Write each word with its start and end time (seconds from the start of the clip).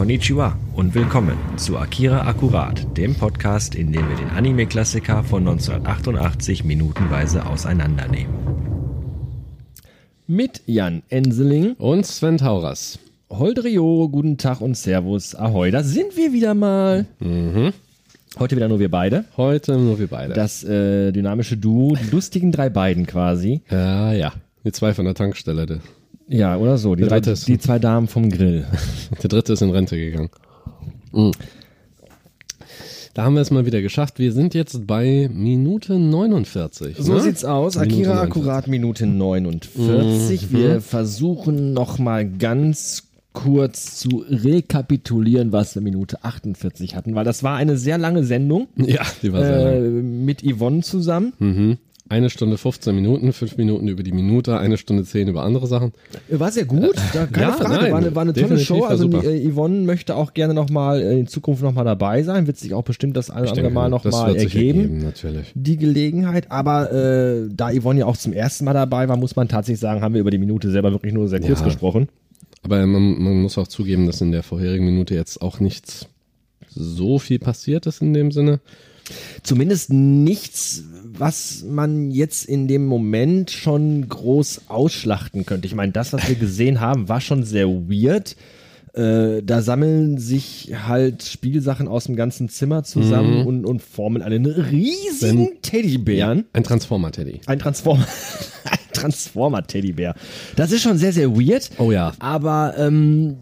Konnichiwa 0.00 0.56
und 0.72 0.94
willkommen 0.94 1.36
zu 1.58 1.76
Akira 1.76 2.26
Akkurat, 2.26 2.96
dem 2.96 3.14
Podcast, 3.14 3.74
in 3.74 3.92
dem 3.92 4.08
wir 4.08 4.16
den 4.16 4.30
Anime-Klassiker 4.30 5.22
von 5.22 5.46
1988 5.46 6.64
minutenweise 6.64 7.44
auseinandernehmen. 7.44 8.32
Mit 10.26 10.62
Jan 10.64 11.02
Enseling 11.10 11.74
und 11.74 12.06
Sven 12.06 12.38
Tauras. 12.38 12.98
Holdrio, 13.28 14.08
guten 14.08 14.38
Tag 14.38 14.62
und 14.62 14.74
Servus, 14.74 15.34
Ahoi, 15.34 15.70
da 15.70 15.82
sind 15.82 16.16
wir 16.16 16.32
wieder 16.32 16.54
mal. 16.54 17.04
Mhm. 17.18 17.74
Heute 18.38 18.56
wieder 18.56 18.68
nur 18.68 18.80
wir 18.80 18.90
beide. 18.90 19.26
Heute 19.36 19.76
nur 19.76 19.98
wir 19.98 20.06
beide. 20.06 20.32
Das 20.32 20.64
äh, 20.64 21.12
dynamische 21.12 21.58
Duo, 21.58 21.94
die 21.94 22.10
lustigen 22.10 22.52
drei 22.52 22.70
beiden 22.70 23.06
quasi. 23.06 23.60
Ja, 23.70 24.14
ja. 24.14 24.32
Die 24.64 24.72
zwei 24.72 24.94
von 24.94 25.04
der 25.04 25.14
Tankstelle. 25.14 25.66
Der, 25.66 25.80
Ja, 26.30 26.56
oder 26.56 26.78
so. 26.78 26.94
Die, 26.94 27.04
drei, 27.04 27.20
die 27.20 27.58
zwei 27.58 27.78
Damen 27.80 28.06
vom 28.06 28.30
Grill. 28.30 28.64
der 29.22 29.28
dritte 29.28 29.52
ist 29.52 29.62
in 29.62 29.70
Rente 29.70 29.96
gegangen. 29.96 30.30
Mhm. 31.12 31.32
Da 33.14 33.24
haben 33.24 33.34
wir 33.34 33.42
es 33.42 33.50
mal 33.50 33.66
wieder 33.66 33.82
geschafft. 33.82 34.20
Wir 34.20 34.32
sind 34.32 34.54
jetzt 34.54 34.86
bei 34.86 35.28
Minute 35.32 35.98
49. 35.98 36.96
So 36.98 37.14
ne? 37.14 37.20
sieht's 37.20 37.44
aus. 37.44 37.74
Minute 37.74 37.94
Akira 37.94 38.14
49. 38.14 38.30
akkurat 38.30 38.68
Minute 38.68 39.06
49. 39.06 40.52
Wir 40.52 40.80
versuchen 40.80 41.72
noch 41.72 41.98
mal 41.98 42.24
ganz 42.28 43.08
kurz 43.32 43.96
zu 43.96 44.24
rekapitulieren, 44.28 45.50
was 45.50 45.74
wir 45.74 45.82
Minute 45.82 46.24
48 46.24 46.94
hatten, 46.94 47.14
weil 47.16 47.24
das 47.24 47.42
war 47.42 47.56
eine 47.56 47.76
sehr 47.76 47.98
lange 47.98 48.24
Sendung 48.24 48.68
Ja, 48.76 49.02
die 49.22 49.32
war 49.32 49.40
sehr 49.42 49.56
äh, 49.56 49.80
lang. 49.80 50.24
mit 50.24 50.42
Yvonne 50.42 50.82
zusammen. 50.82 51.32
Mhm. 51.38 51.78
Eine 52.10 52.28
Stunde 52.28 52.58
15 52.58 52.92
Minuten, 52.92 53.32
fünf 53.32 53.56
Minuten 53.56 53.86
über 53.86 54.02
die 54.02 54.10
Minute, 54.10 54.58
eine 54.58 54.76
Stunde 54.76 55.04
10 55.04 55.28
über 55.28 55.44
andere 55.44 55.68
Sachen. 55.68 55.92
War 56.28 56.50
sehr 56.50 56.64
gut, 56.64 56.96
da, 57.12 57.26
keine 57.26 57.46
ja, 57.46 57.52
Frage. 57.52 57.74
nein, 57.82 57.92
war, 57.92 57.98
eine, 58.00 58.14
war 58.16 58.22
eine 58.22 58.32
tolle 58.32 58.58
Show. 58.58 58.82
Also 58.82 59.08
äh, 59.22 59.48
Yvonne 59.48 59.82
möchte 59.82 60.16
auch 60.16 60.34
gerne 60.34 60.52
noch 60.52 60.70
mal 60.70 61.00
äh, 61.00 61.20
in 61.20 61.28
Zukunft 61.28 61.62
noch 61.62 61.72
mal 61.72 61.84
dabei 61.84 62.24
sein. 62.24 62.48
Wird 62.48 62.56
sich 62.56 62.74
auch 62.74 62.82
bestimmt 62.82 63.16
das 63.16 63.30
eine 63.30 63.42
oder 63.42 63.52
andere 63.52 63.70
Mal 63.70 63.90
noch 63.90 64.02
das 64.02 64.12
mal 64.12 64.30
wird 64.34 64.40
sich 64.40 64.56
ergeben. 64.56 64.98
natürlich. 64.98 65.52
die 65.54 65.76
Gelegenheit, 65.76 66.50
aber 66.50 66.92
äh, 66.92 67.48
da 67.54 67.70
Yvonne 67.72 68.00
ja 68.00 68.06
auch 68.06 68.16
zum 68.16 68.32
ersten 68.32 68.64
Mal 68.64 68.74
dabei 68.74 69.08
war, 69.08 69.16
muss 69.16 69.36
man 69.36 69.46
tatsächlich 69.46 69.78
sagen, 69.78 70.00
haben 70.02 70.12
wir 70.14 70.20
über 70.20 70.32
die 70.32 70.38
Minute 70.38 70.68
selber 70.72 70.90
wirklich 70.90 71.12
nur 71.14 71.28
sehr 71.28 71.38
kurz 71.40 71.60
Ja. 71.60 71.64
gesprochen. 71.66 72.08
Aber 72.64 72.84
man, 72.86 73.22
man 73.22 73.40
muss 73.42 73.56
auch 73.56 73.68
zugeben, 73.68 74.06
dass 74.06 74.20
in 74.20 74.32
der 74.32 74.42
vorherigen 74.42 74.84
Minute 74.84 75.14
jetzt 75.14 75.40
auch 75.40 75.60
nichts 75.60 76.06
so 76.68 77.20
viel 77.20 77.38
passiert 77.38 77.86
ist 77.86 78.02
in 78.02 78.12
dem 78.14 78.32
Sinne. 78.32 78.58
Zumindest 79.42 79.92
nichts, 79.92 80.84
was 81.04 81.64
man 81.68 82.10
jetzt 82.10 82.44
in 82.44 82.68
dem 82.68 82.86
Moment 82.86 83.50
schon 83.50 84.08
groß 84.08 84.62
ausschlachten 84.68 85.46
könnte. 85.46 85.66
Ich 85.66 85.74
meine, 85.74 85.92
das, 85.92 86.12
was 86.12 86.28
wir 86.28 86.34
gesehen 86.36 86.80
haben, 86.80 87.08
war 87.08 87.20
schon 87.20 87.42
sehr 87.44 87.68
weird. 87.68 88.36
Äh, 88.92 89.42
da 89.44 89.62
sammeln 89.62 90.18
sich 90.18 90.72
halt 90.84 91.22
Spielsachen 91.22 91.86
aus 91.86 92.06
dem 92.06 92.16
ganzen 92.16 92.48
Zimmer 92.48 92.82
zusammen 92.82 93.46
und, 93.46 93.64
und 93.64 93.82
formen 93.82 94.20
einen 94.20 94.46
riesigen 94.46 95.46
Wenn- 95.46 95.62
Teddybären. 95.62 96.46
Ein 96.52 96.64
Transformer-Teddy. 96.64 97.42
Ein 97.46 97.60
Transformer, 97.60 98.04
ein 98.64 98.78
Transformer-Teddybär. 98.92 100.16
Das 100.56 100.72
ist 100.72 100.82
schon 100.82 100.98
sehr, 100.98 101.12
sehr 101.12 101.30
weird. 101.36 101.70
Oh 101.78 101.92
ja. 101.92 102.12
Aber 102.18 102.74
ähm, 102.78 103.36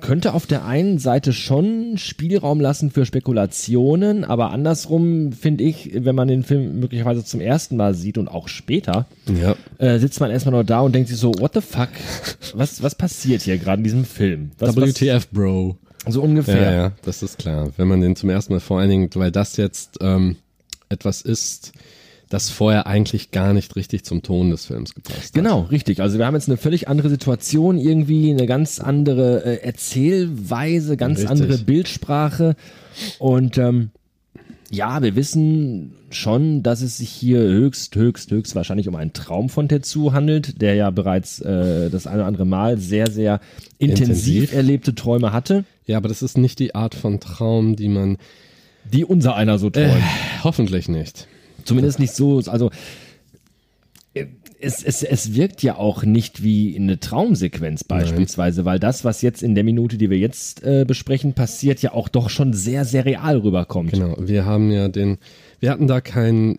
könnte 0.00 0.34
auf 0.34 0.46
der 0.46 0.64
einen 0.64 0.98
Seite 0.98 1.32
schon 1.32 1.98
Spielraum 1.98 2.60
lassen 2.60 2.90
für 2.90 3.04
Spekulationen, 3.06 4.24
aber 4.24 4.50
andersrum 4.50 5.32
finde 5.32 5.64
ich, 5.64 5.90
wenn 5.94 6.14
man 6.14 6.28
den 6.28 6.42
Film 6.44 6.80
möglicherweise 6.80 7.24
zum 7.24 7.40
ersten 7.40 7.76
Mal 7.76 7.94
sieht 7.94 8.18
und 8.18 8.28
auch 8.28 8.48
später, 8.48 9.06
Ja. 9.40 9.54
äh, 9.78 9.98
sitzt 9.98 10.20
man 10.20 10.30
erstmal 10.30 10.52
nur 10.54 10.64
da 10.64 10.80
und 10.80 10.94
denkt 10.94 11.08
sich 11.08 11.18
so, 11.18 11.32
what 11.38 11.52
the 11.54 11.60
fuck? 11.60 11.88
Was, 12.54 12.82
was 12.82 12.94
passiert 12.94 13.42
hier 13.42 13.58
gerade 13.58 13.80
in 13.80 13.84
diesem 13.84 14.04
Film? 14.04 14.50
Was, 14.58 14.76
WTF, 14.76 15.28
Bro. 15.28 15.76
Was, 16.04 16.14
so 16.14 16.22
ungefähr. 16.22 16.62
Ja, 16.62 16.72
ja, 16.72 16.92
das 17.02 17.22
ist 17.22 17.38
klar. 17.38 17.70
Wenn 17.76 17.88
man 17.88 18.00
den 18.00 18.16
zum 18.16 18.30
ersten 18.30 18.52
Mal 18.54 18.60
vor 18.60 18.80
allen 18.80 18.90
Dingen, 18.90 19.10
weil 19.14 19.30
das 19.30 19.56
jetzt 19.56 19.98
ähm, 20.00 20.36
etwas 20.88 21.20
ist, 21.22 21.72
das 22.30 22.48
vorher 22.48 22.86
eigentlich 22.86 23.32
gar 23.32 23.52
nicht 23.52 23.76
richtig 23.76 24.04
zum 24.04 24.22
Ton 24.22 24.50
des 24.50 24.64
Films 24.64 24.94
gepasst 24.94 25.18
hat. 25.18 25.32
Genau, 25.34 25.62
richtig. 25.62 26.00
Also 26.00 26.16
wir 26.16 26.24
haben 26.26 26.34
jetzt 26.34 26.48
eine 26.48 26.56
völlig 26.56 26.88
andere 26.88 27.10
Situation, 27.10 27.76
irgendwie 27.76 28.30
eine 28.30 28.46
ganz 28.46 28.78
andere 28.80 29.44
äh, 29.44 29.62
Erzählweise, 29.64 30.96
ganz 30.96 31.18
Richtig. 31.18 31.30
andere 31.30 31.58
Bildsprache. 31.58 32.54
Und 33.18 33.58
ähm, 33.58 33.90
ja, 34.70 35.02
wir 35.02 35.16
wissen 35.16 35.92
schon, 36.10 36.62
dass 36.62 36.80
es 36.82 36.98
sich 36.98 37.10
hier 37.10 37.40
höchst, 37.40 37.94
höchst, 37.96 38.30
höchst 38.30 38.54
wahrscheinlich 38.54 38.86
um 38.88 38.94
einen 38.94 39.12
Traum 39.12 39.48
von 39.48 39.68
Tetsu 39.68 40.12
handelt, 40.12 40.60
der 40.62 40.74
ja 40.76 40.90
bereits 40.90 41.40
äh, 41.40 41.90
das 41.90 42.06
eine 42.06 42.18
oder 42.18 42.26
andere 42.26 42.46
Mal 42.46 42.78
sehr, 42.78 43.10
sehr 43.10 43.40
intensiv, 43.78 44.08
Intensiv. 44.08 44.52
erlebte 44.54 44.94
Träume 44.94 45.32
hatte, 45.32 45.64
Ja, 45.86 45.96
aber 45.96 46.08
das 46.08 46.22
ist 46.22 46.38
nicht 46.38 46.60
die 46.60 46.74
Art 46.76 46.94
von 46.94 47.18
Traum, 47.18 47.74
die 47.74 47.88
man 47.88 48.18
die 48.92 49.04
unser 49.04 49.34
einer 49.34 49.58
so 49.58 49.70
träumt. 49.70 49.88
äh, 49.88 50.00
hoffentlich 50.44 50.88
nicht. 50.88 51.26
Zumindest 51.64 51.98
nicht 51.98 52.14
so, 52.14 52.38
also 52.46 52.70
äh, 54.14 54.26
es, 54.60 54.84
es, 54.84 55.02
es 55.02 55.34
wirkt 55.34 55.62
ja 55.62 55.76
auch 55.76 56.02
nicht 56.02 56.42
wie 56.42 56.76
eine 56.76 57.00
Traumsequenz 57.00 57.84
beispielsweise, 57.84 58.64
weil 58.64 58.78
das, 58.78 59.04
was 59.04 59.22
jetzt 59.22 59.42
in 59.42 59.54
der 59.54 59.64
Minute, 59.64 59.96
die 59.96 60.10
wir 60.10 60.18
jetzt 60.18 60.62
äh, 60.62 60.84
besprechen, 60.86 61.32
passiert, 61.32 61.80
ja 61.80 61.92
auch 61.94 62.08
doch 62.08 62.28
schon 62.28 62.52
sehr, 62.52 62.84
sehr 62.84 63.06
real 63.06 63.38
rüberkommt. 63.38 63.92
Genau, 63.92 64.16
wir 64.18 64.44
haben 64.44 64.70
ja 64.70 64.88
den, 64.88 65.18
wir 65.60 65.70
hatten 65.70 65.86
da 65.86 66.00
keinen 66.00 66.58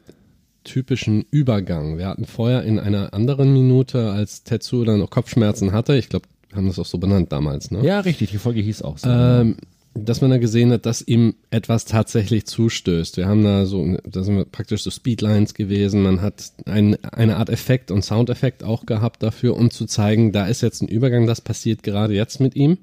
typischen 0.63 1.25
Übergang. 1.31 1.97
Wir 1.97 2.07
hatten 2.07 2.25
vorher 2.25 2.63
in 2.63 2.79
einer 2.79 3.13
anderen 3.13 3.53
Minute, 3.53 4.11
als 4.11 4.43
Tetsu 4.43 4.83
dann 4.83 4.99
noch 4.99 5.09
Kopfschmerzen 5.09 5.71
hatte, 5.71 5.95
ich 5.95 6.09
glaube, 6.09 6.27
wir 6.49 6.57
haben 6.57 6.67
das 6.67 6.79
auch 6.79 6.85
so 6.85 6.97
benannt 6.97 7.31
damals, 7.31 7.71
ne? 7.71 7.83
Ja, 7.83 8.01
richtig, 8.01 8.31
die 8.31 8.37
Folge 8.37 8.61
hieß 8.61 8.81
auch 8.81 8.97
so. 8.97 9.09
ähm, 9.09 9.55
dass 9.93 10.21
man 10.21 10.31
da 10.31 10.37
gesehen 10.37 10.71
hat, 10.71 10.85
dass 10.85 11.01
ihm 11.01 11.35
etwas 11.49 11.85
tatsächlich 11.85 12.45
zustößt. 12.45 13.17
Wir 13.17 13.27
haben 13.27 13.43
da 13.43 13.65
so, 13.65 13.97
da 14.05 14.23
sind 14.23 14.37
wir 14.37 14.45
praktisch 14.45 14.83
so 14.83 14.91
Speedlines 14.91 15.53
gewesen. 15.53 16.01
Man 16.01 16.21
hat 16.21 16.53
ein, 16.65 16.95
eine 17.03 17.37
Art 17.37 17.49
Effekt 17.49 17.91
und 17.91 18.03
Soundeffekt 18.03 18.63
auch 18.63 18.85
gehabt 18.85 19.21
dafür, 19.21 19.57
um 19.57 19.69
zu 19.69 19.85
zeigen, 19.85 20.31
da 20.31 20.47
ist 20.47 20.61
jetzt 20.61 20.81
ein 20.81 20.87
Übergang, 20.87 21.27
das 21.27 21.41
passiert 21.41 21.83
gerade 21.83 22.13
jetzt 22.13 22.39
mit 22.39 22.55
ihm. 22.55 22.77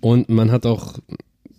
Und 0.00 0.28
man 0.28 0.52
hat 0.52 0.66
auch 0.66 0.98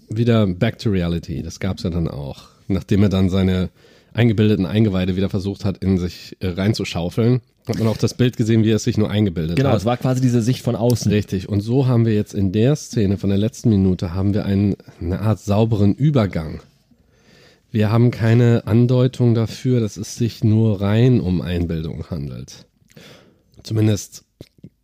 wieder 0.10 0.48
Back 0.48 0.80
to 0.80 0.90
Reality, 0.90 1.42
das 1.44 1.60
gab's 1.60 1.84
ja 1.84 1.90
dann 1.90 2.08
auch. 2.08 2.50
Nachdem 2.68 3.04
er 3.04 3.10
dann 3.10 3.30
seine 3.30 3.70
eingebildeten 4.14 4.66
Eingeweide 4.66 5.16
wieder 5.16 5.30
versucht 5.30 5.66
hat, 5.66 5.80
in 5.80 5.98
sich 5.98 6.38
äh, 6.40 6.48
reinzuschaufeln, 6.48 7.42
hat 7.68 7.80
man 7.80 7.88
auch 7.88 7.98
das 7.98 8.14
Bild 8.14 8.38
gesehen, 8.38 8.64
wie 8.64 8.72
er 8.72 8.76
es 8.76 8.84
sich 8.84 8.98
nur 8.98 9.10
eingebildet 9.10 9.56
genau, 9.56 9.70
hat. 9.70 9.78
es 9.78 9.86
war 9.86 9.98
quasi 9.98 10.22
diese 10.22 10.42
Sicht 10.42 10.62
von 10.62 10.76
außen. 10.76 11.12
Richtig. 11.12 11.48
Und 11.48 11.62
so 11.62 11.88
haben 11.88 12.06
wir 12.06 12.14
jetzt 12.14 12.34
in 12.34 12.52
der 12.52 12.76
Szene 12.76 13.18
von 13.18 13.30
der 13.30 13.40
letzten 13.40 13.70
Minute 13.70 14.14
haben 14.14 14.34
wir 14.34 14.46
einen, 14.46 14.76
eine 15.00 15.22
Art 15.22 15.40
sauberen 15.40 15.94
Übergang. 15.94 16.62
Wir 17.72 17.92
haben 17.92 18.12
keine 18.12 18.68
Andeutung 18.68 19.34
dafür, 19.34 19.80
dass 19.80 19.98
es 19.98 20.16
sich 20.16 20.44
nur 20.44 20.82
rein 20.82 21.20
um 21.20 21.42
Einbildung 21.42 22.06
handelt. 22.10 22.66
Zumindest 23.64 24.26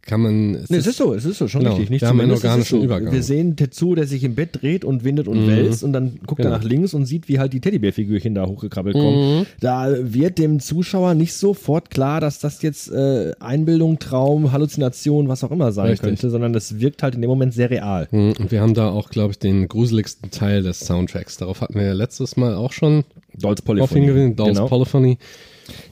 kann 0.10 0.22
man. 0.22 0.52
Nee, 0.52 0.78
es 0.78 0.88
ist 0.88 0.98
so, 0.98 1.14
es 1.14 1.24
ist 1.24 1.38
so, 1.38 1.48
schon 1.48 1.62
Genau, 1.62 1.72
richtig. 1.76 1.90
Nicht 1.92 2.02
wir 2.02 2.10
haben 2.10 2.20
einen 2.20 2.32
es 2.32 2.40
ist 2.40 2.46
organischen 2.46 2.80
so. 2.80 2.84
Übergang. 2.84 3.14
Wir 3.14 3.24
sehen 3.24 3.56
Tetsu, 3.56 3.96
der 3.96 4.08
sich 4.08 4.24
im 4.24 4.36
Bett 4.36 4.62
dreht 4.62 4.84
und 4.84 5.04
windet 5.04 5.28
und 5.28 5.48
wälzt 5.48 5.84
und 5.84 5.94
dann 5.94 6.20
guckt 6.26 6.40
er 6.42 6.46
Genau. 6.46 6.58
nach 6.58 6.64
links 6.64 6.94
und 6.94 7.06
sieht, 7.06 7.30
wie 7.30 7.40
halt 7.40 7.54
die 7.54 7.60
Teddybärfigürchen 7.62 8.34
da 8.36 8.46
hochgekrabbelt 8.46 8.96
kommen. 8.96 9.46
Da 9.60 9.88
wird 10.02 10.38
dem 10.38 10.60
Zuschauer 10.60 11.14
nicht 11.14 11.34
sofort 11.34 11.90
klar, 11.90 12.20
dass 12.20 12.40
das 12.40 12.62
jetzt 12.62 12.92
äh, 12.92 13.34
Einbildung, 13.40 14.00
Traum, 14.00 14.52
Halluzination, 14.52 15.28
was 15.30 15.44
auch 15.44 15.52
immer 15.52 15.72
sein 15.72 15.88
Richtig. 15.88 16.08
könnte, 16.08 16.30
sondern 16.30 16.52
das 16.54 16.80
wirkt 16.80 17.04
halt 17.04 17.16
in 17.16 17.22
dem 17.22 17.30
Moment 17.30 17.54
sehr 17.54 17.70
real. 17.70 18.08
Mhm, 18.12 18.34
Und 18.40 18.52
wir 18.52 18.62
haben 18.62 18.74
da 18.74 18.90
auch, 18.90 19.10
glaube 19.10 19.32
ich, 19.32 19.40
den 19.40 19.68
gruseligsten 19.68 20.32
Teil 20.32 20.64
des 20.64 20.80
Soundtracks. 20.82 21.38
Darauf 21.38 21.62
hatten 21.62 21.76
wir 21.76 21.84
ja 21.84 21.94
letztes 21.94 22.36
Mal 22.38 22.56
auch 22.56 22.74
schon 22.74 23.04
Dolls 23.38 23.62
Polyphony. 23.62 24.34
Dolls 24.36 24.58
Genau. 24.58 24.68
Polyphony. 24.68 25.18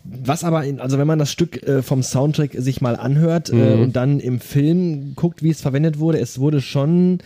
Was 0.03 0.43
aber, 0.43 0.63
in, 0.63 0.79
also 0.79 0.97
wenn 0.97 1.07
man 1.07 1.19
das 1.19 1.31
Stück 1.31 1.63
äh, 1.63 1.81
vom 1.81 2.03
Soundtrack 2.03 2.53
sich 2.53 2.81
mal 2.81 2.95
anhört 2.95 3.49
äh, 3.49 3.73
und 3.73 3.95
dann 3.95 4.19
im 4.19 4.39
Film 4.39 5.13
guckt, 5.15 5.43
wie 5.43 5.49
es 5.49 5.61
verwendet 5.61 5.99
wurde, 5.99 6.19
es 6.19 6.39
wurde 6.39 6.61
schon 6.61 7.19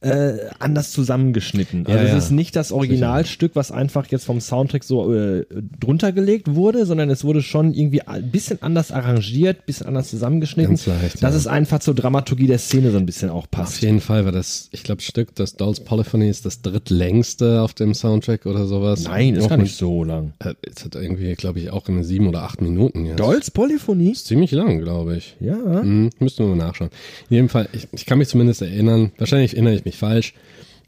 äh, 0.00 0.34
anders 0.58 0.92
zusammengeschnitten. 0.92 1.86
Also 1.86 1.98
Ja, 1.98 2.04
es 2.04 2.10
ja. 2.10 2.18
ist 2.18 2.30
nicht 2.30 2.54
das 2.56 2.72
Originalstück, 2.72 3.52
was 3.54 3.70
einfach 3.72 4.06
jetzt 4.08 4.24
vom 4.24 4.40
Soundtrack 4.40 4.84
so 4.84 5.12
äh, 5.14 5.44
drunter 5.80 6.12
gelegt 6.12 6.54
wurde, 6.54 6.86
sondern 6.86 7.10
es 7.10 7.24
wurde 7.24 7.42
schon 7.42 7.74
irgendwie 7.74 8.02
ein 8.02 8.30
bisschen 8.30 8.62
anders 8.62 8.90
arrangiert, 8.92 9.66
bisschen 9.66 9.86
anders 9.86 10.08
zusammengeschnitten, 10.10 10.74
Ganz 10.76 10.86
leicht, 10.86 11.22
dass 11.22 11.32
ja. 11.32 11.38
es 11.38 11.46
einfach 11.46 11.78
zur 11.80 11.94
Dramaturgie 11.94 12.46
der 12.46 12.58
Szene 12.58 12.90
so 12.90 12.98
ein 12.98 13.06
bisschen 13.06 13.30
auch 13.30 13.44
Auf 13.44 13.50
passt. 13.50 13.82
jeden 13.82 14.00
Fall 14.00 14.24
war 14.24 14.32
das, 14.32 14.68
ich 14.72 14.82
glaube, 14.82 15.02
Stück, 15.02 15.34
das 15.34 15.54
Dolls 15.56 15.80
Polyphony 15.80 16.28
ist 16.28 16.44
das 16.46 16.60
drittlängste 16.62 17.62
auf 17.62 17.74
dem 17.74 17.94
Soundtrack 17.94 18.46
oder 18.46 18.66
sowas. 18.66 19.04
Nein, 19.04 19.34
ist 19.34 19.42
Noch 19.44 19.50
gar 19.50 19.56
nicht 19.56 19.76
so 19.76 20.04
lang. 20.04 20.32
Äh, 20.40 20.54
Es 20.62 20.84
hat 20.84 20.94
irgendwie, 20.94 21.34
glaube 21.34 21.60
ich, 21.60 21.70
auch 21.70 21.88
in 21.88 22.02
sieben 22.04 22.26
oder 22.28 22.42
acht 22.42 22.60
Minuten 22.60 23.06
jetzt. 23.06 23.18
Dolls 23.20 23.50
Polyphonie? 23.50 24.12
Ist 24.12 24.26
ziemlich 24.26 24.50
lang, 24.52 24.80
glaube 24.80 25.16
ich. 25.16 25.36
Ja. 25.40 25.56
Mhm, 25.56 26.10
müssten 26.18 26.44
wir 26.44 26.54
mal 26.54 26.66
nachschauen. 26.66 26.90
In 27.30 27.34
jedem 27.36 27.48
Fall, 27.48 27.68
ich, 27.72 27.88
ich 27.92 28.04
kann 28.06 28.18
mich 28.18 28.28
zumindest 28.28 28.62
erinnern, 28.62 29.12
wahrscheinlich 29.18 29.54
erinnere 29.54 29.74
ich 29.74 29.84
mich 29.86 29.96
falsch, 29.96 30.34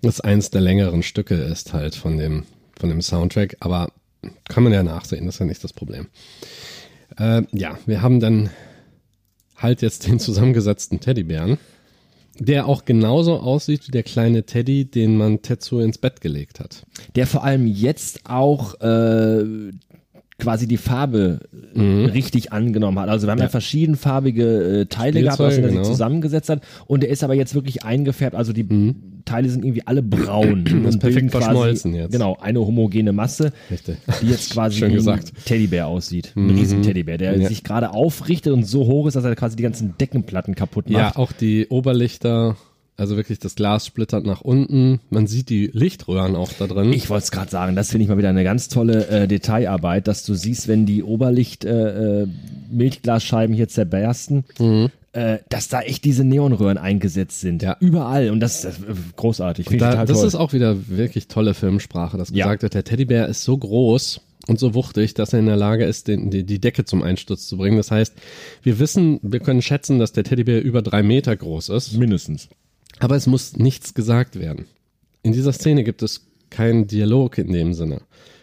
dass 0.02 0.20
eins 0.20 0.50
der 0.50 0.60
längeren 0.60 1.02
Stücke 1.02 1.34
ist 1.34 1.72
halt 1.72 1.94
von 1.94 2.18
dem, 2.18 2.44
von 2.78 2.90
dem 2.90 3.00
Soundtrack, 3.00 3.56
aber 3.60 3.90
kann 4.48 4.62
man 4.64 4.72
ja 4.72 4.82
nachsehen, 4.82 5.24
das 5.24 5.36
ist 5.36 5.38
ja 5.40 5.46
nicht 5.46 5.64
das 5.64 5.72
Problem. 5.72 6.08
Äh, 7.18 7.42
ja, 7.52 7.78
wir 7.86 8.02
haben 8.02 8.20
dann 8.20 8.50
halt 9.56 9.80
jetzt 9.82 10.06
den 10.06 10.20
zusammengesetzten 10.20 11.00
Teddybären. 11.00 11.58
der 12.40 12.66
auch 12.66 12.84
genauso 12.84 13.38
aussieht 13.40 13.88
wie 13.88 13.90
der 13.90 14.04
kleine 14.04 14.44
Teddy, 14.44 14.84
den 14.84 15.16
man 15.16 15.42
Tetsuo 15.42 15.80
ins 15.80 15.98
Bett 15.98 16.20
gelegt 16.20 16.60
hat. 16.60 16.86
Der 17.16 17.26
vor 17.26 17.42
allem 17.42 17.66
jetzt 17.66 18.20
auch 18.26 18.80
äh, 18.80 19.72
quasi 20.38 20.68
die 20.68 20.76
Farbe 20.76 21.40
Mhm. 21.74 22.06
richtig 22.06 22.52
angenommen 22.52 22.98
hat. 23.00 23.08
Also 23.08 23.26
wir 23.26 23.32
haben 23.32 23.40
ja, 23.40 23.48
verschiedenfarbige 23.48 24.80
äh, 24.82 24.86
Teile 24.86 25.22
gehabt, 25.22 25.40
aus 25.40 25.54
denen 25.54 25.64
er 25.64 25.70
genau. 25.70 25.82
sich 25.84 25.92
zusammengesetzt 25.92 26.48
hat. 26.48 26.62
Und 26.86 27.02
der 27.02 27.10
ist 27.10 27.24
aber 27.24 27.34
jetzt 27.34 27.54
wirklich 27.54 27.84
eingefärbt. 27.84 28.36
Also 28.36 28.52
die 28.52 28.94
Teile 29.24 29.48
sind 29.50 29.64
irgendwie 29.64 29.86
alle 29.86 30.02
braun. 30.02 30.64
Das 30.64 30.72
und 30.72 30.82
Mhm. 30.84 30.98
perfekt 30.98 31.02
bilden 31.02 31.30
quasi, 31.30 31.44
verschmolzen 31.44 31.94
jetzt. 31.94 32.12
Genau, 32.12 32.36
eine 32.40 32.60
homogene 32.60 33.12
Masse, 33.12 33.52
Richtig. 33.70 33.96
die 34.22 34.28
jetzt 34.28 34.50
quasi 34.52 34.78
Schön 34.78 34.88
wie 34.90 34.94
ein 34.94 34.96
gesagt. 34.98 35.32
Mhm. 35.34 35.44
Teddybär 35.44 35.86
aussieht. 35.88 36.32
Ein 36.36 36.50
riesen 36.50 36.82
Teddybär, 36.82 37.18
der 37.18 37.36
Ja. 37.36 37.48
sich 37.48 37.64
gerade 37.64 37.90
aufrichtet 37.92 38.52
und 38.52 38.64
so 38.64 38.86
hoch 38.86 39.06
ist, 39.08 39.14
dass 39.14 39.24
er 39.24 39.34
quasi 39.36 39.56
die 39.56 39.62
ganzen 39.64 39.94
Deckenplatten 40.00 40.54
kaputt 40.54 40.88
Ja, 40.88 40.98
macht. 41.04 41.16
auch 41.16 41.32
die 41.32 41.66
Oberlichter, 41.68 42.56
also 42.98 43.16
wirklich 43.16 43.38
das 43.38 43.54
Glas 43.54 43.86
splittert 43.86 44.26
nach 44.26 44.40
unten. 44.40 45.00
Man 45.08 45.26
sieht 45.28 45.48
die 45.48 45.70
Lichtröhren 45.72 46.34
auch 46.34 46.50
da 46.58 46.66
drin. 46.66 46.92
Ich 46.92 47.08
wollte 47.08 47.24
es 47.24 47.30
gerade 47.30 47.50
sagen, 47.50 47.76
das 47.76 47.90
finde 47.90 48.02
ich 48.02 48.08
mal 48.08 48.18
wieder 48.18 48.28
eine 48.28 48.42
ganz 48.44 48.68
tolle 48.68 49.06
äh, 49.06 49.28
Detailarbeit, 49.28 50.08
dass 50.08 50.24
du 50.24 50.34
siehst, 50.34 50.66
wenn 50.66 50.84
die 50.84 51.04
Oberlicht 51.04 51.64
äh, 51.64 52.22
äh, 52.24 52.26
hier 52.76 53.68
zerbersten, 53.68 54.44
äh, 55.12 55.38
dass 55.48 55.68
da 55.68 55.80
echt 55.80 56.04
diese 56.04 56.24
Neonröhren 56.24 56.76
eingesetzt 56.76 57.40
sind. 57.40 57.62
Ja. 57.62 57.76
Überall. 57.78 58.30
Und 58.30 58.40
das 58.40 58.64
ist 58.64 58.80
äh, 58.80 58.94
großartig. 59.16 59.66
Da, 59.78 60.04
das 60.04 60.18
toll. 60.18 60.26
ist 60.26 60.34
auch 60.34 60.52
wieder 60.52 60.76
wirklich 60.88 61.28
tolle 61.28 61.54
Filmsprache, 61.54 62.18
dass 62.18 62.30
Ja. 62.30 62.46
gesagt 62.46 62.62
wird, 62.62 62.74
der 62.74 62.84
Teddybär 62.84 63.28
ist 63.28 63.44
so 63.44 63.56
groß 63.56 64.20
und 64.48 64.58
so 64.58 64.74
wuchtig, 64.74 65.14
dass 65.14 65.32
er 65.32 65.38
in 65.38 65.46
der 65.46 65.56
Lage 65.56 65.84
ist, 65.84 66.08
den, 66.08 66.30
die, 66.30 66.42
die 66.44 66.58
Decke 66.58 66.84
zum 66.84 67.02
Einsturz 67.02 67.46
zu 67.46 67.56
bringen. 67.58 67.76
Das 67.76 67.90
heißt, 67.90 68.14
wir 68.62 68.78
wissen, 68.80 69.20
wir 69.22 69.40
können 69.40 69.62
schätzen, 69.62 69.98
dass 70.00 70.12
der 70.12 70.24
Teddybär 70.24 70.62
über 70.62 70.82
drei 70.82 71.02
Meter 71.02 71.36
groß 71.36 71.68
ist, 71.68 71.92
mindestens. 71.94 72.48
Aber 72.98 73.16
es 73.16 73.26
muss 73.26 73.56
nichts 73.56 73.94
gesagt 73.94 74.38
werden. 74.38 74.66
In 75.22 75.32
dieser 75.32 75.52
Szene 75.52 75.84
gibt 75.84 76.02
es 76.02 76.26
keinen 76.50 76.86
Dialog 76.86 77.38
in 77.38 77.52
dem 77.52 77.74
Sinne. 77.74 78.00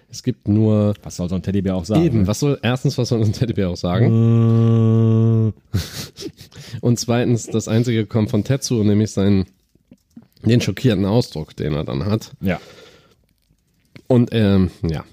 Es 0.10 0.24
gibt 0.24 0.48
nur 0.48 0.94
Was 1.04 1.18
soll 1.18 1.28
so 1.28 1.36
ein 1.36 1.42
Teddybär 1.44 1.76
auch 1.76 1.84
sagen? 1.86 2.04
eben, 2.04 2.28
was 2.28 2.40
soll 2.40 2.58
erstens, 2.62 2.98
was 2.98 3.10
soll 3.10 3.22
ein 3.22 3.34
Teddybär 3.34 3.70
auch 3.70 3.76
sagen? 3.78 5.54
Äh, 5.74 5.80
Und 6.82 7.00
zweitens, 7.00 7.48
das 7.48 7.68
einzige 7.68 8.06
kommt 8.06 8.30
von 8.30 8.44
Tetsuo, 8.44 8.84
nämlich 8.84 9.12
seinen, 9.12 9.46
den 10.44 10.62
schockierten 10.62 11.06
Ausdruck, 11.06 11.56
den 11.56 11.74
er 11.74 11.84
dann 11.84 12.06
hat. 12.06 12.32
ja. 12.42 12.60
Und 14.08 14.30
ähm, 14.34 14.70
ja. 14.88 15.04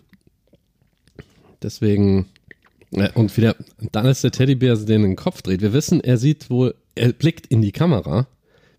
Deswegen. 1.63 2.27
Äh, 2.91 3.09
und 3.15 3.35
wieder, 3.39 3.57
dann 3.91 4.05
ist 4.07 4.23
der 4.23 4.33
Teddybär, 4.33 4.77
der 4.77 4.99
den 4.99 5.17
Kopf 5.17 5.41
dreht. 5.41 5.63
Wir 5.63 5.73
wissen, 5.73 6.01
er 6.05 6.19
sieht 6.19 6.51
wohl, 6.51 6.75
er 6.95 7.13
blickt 7.15 7.47
in 7.47 7.63
die 7.63 7.73
Kamera. 7.73 8.27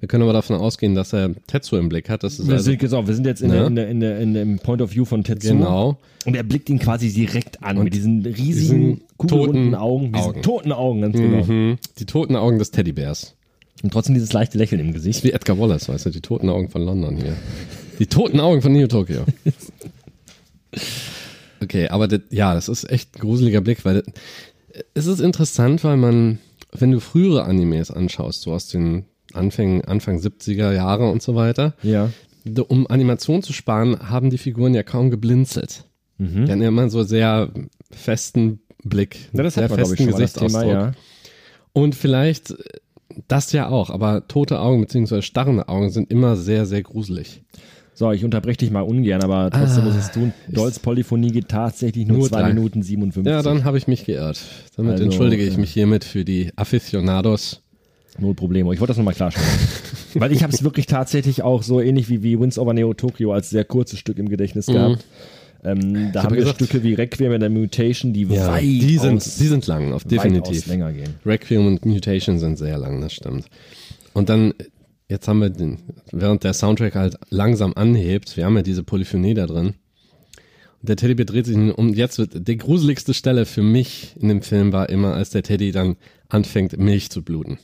Wir 0.03 0.09
können 0.09 0.23
aber 0.23 0.33
davon 0.33 0.57
ausgehen, 0.57 0.95
dass 0.95 1.13
er 1.13 1.33
Tetsuo 1.47 1.79
im 1.79 1.87
Blick 1.87 2.09
hat. 2.09 2.23
Das 2.25 2.37
ist 2.37 2.45
Wir, 2.45 2.55
also, 2.55 2.65
sind, 2.65 2.79
genau, 2.79 3.07
wir 3.07 3.13
sind 3.15 3.25
jetzt 3.25 3.41
in, 3.41 3.47
Ne? 3.47 3.55
der, 3.55 3.67
in, 3.67 3.75
der, 3.77 3.87
in, 3.89 3.99
der, 4.01 4.19
in 4.19 4.33
dem 4.33 4.59
Point 4.59 4.81
of 4.81 4.93
View 4.93 5.05
von 5.05 5.23
Tetsuo. 5.23 5.53
genau. 5.53 5.97
Und 6.25 6.35
er 6.35 6.43
blickt 6.43 6.69
ihn 6.69 6.77
quasi 6.77 7.09
direkt 7.09 7.63
an 7.63 7.81
mit 7.81 7.93
diesen 7.93 8.25
riesigen, 8.25 8.99
toten 9.17 9.73
Augen. 9.75 10.11
Diesen 10.11 10.29
Augen. 10.31 10.41
toten 10.41 10.71
Augen, 10.73 10.99
ganz 11.03 11.15
genau. 11.15 11.45
Mhm. 11.45 11.77
Die 11.99 12.05
toten 12.05 12.35
Augen 12.35 12.59
des 12.59 12.71
Teddybärs. 12.71 13.35
Und 13.81 13.93
trotzdem 13.93 14.13
dieses 14.13 14.33
leichte 14.33 14.57
Lächeln 14.57 14.81
im 14.81 14.91
Gesicht. 14.91 15.23
Wie 15.23 15.31
Edgar 15.31 15.57
Wallace, 15.57 15.87
weißt 15.87 16.07
du, 16.07 16.09
die 16.09 16.19
toten 16.19 16.49
Augen 16.49 16.67
von 16.67 16.81
London 16.83 17.15
hier. 17.15 17.37
Die 17.97 18.07
toten 18.07 18.41
Augen 18.41 18.61
von 18.61 18.73
Neo 18.73 18.87
Tokyo. 18.87 19.21
Okay, 21.61 21.87
aber 21.87 22.09
das, 22.09 22.19
ja, 22.29 22.53
das 22.53 22.67
ist 22.67 22.89
echt 22.91 23.15
ein 23.15 23.21
gruseliger 23.21 23.61
Blick, 23.61 23.85
weil 23.85 24.01
das, 24.03 24.13
es 24.95 25.05
ist 25.05 25.21
interessant, 25.21 25.81
weil 25.85 25.95
man, 25.95 26.39
wenn 26.73 26.91
du 26.91 26.99
frühere 26.99 27.45
Animes 27.45 27.89
anschaust, 27.89 28.41
so 28.41 28.51
aus 28.51 28.67
den 28.67 29.05
Anfängen, 29.33 29.83
Anfang 29.85 30.17
70er 30.19 30.71
Jahre 30.73 31.09
und 31.09 31.21
so 31.21 31.35
weiter, 31.35 31.73
Ja. 31.83 32.09
um 32.67 32.87
Animation 32.87 33.41
zu 33.43 33.53
sparen, 33.53 34.09
haben 34.09 34.29
die 34.29 34.37
Figuren 34.37 34.73
ja 34.73 34.83
kaum 34.83 35.09
geblinzelt. 35.11 35.85
Die 36.19 36.49
hatten 36.49 36.61
ja 36.61 36.67
immer 36.69 36.89
so 36.89 37.03
sehr 37.03 37.49
festen 37.91 38.59
Blick, 38.83 39.17
Mhm. 39.31 39.37
ja 39.37 39.43
das 39.43 39.53
sehr 39.55 39.63
hat 39.65 39.71
man, 39.71 39.79
ich, 39.81 39.87
festen 39.89 40.05
mal 40.05 40.11
das 40.21 40.33
Thema, 40.33 40.45
Gesichtsausdruck. 40.47 40.71
ja. 40.71 40.91
Und 41.73 41.95
vielleicht 41.95 42.51
äh, 42.51 42.55
das 43.27 43.51
ja 43.51 43.67
auch, 43.69 43.89
aber 43.89 44.27
tote 44.27 44.59
Augen 44.59 44.81
bzw. 44.81 45.21
starrende 45.21 45.67
Augen 45.69 45.89
sind 45.89 46.09
immer 46.11 46.35
sehr, 46.35 46.65
sehr 46.65 46.81
gruselig. 46.83 47.43
So, 47.95 48.11
ich 48.11 48.23
unterbreche 48.25 48.57
dich 48.57 48.71
mal 48.71 48.81
ungern, 48.81 49.21
aber 49.23 49.51
trotzdem 49.51 49.83
muss 49.83 49.93
ich 49.95 49.99
es 50.01 50.11
tun. 50.11 50.33
Dolls 50.47 50.79
Polyphonie 50.79 51.27
geht 51.31 51.49
tatsächlich 51.49 52.07
nur, 52.07 52.17
Nur 52.19 52.29
2 52.29 52.41
drei. 52.41 52.47
Minuten 52.53 52.81
57. 52.81 53.31
Ja, 53.31 53.41
dann 53.43 53.65
habe 53.65 53.77
ich 53.77 53.87
mich 53.87 54.05
geirrt. 54.05 54.39
Damit 54.77 54.93
Also, 54.93 55.03
entschuldige 55.03 55.43
ich 55.43 55.53
ja. 55.53 55.59
mich 55.59 55.71
hiermit 55.71 56.03
für 56.03 56.25
die 56.25 56.51
Aficionados. 56.55 57.62
Null 58.19 58.35
Problemo. 58.35 58.73
Ich 58.73 58.79
wollte 58.79 58.91
das 58.91 58.97
nochmal 58.97 59.13
klarstellen. 59.13 59.47
Weil 60.15 60.31
ich 60.31 60.43
habe 60.43 60.53
es 60.53 60.63
wirklich 60.63 60.85
tatsächlich 60.85 61.41
auch 61.41 61.63
so 61.63 61.81
ähnlich 61.81 62.09
wie, 62.09 62.21
wie 62.23 62.39
Winds 62.39 62.57
Over 62.59 62.73
Neo 62.73 62.93
Tokyo 62.93 63.33
als 63.33 63.49
sehr 63.49 63.65
kurzes 63.65 63.99
Stück 63.99 64.19
im 64.19 64.29
Gedächtnis 64.29 64.67
gehabt. 64.67 65.05
Ähm, 65.63 66.11
da 66.11 66.19
hab 66.19 66.25
haben 66.25 66.35
wir 66.35 66.41
gesagt- 66.41 66.57
Stücke 66.57 66.83
wie 66.83 66.93
Requiem 66.93 67.31
in 67.31 67.39
der 67.39 67.49
Mutation, 67.49 68.13
die 68.13 68.29
weit 68.29 68.61
die 68.61 68.97
sind, 68.97 69.17
aus, 69.17 69.37
die 69.37 69.47
sind 69.47 69.65
lang, 69.65 69.93
auf 69.93 70.03
definitiv. 70.03 70.67
länger 70.67 70.91
gehen. 70.91 71.15
Requiem 71.25 71.65
und 71.67 71.85
Mutation 71.85 72.37
sind 72.37 72.57
sehr 72.57 72.77
lang, 72.77 72.99
das 73.01 73.13
stimmt. 73.13 73.45
Und 74.11 74.29
dann, 74.29 74.53
jetzt 75.09 75.27
haben 75.27 75.39
wir 75.39 75.49
den, 75.49 75.79
während 76.11 76.43
der 76.43 76.53
Soundtrack 76.53 76.95
halt 76.95 77.17
langsam 77.29 77.73
anhebt, 77.75 78.35
wir 78.35 78.45
haben 78.45 78.57
ja 78.57 78.61
diese 78.61 78.83
Polyphonie 78.83 79.33
da 79.33 79.47
drin. 79.47 79.75
Und 80.81 80.89
der 80.89 80.97
Teddy 80.97 81.25
dreht 81.25 81.45
sich 81.45 81.55
um, 81.55 81.93
jetzt 81.93 82.17
wird, 82.19 82.45
die 82.45 82.57
gruseligste 82.57 83.13
Stelle 83.13 83.45
für 83.45 83.63
mich 83.63 84.15
in 84.19 84.27
dem 84.27 84.41
Film 84.41 84.73
war 84.73 84.89
immer, 84.89 85.13
als 85.13 85.29
der 85.29 85.43
Teddy 85.43 85.71
dann 85.71 85.95
anfängt, 86.27 86.77
Milch 86.77 87.09
zu 87.09 87.23
bluten. 87.23 87.57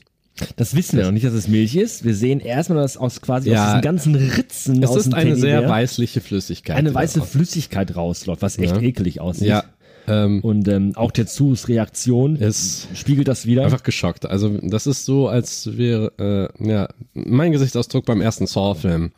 Das 0.56 0.74
wissen 0.74 0.96
wir 0.98 1.04
noch 1.04 1.10
nicht, 1.12 1.24
dass 1.26 1.34
es 1.34 1.48
Milch 1.48 1.76
ist. 1.76 2.04
Wir 2.04 2.14
sehen 2.14 2.40
erstmal, 2.40 2.78
dass 2.82 2.96
aus 2.96 3.20
quasi 3.20 3.50
Ja. 3.50 3.62
aus 3.62 3.68
diesen 3.70 3.82
ganzen 3.82 4.14
Ritzen 4.14 4.82
Es 4.82 4.94
ist 4.96 5.12
eine 5.14 5.36
sehr 5.36 5.68
weißliche 5.68 6.20
Flüssigkeit. 6.20 6.76
eine 6.76 6.92
weiße 6.94 7.20
raus- 7.20 7.28
Flüssigkeit 7.30 7.94
rausläuft, 7.96 8.42
was 8.42 8.58
echt 8.58 8.76
Ja. 8.76 8.80
eklig 8.82 9.20
aussieht. 9.20 9.48
Ja, 9.48 9.64
ähm, 10.08 10.40
Und 10.40 10.66
ähm, 10.68 10.92
auch 10.96 11.12
Tetsus 11.12 11.68
Reaktion 11.68 12.36
ist 12.36 12.88
spiegelt 12.94 13.28
das 13.28 13.46
wieder. 13.46 13.64
einfach 13.64 13.82
geschockt. 13.82 14.26
Also 14.26 14.56
das 14.62 14.86
ist 14.86 15.04
so, 15.04 15.28
als 15.28 15.76
wäre, 15.76 16.50
äh, 16.60 16.68
ja, 16.68 16.88
mein 17.14 17.52
Gesichtsausdruck 17.52 18.06
beim 18.06 18.20
ersten 18.20 18.46
Saw-Film. 18.46 19.12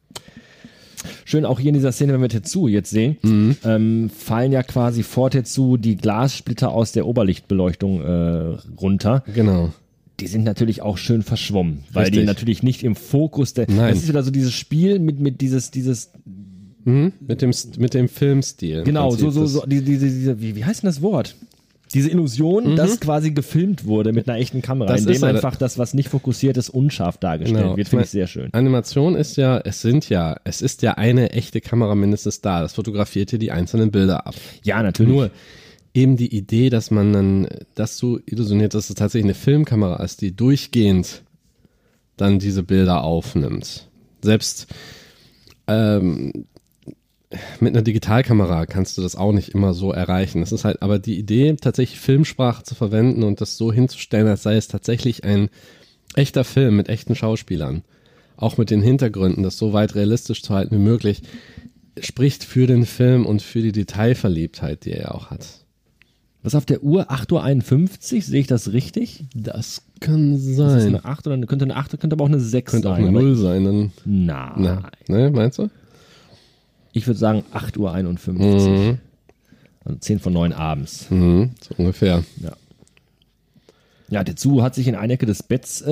Schön 1.24 1.44
auch 1.44 1.58
hier 1.58 1.68
in 1.68 1.74
dieser 1.74 1.90
Szene, 1.90 2.12
wenn 2.12 2.20
wir 2.20 2.28
Tetsu 2.28 2.68
jetzt 2.68 2.90
sehen, 2.90 3.16
Mhm. 3.22 3.56
ähm, 3.64 4.10
fallen 4.16 4.52
ja 4.52 4.62
quasi 4.62 5.02
vor 5.02 5.30
Tetsu 5.30 5.76
die 5.76 5.96
Glassplitter 5.96 6.70
aus 6.70 6.92
der 6.92 7.06
Oberlichtbeleuchtung 7.06 8.02
äh, 8.02 8.56
runter. 8.80 9.24
Genau. 9.34 9.72
Die 10.20 10.26
sind 10.26 10.44
natürlich 10.44 10.82
auch 10.82 10.98
schön 10.98 11.22
verschwommen, 11.22 11.84
weil 11.92 12.04
die 12.10 12.18
Richtig. 12.18 12.26
natürlich 12.26 12.62
nicht 12.62 12.82
im 12.84 12.94
Fokus 12.94 13.54
der. 13.54 13.66
Nein. 13.68 13.90
Das 13.94 14.02
ist 14.02 14.08
wieder 14.08 14.22
so 14.22 14.30
dieses 14.30 14.52
Spiel 14.52 14.98
mit 14.98 15.18
mit 15.20 15.40
dieses 15.40 15.70
dieses 15.70 16.10
Mhm. 16.84 17.12
Mit 17.20 17.42
dem, 17.42 17.52
mit 17.78 17.94
dem 17.94 18.08
Filmstil. 18.08 18.82
genau 18.82 19.10
Prinzip. 19.10 19.24
so 19.26 19.30
so 19.30 19.46
so 19.46 19.66
diese 19.66 19.82
diese, 19.84 20.06
diese 20.06 20.40
wie, 20.40 20.56
wie 20.56 20.64
heißt 20.64 20.82
denn 20.82 20.88
das 20.88 21.00
Wort? 21.00 21.36
Diese 21.94 22.08
Illusion, 22.10 22.74
dass 22.74 22.98
quasi 23.00 23.32
gefilmt 23.32 23.84
wurde 23.84 24.12
mit 24.12 24.26
einer 24.28 24.38
echten 24.38 24.62
Kamera, 24.62 24.90
Mhm. 24.92 24.96
Das 24.96 25.06
indem 25.06 25.24
einfach 25.24 25.56
das, 25.56 25.78
was 25.78 25.92
nicht 25.94 26.08
fokussiert 26.08 26.56
ist, 26.56 26.70
unscharf 26.70 27.18
dargestellt 27.18 27.62
Genau. 27.62 27.76
wird, 27.76 27.86
finde 27.88 28.04
ich 28.04 28.10
sehr 28.10 28.26
schön. 28.26 28.48
Animation 28.52 29.14
ist 29.14 29.36
ja, 29.36 29.58
es 29.62 29.82
sind 29.82 30.08
ja, 30.08 30.36
es 30.44 30.60
ist 30.62 30.82
ja 30.82 30.94
eine 30.94 31.30
echte 31.32 31.60
Kamera 31.60 31.94
mindestens 31.94 32.40
da. 32.40 32.62
Das 32.62 32.72
fotografiert 32.72 33.30
hier 33.30 33.38
die 33.38 33.52
einzelnen 33.52 33.90
Bilder 33.92 34.26
ab. 34.26 34.34
Ja, 34.64 34.82
natürlich. 34.82 35.12
Nur 35.12 35.30
eben 35.94 36.16
die 36.16 36.34
Idee, 36.34 36.70
dass 36.70 36.90
man 36.90 37.12
dann 37.12 37.48
das 37.74 37.98
so 37.98 38.18
illusioniert, 38.24 38.74
dass 38.74 38.88
es 38.88 38.96
tatsächlich 38.96 39.26
eine 39.26 39.34
Filmkamera 39.34 40.02
ist, 40.02 40.20
die 40.20 40.34
durchgehend 40.34 41.22
dann 42.16 42.38
diese 42.38 42.62
Bilder 42.62 43.04
aufnimmt. 43.04 43.88
Selbst 44.22 44.68
ähm, 45.66 46.46
mit 47.60 47.74
einer 47.74 47.82
Digitalkamera 47.82 48.66
kannst 48.66 48.96
du 48.96 49.02
das 49.02 49.16
auch 49.16 49.32
nicht 49.32 49.50
immer 49.50 49.74
so 49.74 49.92
erreichen. 49.92 50.40
Das 50.40 50.52
ist 50.52 50.64
halt 50.64 50.82
aber 50.82 50.98
die 50.98 51.18
Idee, 51.18 51.56
tatsächlich 51.60 52.00
Filmsprache 52.00 52.62
zu 52.62 52.74
verwenden 52.74 53.22
und 53.22 53.40
das 53.40 53.56
so 53.56 53.72
hinzustellen, 53.72 54.28
als 54.28 54.42
sei 54.42 54.56
es 54.56 54.68
tatsächlich 54.68 55.24
ein 55.24 55.48
echter 56.14 56.44
Film 56.44 56.76
mit 56.76 56.88
echten 56.88 57.14
Schauspielern. 57.14 57.82
Auch 58.36 58.58
mit 58.58 58.70
den 58.70 58.82
Hintergründen, 58.82 59.42
das 59.42 59.56
so 59.56 59.72
weit 59.72 59.94
realistisch 59.94 60.42
zu 60.42 60.54
halten 60.54 60.74
wie 60.74 60.80
möglich, 60.80 61.22
spricht 62.00 62.44
für 62.44 62.66
den 62.66 62.86
Film 62.86 63.24
und 63.26 63.42
für 63.42 63.60
die 63.60 63.72
Detailverliebtheit, 63.72 64.84
die 64.84 64.92
er 64.92 65.14
auch 65.14 65.30
hat. 65.30 65.61
Was 66.42 66.54
auf 66.56 66.64
der 66.66 66.82
Uhr? 66.82 67.10
8.51 67.10 68.14
Uhr, 68.16 68.20
sehe 68.22 68.40
ich 68.40 68.46
das 68.48 68.72
richtig? 68.72 69.24
Das 69.34 69.82
kann 70.00 70.34
Ist 70.34 70.58
das 70.58 70.82
sein. 70.82 70.86
eine 70.96 71.04
8 71.04 71.26
oder 71.26 71.34
eine, 71.34 71.46
könnte 71.46 71.64
eine 71.64 71.76
8, 71.76 71.98
könnte 72.00 72.14
aber 72.14 72.24
auch 72.24 72.28
eine 72.28 72.40
6 72.40 72.72
Könnte 72.72 72.88
auch 72.90 72.96
sein. 72.96 73.06
eine 73.06 73.16
aber- 73.16 73.22
Null 73.22 73.36
sein, 73.36 73.64
dann. 73.64 73.92
Nein. 74.04 74.52
Na, 74.56 74.90
ne, 75.06 75.30
meinst 75.30 75.58
du? 75.58 75.68
Ich 76.92 77.06
würde 77.06 77.18
sagen 77.18 77.44
8.51 77.52 77.78
Uhr. 77.78 78.68
Mhm. 78.68 78.98
Also 79.84 79.98
10 80.00 80.18
von 80.18 80.32
9 80.32 80.52
abends. 80.52 81.06
Mhm, 81.10 81.50
so 81.60 81.74
ungefähr. 81.78 82.24
Ja. 82.42 82.52
Ja, 84.10 84.24
Tetsu 84.24 84.62
hat 84.62 84.74
sich 84.74 84.88
in 84.88 84.94
eine 84.94 85.14
Ecke 85.14 85.24
des 85.26 85.42
Betts 85.42 85.80
äh, 85.80 85.90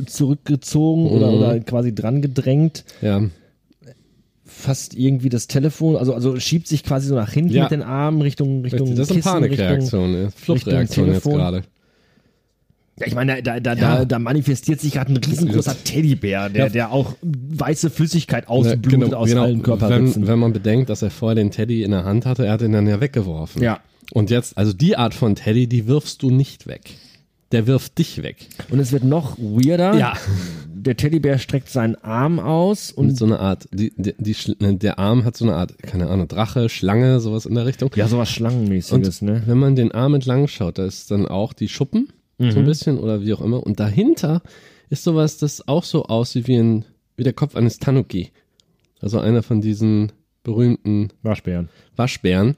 äh, 0.00 0.06
zurückgezogen 0.06 1.08
oder, 1.08 1.30
Mhm. 1.30 1.36
oder 1.38 1.60
quasi 1.60 1.94
dran 1.94 2.22
gedrängt. 2.22 2.84
Ja, 3.02 3.22
Fast 4.56 4.94
irgendwie 4.94 5.28
das 5.28 5.46
Telefon, 5.48 5.96
also, 5.96 6.14
also 6.14 6.38
schiebt 6.38 6.68
sich 6.68 6.82
quasi 6.84 7.08
so 7.08 7.14
nach 7.14 7.30
hinten 7.32 7.52
Ja. 7.52 7.64
mit 7.64 7.72
den 7.72 7.82
Armen 7.82 8.22
Richtung, 8.22 8.62
Richtung. 8.62 8.94
Das 8.94 9.10
ist 9.10 9.26
eine 9.26 9.40
Panikreaktion? 9.48 10.30
Fluchtreaktion 10.34 11.12
jetzt 11.12 11.24
gerade. 11.24 11.64
Ja, 13.00 13.06
ich 13.08 13.14
meine, 13.16 13.42
da, 13.42 13.58
da, 13.58 13.74
da, 13.74 14.04
da 14.04 14.18
manifestiert 14.20 14.80
sich 14.80 14.92
gerade 14.92 15.12
ein 15.12 15.16
riesengroßer 15.16 15.74
Teddybär, 15.82 16.48
der, 16.48 16.66
Ja. 16.66 16.70
der 16.70 16.92
auch 16.92 17.16
weiße 17.22 17.90
Flüssigkeit 17.90 18.44
Ja, 18.44 18.50
ausblutet 18.50 19.12
aus 19.14 19.34
allen 19.34 19.62
Körperritzen. 19.62 20.22
wenn, 20.22 20.28
wenn 20.28 20.38
man 20.38 20.52
bedenkt, 20.52 20.88
dass 20.90 21.02
er 21.02 21.10
vorher 21.10 21.34
den 21.34 21.50
Teddy 21.50 21.82
in 21.82 21.90
der 21.90 22.04
Hand 22.04 22.24
hatte, 22.24 22.46
er 22.46 22.52
hat 22.52 22.62
ihn 22.62 22.70
dann 22.72 22.86
ja 22.86 23.00
weggeworfen. 23.00 23.60
Ja. 23.62 23.80
Und 24.12 24.30
jetzt, 24.30 24.56
also 24.56 24.72
die 24.72 24.96
Art 24.96 25.12
von 25.14 25.34
Teddy, 25.34 25.66
die 25.66 25.88
wirfst 25.88 26.22
du 26.22 26.30
nicht 26.30 26.68
weg. 26.68 26.82
Der 27.50 27.66
wirft 27.66 27.98
dich 27.98 28.22
weg. 28.22 28.36
Und 28.70 28.78
es 28.78 28.92
wird 28.92 29.02
noch 29.02 29.36
weirder. 29.38 29.94
Ja. 29.98 30.12
Der 30.84 30.96
Teddybär 30.96 31.38
streckt 31.38 31.68
seinen 31.70 31.94
Arm 31.96 32.38
aus 32.38 32.92
und 32.92 33.06
Mit 33.08 33.16
so 33.16 33.24
einer 33.24 33.40
Art, 33.40 33.66
die, 33.72 33.92
die, 33.96 34.14
die, 34.18 34.34
Schl- 34.34 34.78
der 34.78 34.98
Arm 34.98 35.24
hat 35.24 35.34
so 35.36 35.46
eine 35.46 35.54
Art, 35.56 35.78
keine 35.82 36.08
Ahnung, 36.08 36.28
Drache, 36.28 36.68
Schlange, 36.68 37.20
sowas 37.20 37.46
in 37.46 37.54
der 37.54 37.64
Richtung. 37.64 37.90
ja, 37.96 38.06
sowas 38.06 38.28
Schlangenmäßiges, 38.30 39.22
Und 39.22 39.26
ne? 39.28 39.42
wenn 39.46 39.56
man 39.58 39.76
den 39.76 39.92
Arm 39.92 40.14
entlang 40.14 40.46
schaut, 40.46 40.76
da 40.78 40.84
ist 40.84 41.10
dann 41.10 41.26
auch 41.26 41.54
die 41.54 41.68
Schuppen, 41.68 42.08
so 42.38 42.44
Mhm. 42.46 42.56
ein 42.58 42.64
bisschen 42.66 42.98
oder 42.98 43.22
wie 43.22 43.32
auch 43.32 43.40
immer. 43.40 43.62
Und 43.64 43.80
dahinter 43.80 44.42
ist 44.90 45.04
sowas, 45.04 45.38
das 45.38 45.66
auch 45.66 45.84
so 45.84 46.04
aussieht 46.04 46.48
wie, 46.48 46.56
ein, 46.56 46.84
wie 47.16 47.22
der 47.24 47.32
Kopf 47.32 47.56
eines 47.56 47.78
Tanuki. 47.78 48.30
Also 49.00 49.18
einer 49.20 49.42
von 49.42 49.60
diesen 49.62 50.12
berühmten 50.42 51.08
Waschbären. 51.22 51.68
Waschbären. 51.96 52.56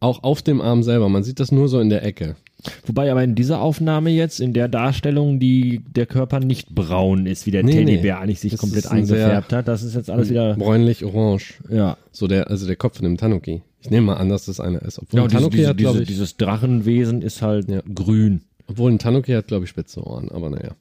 Auch 0.00 0.22
auf 0.22 0.42
dem 0.42 0.60
Arm 0.60 0.82
selber. 0.82 1.08
Man 1.08 1.22
sieht 1.24 1.40
das 1.40 1.50
nur 1.52 1.68
so 1.68 1.80
in 1.80 1.88
der 1.88 2.04
Ecke. 2.04 2.36
Wobei 2.86 3.10
aber 3.10 3.22
in 3.22 3.34
dieser 3.36 3.60
Aufnahme 3.60 4.10
jetzt, 4.10 4.40
in 4.40 4.52
der 4.52 4.66
Darstellung, 4.68 5.38
die 5.38 5.80
der 5.94 6.06
Körper 6.06 6.40
nicht 6.40 6.74
braun 6.74 7.26
ist, 7.26 7.46
wie 7.46 7.52
der 7.52 7.62
Nee, 7.62 7.72
Teddybär 7.72 8.16
nee. 8.16 8.22
eigentlich 8.22 8.40
sich 8.40 8.52
Das 8.52 8.60
komplett 8.60 8.86
ein 8.88 8.98
eingefärbt 8.98 9.52
hat. 9.52 9.68
Das 9.68 9.82
ist 9.84 9.94
jetzt 9.94 10.10
alles 10.10 10.28
wieder, 10.28 10.54
Bräunlich-orange. 10.56 11.54
ja. 11.70 11.96
So 12.10 12.26
der, 12.26 12.50
also 12.50 12.66
der 12.66 12.74
Kopf 12.76 12.96
von 12.96 13.04
dem 13.04 13.16
Tanuki. 13.16 13.62
Ich 13.80 13.90
nehme 13.90 14.06
mal 14.08 14.14
an, 14.14 14.28
dass 14.28 14.46
das 14.46 14.58
einer 14.58 14.82
ist. 14.82 14.98
Obwohl 14.98 15.20
Ja, 15.20 15.24
ein 15.26 15.30
Tanuki 15.30 15.56
diese, 15.58 15.68
hat, 15.68 15.76
glaube 15.76 15.92
diese, 15.98 16.02
ich, 16.02 16.08
dieses 16.08 16.36
Drachenwesen 16.36 17.22
ist 17.22 17.42
halt 17.42 17.68
Ja. 17.70 17.80
grün. 17.94 18.42
obwohl 18.66 18.90
ein 18.90 18.98
Tanuki 18.98 19.32
hat, 19.32 19.46
glaube 19.46 19.64
ich, 19.64 19.70
spitze 19.70 20.02
Ohren, 20.04 20.28
aber 20.30 20.50
naja. 20.50 20.72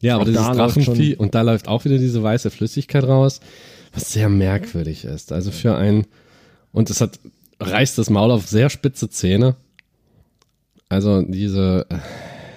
Ja, 0.00 0.14
aber 0.14 0.22
Auch 0.22 0.26
dieses 0.26 0.42
Drachenvieh, 0.46 1.14
und 1.16 1.34
da 1.36 1.42
läuft 1.42 1.68
auch 1.68 1.84
wieder 1.84 1.98
diese 1.98 2.22
weiße 2.22 2.50
Flüssigkeit 2.50 3.04
raus, 3.04 3.40
was 3.92 4.12
sehr 4.12 4.28
merkwürdig 4.28 5.04
ist. 5.04 5.30
Also 5.30 5.50
für 5.52 5.76
ein, 5.76 6.06
und 6.72 6.90
es 6.90 7.00
hat, 7.00 7.20
reißt 7.60 7.96
das 7.98 8.10
Maul 8.10 8.30
auf 8.32 8.46
sehr 8.48 8.70
spitze 8.70 9.08
Zähne. 9.08 9.56
Also 10.90 11.22
diese, 11.22 11.86
äh, 11.88 11.96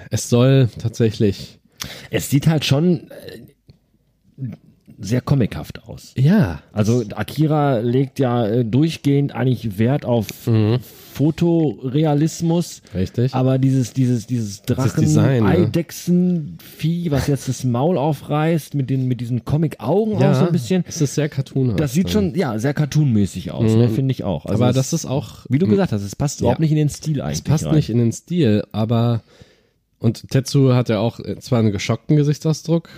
es 0.09 0.29
soll 0.29 0.67
tatsächlich, 0.79 1.59
Es 2.09 2.29
sieht 2.29 2.47
halt 2.47 2.65
schon 2.65 3.09
äh, 3.11 3.41
sehr 5.03 5.21
comichaft 5.21 5.83
aus. 5.87 6.13
ja, 6.17 6.61
Also 6.71 7.03
Akira 7.15 7.79
legt 7.79 8.19
ja 8.19 8.45
äh, 8.47 8.65
durchgehend 8.65 9.33
eigentlich 9.35 9.77
Wert 9.77 10.05
auf 10.05 10.27
Mhm. 10.47 10.79
Fotorealismus. 11.13 12.81
richtig. 12.95 13.33
Aber 13.35 13.57
dieses, 13.59 13.93
dieses, 13.93 14.25
dieses 14.25 14.63
Das 14.63 14.95
Design, 14.95 15.43
Drachen, 15.43 15.59
ne? 15.61 15.65
Eidechsenvieh, 15.67 17.11
was 17.11 17.27
jetzt 17.27 17.47
das 17.49 17.63
Maul 17.63 17.97
aufreißt, 17.97 18.73
mit 18.75 18.89
den, 18.89 19.07
mit 19.07 19.21
diesen 19.21 19.45
Comic-Augen 19.45 20.15
auch 20.23 20.33
so 20.35 20.45
ein 20.45 20.51
bisschen. 20.51 20.83
es 20.87 21.01
ist 21.01 21.15
sehr 21.15 21.29
cartoonhaft. 21.29 21.79
Das 21.79 21.93
sieht 21.93 22.09
schon, 22.09 22.33
ja, 22.35 22.57
sehr 22.59 22.73
cartoonmäßig 22.73 23.51
aus, 23.51 23.75
ne, 23.75 23.89
finde 23.89 24.11
ich 24.11 24.23
auch. 24.23 24.45
Also 24.45 24.57
Mhm. 24.57 24.63
aber 24.63 24.69
es- 24.71 24.75
das 24.77 24.93
ist 24.93 25.05
auch, 25.05 25.45
wie 25.49 25.59
du 25.59 25.67
gesagt 25.67 25.91
hast, 25.91 26.01
es 26.01 26.15
passt 26.15 26.41
überhaupt 26.41 26.59
nicht 26.59 26.71
in 26.71 26.77
den 26.77 26.89
Stil 26.89 27.21
eigentlich. 27.21 27.37
Es 27.39 27.41
passt 27.43 27.65
rein. 27.65 27.75
nicht 27.75 27.89
in 27.89 27.97
den 27.99 28.11
Stil, 28.11 28.63
aber 28.71 29.21
und 29.99 30.29
Tetsu 30.29 30.73
hat 30.73 30.89
ja 30.89 30.99
auch 30.99 31.19
äh, 31.19 31.37
zwar 31.39 31.59
einen 31.59 31.71
geschockten 31.71 32.15
Gesichtsausdruck, 32.17 32.89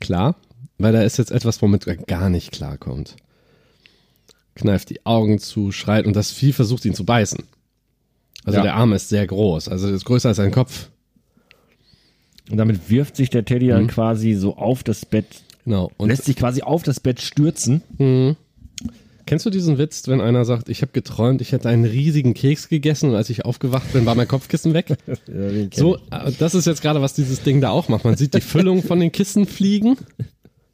klar, 0.00 0.36
weil 0.82 0.92
da 0.92 1.02
ist 1.02 1.18
jetzt 1.18 1.30
etwas, 1.30 1.60
womit 1.62 1.86
er 1.86 1.96
gar 1.96 2.28
nicht 2.30 2.52
klarkommt. 2.52 3.16
Kneift 4.54 4.90
die 4.90 5.04
Augen 5.06 5.38
zu, 5.38 5.72
schreit 5.72 6.06
und 6.06 6.16
das 6.16 6.32
Vieh 6.32 6.52
versucht 6.52 6.84
ihn 6.84 6.94
zu 6.94 7.04
beißen. 7.04 7.44
Also 8.44 8.58
Ja. 8.58 8.62
der 8.64 8.74
Arm 8.74 8.92
ist 8.92 9.08
sehr 9.08 9.26
groß, 9.26 9.68
also 9.68 9.88
ist 9.88 10.04
größer 10.04 10.28
als 10.30 10.36
sein 10.38 10.50
Kopf. 10.50 10.88
Und 12.50 12.56
damit 12.56 12.90
wirft 12.90 13.16
sich 13.16 13.30
der 13.30 13.44
Teddy 13.44 13.66
Mhm. 13.66 13.70
dann 13.70 13.86
quasi 13.86 14.34
so 14.34 14.56
auf 14.56 14.82
das 14.82 15.04
Bett, 15.06 15.26
Genau. 15.66 15.92
Und 15.98 16.08
lässt 16.08 16.24
sich 16.24 16.36
quasi 16.36 16.62
auf 16.62 16.82
das 16.82 16.98
Bett 17.00 17.20
stürzen. 17.20 17.82
kennst 19.26 19.46
du 19.46 19.50
diesen 19.50 19.78
Witz, 19.78 20.08
wenn 20.08 20.20
einer 20.20 20.44
sagt, 20.44 20.68
ich 20.68 20.82
habe 20.82 20.90
geträumt, 20.92 21.40
ich 21.42 21.52
hätte 21.52 21.68
einen 21.68 21.84
riesigen 21.84 22.34
Keks 22.34 22.68
gegessen 22.68 23.10
und 23.10 23.14
als 23.16 23.30
ich 23.30 23.44
aufgewacht 23.44 23.92
bin, 23.92 24.04
war 24.06 24.14
mein 24.16 24.26
Kopfkissen 24.26 24.74
weg? 24.74 24.96
So, 25.74 25.96
äh, 26.10 26.32
das 26.38 26.54
ist 26.56 26.66
jetzt 26.66 26.82
gerade, 26.82 27.00
was 27.02 27.14
dieses 27.14 27.42
Ding 27.42 27.60
da 27.60 27.70
auch 27.70 27.88
macht. 27.88 28.04
Man 28.04 28.16
sieht 28.16 28.34
die 28.34 28.40
Füllung 28.40 28.82
von 28.82 28.98
den 28.98 29.12
Kissen 29.12 29.46
fliegen. 29.46 29.96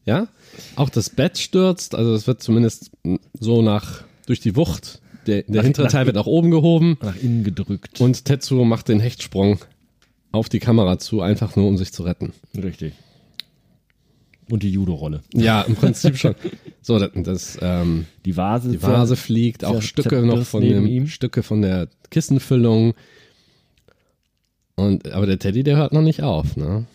Ja. 0.06 0.28
Auch 0.76 0.88
das 0.88 1.10
Bett 1.10 1.36
stürzt. 1.36 1.94
Also 1.94 2.14
es 2.14 2.26
wird 2.26 2.42
zumindest 2.42 2.90
so 3.38 3.60
nach, 3.60 4.04
durch 4.26 4.40
die 4.40 4.56
Wucht. 4.56 5.02
Der, 5.26 5.42
der 5.42 5.62
hintere 5.62 5.88
Teil 5.88 6.06
wird 6.06 6.16
nach 6.16 6.26
oben 6.26 6.50
gehoben. 6.50 6.96
nach 7.02 7.16
innen 7.16 7.42
gedrückt. 7.42 8.00
Und 8.00 8.24
Tetsuo 8.24 8.64
macht 8.64 8.88
den 8.88 9.00
Hechtsprung 9.00 9.58
auf 10.30 10.48
die 10.48 10.60
Kamera 10.60 10.98
zu, 10.98 11.20
einfach 11.20 11.56
nur 11.56 11.66
um 11.66 11.76
sich 11.76 11.92
zu 11.92 12.04
retten. 12.04 12.32
Richtig. 12.56 12.92
Und 14.48 14.62
die 14.62 14.70
Judo-Rolle. 14.70 15.22
Ja, 15.34 15.62
im 15.62 15.74
Prinzip 15.74 16.16
schon. 16.16 16.36
So, 16.80 17.00
das, 17.00 17.10
das 17.16 17.58
ähm, 17.60 18.06
Die 18.24 18.36
Vase. 18.36 18.70
Die 18.70 18.80
Vase 18.80 19.16
fliegt, 19.16 19.64
auch 19.64 19.82
Stücke 19.82 20.22
noch 20.22 20.44
von 20.44 20.62
dem, 20.62 20.86
ihm. 20.86 21.08
Stücke 21.08 21.42
von 21.42 21.62
der 21.62 21.88
Kissenfüllung. 22.10 22.94
Und, 24.76 25.10
aber 25.10 25.26
der 25.26 25.40
Teddy, 25.40 25.64
der 25.64 25.76
hört 25.76 25.92
noch 25.92 26.02
nicht 26.02 26.22
auf, 26.22 26.56
ne? 26.56 26.86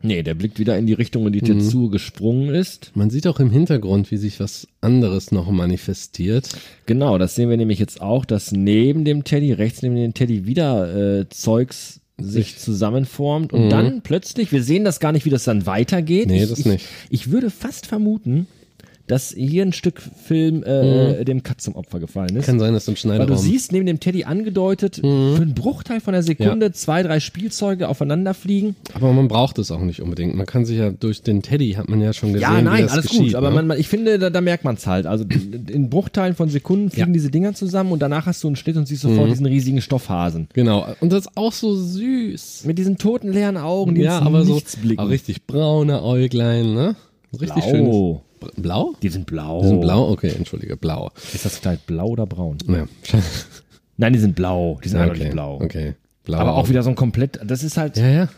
Nee, 0.00 0.22
der 0.22 0.34
blickt 0.34 0.58
wieder 0.58 0.78
in 0.78 0.86
die 0.86 0.92
Richtung, 0.92 1.26
in 1.26 1.32
die 1.32 1.40
Mhm. 1.40 1.60
Tetsuo 1.60 1.88
gesprungen 1.88 2.54
ist. 2.54 2.92
Man 2.94 3.10
sieht 3.10 3.26
auch 3.26 3.40
im 3.40 3.50
Hintergrund, 3.50 4.10
wie 4.10 4.16
sich 4.16 4.38
was 4.38 4.68
anderes 4.80 5.32
noch 5.32 5.50
manifestiert. 5.50 6.48
Genau, 6.86 7.18
das 7.18 7.34
sehen 7.34 7.50
wir 7.50 7.56
nämlich 7.56 7.78
jetzt 7.80 8.00
auch, 8.00 8.24
dass 8.24 8.52
neben 8.52 9.04
dem 9.04 9.24
Teddy, 9.24 9.52
rechts 9.52 9.82
neben 9.82 9.96
dem 9.96 10.14
Teddy 10.14 10.46
wieder 10.46 11.20
äh, 11.20 11.28
Zeugs 11.30 12.00
sich 12.20 12.58
zusammenformt 12.58 13.52
und 13.52 13.70
dann 13.70 14.02
plötzlich, 14.02 14.50
wir 14.50 14.62
sehen 14.62 14.84
das 14.84 14.98
gar 14.98 15.12
nicht, 15.12 15.24
wie 15.24 15.30
das 15.30 15.44
dann 15.44 15.66
weitergeht. 15.66 16.26
Mhm. 16.26 16.32
Nee, 16.32 16.42
ich, 16.44 16.50
das 16.50 16.58
ich, 16.58 16.66
nicht. 16.66 16.86
Ich 17.10 17.30
würde 17.30 17.50
fast 17.50 17.86
vermuten, 17.86 18.46
dass 19.08 19.30
hier 19.36 19.62
ein 19.64 19.72
Stück 19.72 20.00
Film 20.00 20.62
äh, 20.62 21.24
dem 21.24 21.42
Cut 21.42 21.60
zum 21.60 21.74
Opfer 21.74 21.98
gefallen 21.98 22.36
ist. 22.36 22.42
Mhm. 22.46 22.50
Kann 22.52 22.58
sein, 22.60 22.74
dass 22.74 22.86
im 22.86 22.92
Weil 22.92 22.94
du 22.94 23.00
Schneiderraum. 23.00 23.36
siehst 23.36 23.72
neben 23.72 23.86
dem 23.86 24.00
Teddy 24.00 24.24
angedeutet, 24.24 24.98
Mhm. 25.02 25.36
für 25.36 25.42
einen 25.42 25.54
Bruchteil 25.54 26.00
von 26.00 26.12
der 26.12 26.22
Sekunde 26.22 26.72
zwei, 26.72 27.02
drei 27.02 27.18
Spielzeuge 27.20 27.88
aufeinander 27.88 28.34
fliegen. 28.34 28.76
aber 28.94 29.12
man 29.12 29.28
braucht 29.28 29.58
es 29.58 29.70
auch 29.70 29.80
nicht 29.80 30.00
unbedingt. 30.02 30.34
Man 30.36 30.46
kann 30.46 30.64
sich 30.64 30.78
ja 30.78 30.90
durch 30.90 31.22
den 31.22 31.42
Teddy, 31.42 31.72
hat 31.72 31.88
man 31.88 32.00
ja 32.00 32.12
schon 32.12 32.32
gesehen, 32.32 32.42
Ja, 32.50 32.58
wie 32.58 32.62
nein, 32.62 32.82
das 32.82 32.92
alles 32.92 33.06
geschieht, 33.08 33.22
gut. 33.26 33.34
Aber 33.34 33.48
ne? 33.50 33.54
man, 33.56 33.66
man, 33.66 33.78
ich 33.80 33.88
finde, 33.88 34.18
da, 34.18 34.30
da 34.30 34.40
merkt 34.40 34.64
man 34.64 34.76
es 34.76 34.86
halt. 34.86 35.06
Also 35.06 35.24
in 35.70 35.88
Bruchteilen 35.90 36.34
von 36.34 36.48
Sekunden 36.48 36.90
fliegen 36.90 37.08
Ja. 37.08 37.12
diese 37.14 37.30
Dinger 37.30 37.54
zusammen 37.54 37.92
und 37.92 38.00
danach 38.02 38.26
hast 38.26 38.42
du 38.44 38.48
einen 38.48 38.56
Schnitt 38.56 38.76
und 38.76 38.86
siehst 38.86 39.02
sofort 39.02 39.26
Mhm. 39.26 39.30
diesen 39.30 39.46
riesigen 39.46 39.80
Stoffhasen. 39.80 40.48
Genau. 40.52 40.86
Und 41.00 41.12
das 41.12 41.26
ist 41.26 41.30
auch 41.36 41.52
so 41.52 41.74
süß. 41.74 42.64
Mit 42.66 42.78
diesen 42.78 42.98
toten 42.98 43.32
leeren 43.32 43.56
Augen, 43.56 43.94
die 43.94 44.02
ja, 44.02 44.18
aber 44.20 44.44
so 44.44 44.54
Nichts 44.54 44.76
blicken. 44.76 45.00
auch 45.00 45.08
richtig 45.08 45.46
braune 45.46 46.02
Äuglein, 46.02 46.74
ne? 46.74 46.96
Richtig 47.40 47.64
schön. 47.64 48.18
Blau. 48.56 48.94
Die 49.02 49.08
sind 49.08 49.26
blau. 49.26 49.62
Die 49.62 49.68
sind 49.68 49.80
blau? 49.80 50.10
Okay, 50.10 50.32
entschuldige, 50.36 50.76
blau. 50.76 51.10
Ist 51.32 51.44
das 51.44 51.60
Kleid 51.60 51.86
blau 51.86 52.08
oder 52.08 52.26
braun? 52.26 52.58
Ja. 52.66 52.86
Nein, 53.96 54.12
die 54.12 54.18
sind 54.18 54.34
blau. 54.36 54.78
Die 54.84 54.88
sind 54.88 55.00
okay. 55.00 55.10
eindeutig 55.10 55.30
blau. 55.32 55.60
Okay. 55.60 55.94
Blau. 56.24 56.38
Aber 56.38 56.54
auch 56.56 56.68
wieder 56.68 56.82
so 56.82 56.90
ein 56.90 56.96
komplett, 56.96 57.40
das 57.44 57.62
ist 57.64 57.76
halt, 57.76 57.96
Ja, 57.96 58.08
ja. 58.08 58.28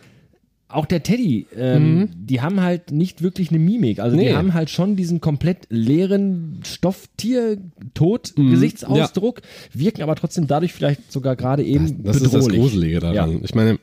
auch 0.69 0.87
der 0.87 1.03
Teddy, 1.03 1.47
ähm, 1.57 2.09
die 2.15 2.41
haben 2.41 2.61
halt 2.61 2.93
nicht 2.93 3.23
wirklich 3.23 3.51
eine 3.51 3.59
Mimik. 3.59 3.99
Also 3.99 4.17
Nee. 4.17 4.29
die 4.29 4.37
haben 4.37 4.55
halt 4.55 4.71
schon 4.71 4.97
diesen 4.97 5.21
komplett 5.21 5.67
leeren 5.71 6.61
Stofftier-Tot-Gesichtsausdruck, 6.65 9.43
wirken 9.73 10.03
aber 10.03 10.15
trotzdem 10.17 10.47
dadurch 10.47 10.73
vielleicht 10.73 11.11
sogar 11.13 11.37
gerade 11.37 11.65
eben 11.65 12.03
Das 12.05 12.17
ist 12.17 12.23
bedrohlich. 12.25 12.47
das 12.49 12.57
Gruselige 12.57 13.01
daran. 13.01 13.33
Ja. 13.33 13.39
Ich 13.43 13.55
meine, 13.55 13.79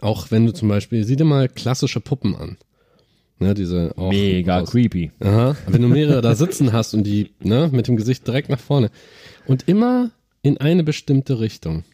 auch 0.00 0.30
wenn 0.30 0.46
du 0.46 0.52
zum 0.52 0.68
Beispiel, 0.68 1.04
sieh 1.04 1.16
dir 1.16 1.24
mal 1.24 1.48
klassische 1.48 2.00
Puppen 2.00 2.36
an. 2.36 2.56
Ne, 3.42 3.54
diese 3.54 3.92
auch 3.96 4.10
Mega 4.10 4.60
aus- 4.60 4.70
creepy. 4.70 5.10
Aha. 5.20 5.56
Wenn 5.66 5.82
du 5.82 5.88
mehrere 5.88 6.20
da 6.20 6.34
sitzen 6.34 6.72
hast 6.72 6.94
und 6.94 7.04
die 7.04 7.30
ne, 7.40 7.68
mit 7.72 7.88
dem 7.88 7.96
Gesicht 7.96 8.26
direkt 8.26 8.48
nach 8.48 8.60
vorne 8.60 8.90
und 9.46 9.68
immer 9.68 10.10
in 10.42 10.58
eine 10.58 10.84
bestimmte 10.84 11.40
Richtung. 11.40 11.84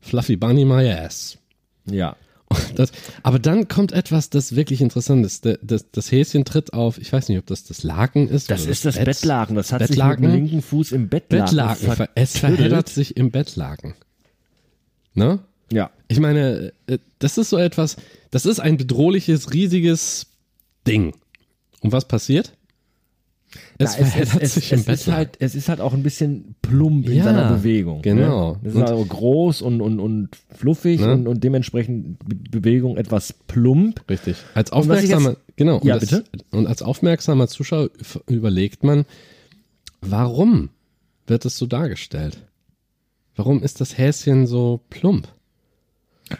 Fluffy 0.00 0.36
Bunny 0.36 0.64
my 0.64 0.88
ass. 0.90 1.38
Ja. 1.90 2.16
Das, 2.74 2.90
aber 3.22 3.38
dann 3.38 3.68
kommt 3.68 3.92
etwas, 3.92 4.28
das 4.28 4.56
wirklich 4.56 4.80
interessant 4.80 5.24
ist. 5.24 5.44
Das, 5.46 5.58
das, 5.62 5.90
das 5.92 6.10
Häschen 6.10 6.44
tritt 6.44 6.72
auf, 6.72 6.98
ich 6.98 7.12
weiß 7.12 7.28
nicht, 7.28 7.38
ob 7.38 7.46
das 7.46 7.62
das 7.64 7.84
Laken 7.84 8.28
ist. 8.28 8.50
Das 8.50 8.66
ist 8.66 8.84
das 8.84 8.96
Bett. 8.96 9.04
Bettlaken. 9.04 9.54
Das 9.54 9.72
hat 9.72 9.78
Bettlaken? 9.78 10.24
sich 10.24 10.32
mit 10.32 10.36
dem 10.36 10.44
linken 10.44 10.62
Fuß 10.62 10.90
im 10.92 11.08
Bettlaken, 11.08 11.46
Bettlaken. 11.46 11.92
ver- 11.96 12.08
Es 12.16 12.36
verheddert 12.38 12.88
sich 12.88 13.16
im 13.16 13.30
Bettlaken. 13.30 13.94
Ne? 15.14 15.38
Ja. 15.72 15.90
Ich 16.08 16.18
meine, 16.18 16.72
äh, 16.88 16.98
das 17.20 17.38
ist 17.38 17.50
so 17.50 17.56
etwas, 17.56 17.96
das 18.32 18.46
ist 18.46 18.58
ein 18.58 18.76
bedrohliches, 18.76 19.52
riesiges 19.54 20.26
Ding. 20.86 21.14
Und 21.80 21.92
was 21.92 22.06
passiert? 22.06 22.52
Es 23.78 23.98
Na, 23.98 24.04
verheddert 24.06 24.42
es, 24.42 24.54
sich 24.54 24.72
es, 24.72 24.86
im 24.86 24.92
es 24.92 25.00
ist 25.06 25.12
halt, 25.12 25.36
es 25.40 25.54
ist 25.56 25.68
halt 25.68 25.80
auch 25.80 25.92
ein 25.92 26.04
bisschen 26.04 26.54
plump 26.62 27.08
in 27.08 27.16
Ja, 27.16 27.24
seiner 27.24 27.48
Bewegung. 27.52 28.00
genau. 28.02 28.52
Ne? 28.52 28.68
Es 28.68 28.74
ist 28.76 28.82
also 28.82 29.04
groß 29.04 29.62
und, 29.62 29.80
und, 29.80 29.98
und 29.98 30.28
fluffig 30.54 31.00
Ne? 31.00 31.12
und, 31.14 31.26
und 31.26 31.42
dementsprechend 31.42 32.18
Be 32.20 32.36
Bewegung 32.60 32.96
etwas 32.96 33.32
plump. 33.32 34.04
Richtig. 34.08 34.36
Als 34.54 34.70
aufmerksamer, 34.70 35.30
jetzt- 35.30 35.40
genau. 35.56 35.78
und 35.78 35.84
Ja, 35.84 35.98
das, 35.98 36.10
bitte? 36.10 36.24
Und 36.52 36.66
als 36.68 36.82
aufmerksamer 36.82 37.48
Zuschauer 37.48 37.90
überlegt 38.28 38.84
man, 38.84 39.04
warum 40.00 40.68
wird 41.26 41.44
es 41.44 41.56
so 41.58 41.66
dargestellt? 41.66 42.46
Warum 43.34 43.62
ist 43.64 43.80
das 43.80 43.98
Häschen 43.98 44.46
so 44.46 44.80
plump? 44.90 45.26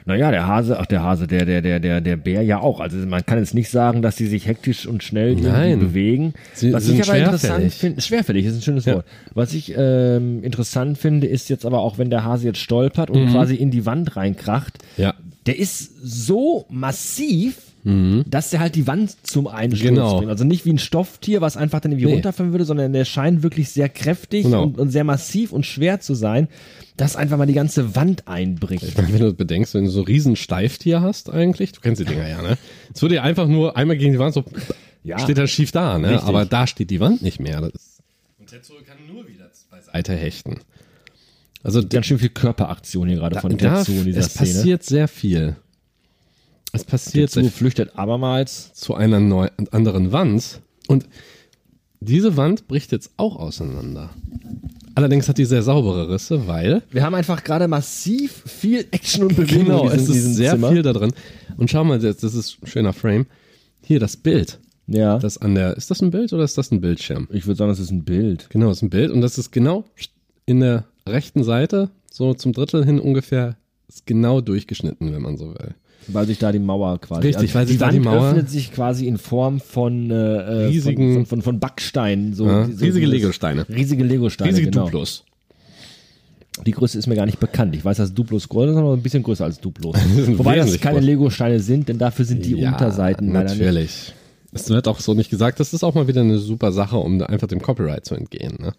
Naja, 0.04 0.30
der 0.30 0.46
Hase, 0.46 0.78
ach 0.78 0.86
der 0.86 1.02
Hase, 1.02 1.26
der, 1.26 1.44
der, 1.44 1.62
der, 1.62 1.80
der, 1.80 2.00
der 2.00 2.16
Bär 2.16 2.42
ja 2.42 2.60
auch. 2.60 2.80
Also 2.80 2.96
man 2.98 3.24
kann 3.24 3.38
jetzt 3.38 3.54
nicht 3.54 3.70
sagen, 3.70 4.02
dass 4.02 4.16
sie 4.16 4.26
sich 4.26 4.46
hektisch 4.46 4.86
und 4.86 5.02
schnell 5.02 5.34
Nein. 5.36 5.78
bewegen. 5.80 6.34
Sie 6.54 6.72
Was 6.72 6.88
ich 6.88 7.02
aber 7.08 7.18
interessant 7.18 7.72
finde, 7.72 8.00
schwerfällig 8.00 8.46
ist 8.46 8.56
ein 8.56 8.62
schönes 8.62 8.84
Ja. 8.84 8.94
Wort. 8.96 9.06
Was 9.34 9.52
ich 9.54 9.74
ähm, 9.76 10.42
interessant 10.42 10.98
finde, 10.98 11.26
ist 11.26 11.48
jetzt 11.48 11.64
aber 11.66 11.80
auch, 11.80 11.98
wenn 11.98 12.10
der 12.10 12.24
Hase 12.24 12.46
jetzt 12.46 12.58
stolpert 12.60 13.10
und 13.10 13.30
quasi 13.30 13.54
in 13.54 13.70
die 13.70 13.86
Wand 13.86 14.16
reinkracht, 14.16 14.78
Ja. 14.96 15.14
der 15.46 15.58
ist 15.58 15.92
so 16.02 16.66
massiv, 16.68 17.56
dass 17.82 18.50
der 18.50 18.60
halt 18.60 18.74
die 18.74 18.86
Wand 18.86 19.16
zum 19.26 19.46
Einsturz 19.46 19.82
Genau. 19.82 20.18
bringt. 20.18 20.30
Also 20.30 20.44
nicht 20.44 20.66
wie 20.66 20.72
ein 20.72 20.78
Stofftier, 20.78 21.40
was 21.40 21.56
einfach 21.56 21.80
dann 21.80 21.92
irgendwie 21.92 22.08
Nee. 22.08 22.12
runterfallen 22.14 22.52
würde, 22.52 22.66
sondern 22.66 22.92
der 22.92 23.06
scheint 23.06 23.42
wirklich 23.42 23.70
sehr 23.70 23.88
kräftig 23.88 24.44
Genau. 24.44 24.64
und, 24.64 24.78
und 24.78 24.90
sehr 24.90 25.04
massiv 25.04 25.52
und 25.52 25.64
schwer 25.64 25.98
zu 26.00 26.14
sein, 26.14 26.48
dass 26.98 27.16
einfach 27.16 27.38
mal 27.38 27.46
die 27.46 27.54
ganze 27.54 27.96
Wand 27.96 28.28
einbricht. 28.28 28.82
Ich 28.84 28.96
meine, 28.98 29.12
wenn 29.14 29.20
du 29.20 29.32
bedenkst, 29.32 29.72
wenn 29.74 29.84
du 29.84 29.90
so 29.90 30.02
riesen 30.02 30.36
Steiftier 30.36 31.00
hast 31.00 31.30
eigentlich, 31.30 31.72
du 31.72 31.80
kennst 31.80 32.00
die 32.02 32.04
Dinger 32.04 32.28
ja, 32.28 32.42
ne? 32.42 32.58
Es 32.94 33.00
würde 33.00 33.14
ja 33.14 33.22
einfach 33.22 33.46
nur 33.48 33.76
einmal 33.78 33.96
gegen 33.96 34.12
die 34.12 34.18
Wand 34.18 34.34
so, 34.34 34.44
Ja. 35.02 35.18
steht 35.18 35.38
er 35.38 35.46
schief 35.46 35.72
da, 35.72 35.98
ne? 35.98 36.10
Richtig. 36.10 36.28
Aber 36.28 36.44
da 36.44 36.66
steht 36.66 36.90
die 36.90 37.00
Wand 37.00 37.22
nicht 37.22 37.40
mehr. 37.40 37.62
Das 37.62 37.70
ist, 37.72 38.00
und 38.38 38.50
Tetsuo 38.50 38.76
kann 38.86 38.98
nur 39.10 39.26
wieder 39.26 39.50
beiseite 39.70 40.14
hechten. 40.14 40.58
Also 41.62 41.82
Ganz 41.86 42.06
schön 42.06 42.18
viel 42.18 42.28
Körperaktion 42.28 43.08
hier 43.08 43.16
gerade 43.18 43.40
von 43.40 43.56
da, 43.56 43.78
Tetsuo 43.82 43.94
in 44.00 44.04
dieser 44.04 44.20
es 44.20 44.26
Szene. 44.34 44.48
passiert 44.54 44.82
sehr 44.82 45.08
viel. 45.08 45.56
Es 46.72 46.84
passiert 46.84 47.30
sehr 47.30 47.44
flüchtet 47.44 47.96
abermals. 47.96 48.72
zu 48.74 48.94
einer 48.94 49.20
neu, 49.20 49.48
anderen 49.70 50.12
Wand 50.12 50.60
und 50.88 51.06
diese 52.00 52.36
Wand 52.36 52.66
bricht 52.66 52.92
jetzt 52.92 53.10
auch 53.18 53.36
auseinander. 53.36 54.10
Allerdings 54.94 55.28
hat 55.28 55.38
die 55.38 55.44
sehr 55.44 55.62
saubere 55.62 56.08
Risse, 56.08 56.46
weil 56.46 56.82
Wir 56.90 57.02
haben 57.02 57.14
einfach 57.14 57.44
gerade 57.44 57.68
massiv 57.68 58.42
viel 58.46 58.86
Action 58.90 59.24
und 59.24 59.36
Bewegung 59.36 59.64
genau, 59.64 59.88
in 59.88 59.98
diesem, 59.98 60.14
es 60.14 60.24
ist 60.24 60.36
sehr 60.36 60.52
Zimmer. 60.52 60.70
viel 60.72 60.82
da 60.82 60.92
drin. 60.92 61.12
Und 61.58 61.70
schau 61.70 61.84
mal, 61.84 61.98
das, 61.98 62.16
das 62.18 62.34
ist 62.34 62.58
ein 62.62 62.66
schöner 62.66 62.92
Frame. 62.92 63.26
Hier 63.82 64.00
das 64.00 64.16
Bild. 64.16 64.58
Ja. 64.86 65.18
Das 65.18 65.38
an 65.38 65.54
der, 65.54 65.76
ist 65.76 65.90
das 65.90 66.02
ein 66.02 66.10
Bild 66.10 66.32
oder 66.32 66.42
ist 66.42 66.58
das 66.58 66.72
ein 66.72 66.80
Bildschirm? 66.80 67.28
ich 67.30 67.46
würde 67.46 67.58
sagen, 67.58 67.70
das 67.70 67.78
ist 67.78 67.90
ein 67.92 68.04
Bild. 68.04 68.48
Genau, 68.50 68.68
das 68.68 68.78
ist 68.78 68.82
ein 68.82 68.90
Bild 68.90 69.10
und 69.10 69.20
das 69.20 69.38
ist 69.38 69.52
genau 69.52 69.84
in 70.46 70.60
der 70.60 70.84
rechten 71.06 71.44
Seite, 71.44 71.90
so 72.10 72.34
zum 72.34 72.52
Drittel 72.52 72.84
hin 72.84 72.98
ungefähr, 72.98 73.56
ist 73.88 74.06
genau 74.06 74.40
durchgeschnitten, 74.40 75.12
wenn 75.12 75.22
man 75.22 75.36
so 75.36 75.54
will. 75.54 75.74
Weil 76.08 76.26
sich 76.26 76.38
da 76.38 76.50
die 76.50 76.58
Mauer 76.58 76.98
quasi. 77.00 77.26
Also 77.28 77.38
Richtig, 77.38 77.54
weil 77.54 77.66
sich 77.66 77.78
da 77.78 77.90
die 77.90 78.00
Mauer- 78.00 78.30
öffnet 78.30 78.50
sich 78.50 78.72
quasi 78.72 79.06
in 79.06 79.18
Form 79.18 79.60
von 79.60 80.10
äh, 80.10 80.14
Riesigen- 80.14 81.14
von, 81.14 81.26
von, 81.26 81.42
von, 81.42 81.60
Backsteinen. 81.60 82.34
So, 82.34 82.46
Ja, 82.46 82.64
so 82.66 82.84
riesige 82.84 83.06
Legosteine. 83.06 83.66
Riesige 83.68 84.04
Legosteine. 84.04 84.50
Riesige 84.50 84.70
genau. 84.70 84.84
Duplos. 84.86 85.24
Die 86.66 86.72
Größe 86.72 86.98
ist 86.98 87.06
mir 87.06 87.14
gar 87.14 87.26
nicht 87.26 87.38
bekannt. 87.38 87.74
Ich 87.76 87.84
weiß, 87.84 87.98
dass 87.98 88.12
Duplos 88.12 88.48
größer 88.48 88.72
sind, 88.74 88.82
aber 88.82 88.92
ein 88.94 89.02
bisschen 89.02 89.22
größer 89.22 89.44
als 89.44 89.60
Duplos. 89.60 89.96
Wobei 90.36 90.56
das 90.56 90.78
keine. 90.80 91.00
Legosteine 91.00 91.60
sind, 91.60 91.88
denn 91.88 91.98
dafür 91.98 92.24
sind 92.24 92.44
die 92.44 92.54
Unterseiten 92.56 93.32
leider 93.32 93.50
nicht. 93.50 93.60
natürlich. 93.60 94.12
Es 94.52 94.68
wird 94.68 94.88
auch 94.88 94.98
so 94.98 95.14
nicht 95.14 95.30
gesagt. 95.30 95.60
Das 95.60 95.72
ist 95.72 95.84
auch 95.84 95.94
mal 95.94 96.08
wieder 96.08 96.22
eine 96.22 96.38
super 96.38 96.72
Sache, 96.72 96.96
um 96.96 97.18
da 97.20 97.26
einfach 97.26 97.46
dem 97.46 97.62
Copyright 97.62 98.04
zu 98.04 98.16
entgehen. 98.16 98.56
Ne? 98.60 98.72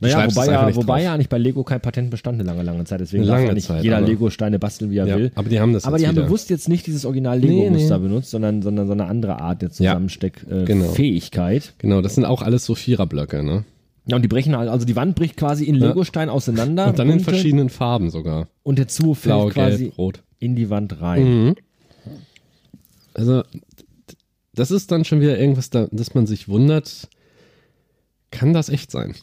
Naja, 0.00 0.26
wobei, 0.28 0.46
ja, 0.46 0.76
wobei 0.76 1.02
ja 1.02 1.14
eigentlich 1.14 1.28
bei 1.28 1.38
Lego 1.38 1.64
kein 1.64 1.80
Patent 1.80 2.10
bestand 2.10 2.40
eine 2.40 2.48
lange, 2.48 2.62
lange 2.62 2.84
Zeit. 2.84 3.00
Deswegen 3.00 3.22
Eine 3.22 3.28
darf 3.30 3.36
lange 3.38 3.48
ja 3.48 3.54
nicht 3.54 3.66
Zeit, 3.66 3.82
jeder 3.84 4.00
Lego-Steine 4.00 4.58
basteln, 4.58 4.90
wie 4.90 4.98
er 4.98 5.06
Ja, 5.06 5.16
will. 5.16 5.32
aber 5.34 5.48
die 5.48 5.58
haben 5.60 5.72
das 5.72 5.84
Aber 5.84 5.98
die 5.98 6.06
haben 6.06 6.16
wieder. 6.16 6.26
bewusst 6.26 6.50
jetzt 6.50 6.68
nicht 6.68 6.86
dieses 6.86 7.02
Nee, 7.04 7.08
Original-Lego-Muster 7.08 7.98
nee. 7.98 8.08
benutzt, 8.08 8.30
sondern, 8.30 8.62
sondern 8.62 8.86
so 8.86 8.92
eine 8.92 9.06
andere 9.06 9.40
Art 9.40 9.62
der 9.62 9.68
Genau. 9.70 9.76
Zusammensteck-Fähigkeit. 9.76 11.74
Genau, 11.78 12.00
das 12.02 12.14
sind 12.14 12.24
auch 12.24 12.42
alles 12.42 12.64
so 12.64 12.74
Viererblöcke. 12.74 13.42
Ne? 13.42 13.64
Ja, 14.06 14.16
und 14.16 14.22
die 14.22 14.28
brechen 14.28 14.56
halt, 14.56 14.68
also 14.68 14.86
die 14.86 14.96
Wand 14.96 15.16
bricht 15.16 15.36
quasi 15.36 15.64
in 15.64 15.74
Legostein 15.74 16.28
auseinander. 16.28 16.88
Und 16.88 16.98
dann 16.98 17.08
in 17.08 17.16
bunte, 17.16 17.30
verschiedenen 17.30 17.70
Farben 17.70 18.10
sogar. 18.10 18.48
Und 18.62 18.78
der 18.78 18.88
Zu 18.88 19.14
fällt 19.14 19.34
Blau, 19.34 19.48
quasi 19.48 19.84
gelb, 19.84 19.98
rot. 19.98 20.22
in 20.38 20.54
die 20.54 20.70
Wand 20.70 21.00
rein. 21.00 21.24
Mhm. 21.46 21.54
Also, 23.14 23.42
das 24.54 24.70
ist 24.70 24.92
dann 24.92 25.04
schon 25.04 25.20
wieder 25.20 25.38
irgendwas, 25.38 25.70
da, 25.70 25.88
dass 25.90 26.14
man 26.14 26.26
sich 26.26 26.48
wundert, 26.48 27.08
kann 28.30 28.52
das 28.52 28.68
echt 28.68 28.90
sein? 28.90 29.14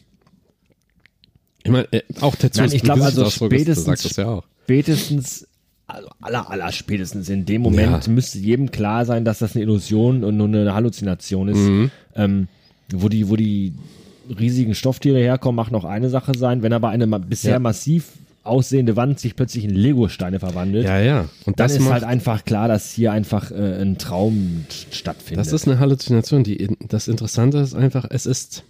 Ich 1.64 1.70
meine, 1.70 1.90
äh, 1.92 2.02
auch 2.20 2.36
Tetsuo 2.36 2.62
Nein, 2.64 2.72
ich 2.74 2.82
glaube 2.82 3.02
also 3.04 3.28
spätestens, 3.30 4.16
ja 4.16 4.42
spätestens, 4.64 5.46
also 5.86 6.08
aller, 6.20 6.48
aller 6.50 6.72
spätestens 6.72 7.28
in 7.28 7.44
dem 7.46 7.62
Moment 7.62 8.06
Ja. 8.06 8.12
müsste 8.12 8.38
jedem 8.38 8.70
klar 8.70 9.04
sein, 9.06 9.24
dass 9.24 9.38
das 9.40 9.54
eine 9.54 9.62
Illusion 9.64 10.24
und 10.24 10.36
nur 10.36 10.46
eine 10.48 10.74
Halluzination 10.74 11.48
ist. 11.48 11.58
Mhm. 11.58 11.90
Ähm, 12.16 12.48
wo 12.92 13.08
die, 13.08 13.28
wo 13.28 13.36
die 13.36 13.72
riesigen 14.38 14.74
Stofftiere 14.74 15.18
herkommen, 15.18 15.56
mag 15.56 15.70
noch 15.70 15.84
eine 15.84 16.10
Sache 16.10 16.32
sein. 16.36 16.62
Wenn 16.62 16.72
aber 16.72 16.90
eine 16.90 17.06
ma- 17.06 17.18
bisher 17.18 17.52
Ja. 17.52 17.58
massiv 17.58 18.08
aussehende 18.42 18.94
Wand 18.96 19.18
sich 19.20 19.36
plötzlich 19.36 19.64
in 19.64 19.70
Legosteine 19.70 20.38
verwandelt, 20.38 20.84
Ja, 20.84 21.00
ja. 21.00 21.20
Und 21.46 21.58
dann 21.60 21.66
das 21.68 21.72
ist 21.72 21.80
macht, 21.80 21.92
halt 21.92 22.04
einfach 22.04 22.44
klar, 22.44 22.68
dass 22.68 22.90
hier 22.92 23.10
einfach 23.12 23.50
äh, 23.50 23.80
ein 23.80 23.96
Traum 23.96 24.66
stattfindet. 24.90 25.46
das 25.46 25.52
ist 25.54 25.66
eine 25.66 25.78
Halluzination. 25.78 26.44
Die, 26.44 26.76
das 26.88 27.08
Interessante 27.08 27.58
ist 27.58 27.74
einfach, 27.74 28.06
es 28.10 28.26
ist 28.26 28.64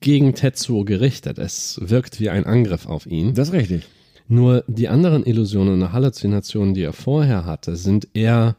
gegen 0.00 0.34
Tetsuo 0.34 0.84
gerichtet. 0.84 1.38
Es 1.38 1.78
wirkt 1.82 2.20
wie 2.20 2.30
ein 2.30 2.46
Angriff 2.46 2.86
auf 2.86 3.06
ihn. 3.06 3.34
das 3.34 3.48
ist 3.48 3.54
richtig. 3.54 3.86
Nur 4.28 4.62
die 4.66 4.88
anderen 4.88 5.24
Illusionen 5.24 5.82
und 5.82 5.92
Halluzinationen, 5.92 6.74
die 6.74 6.82
er 6.82 6.92
vorher 6.92 7.46
hatte, 7.46 7.76
sind 7.76 8.08
eher, 8.12 8.56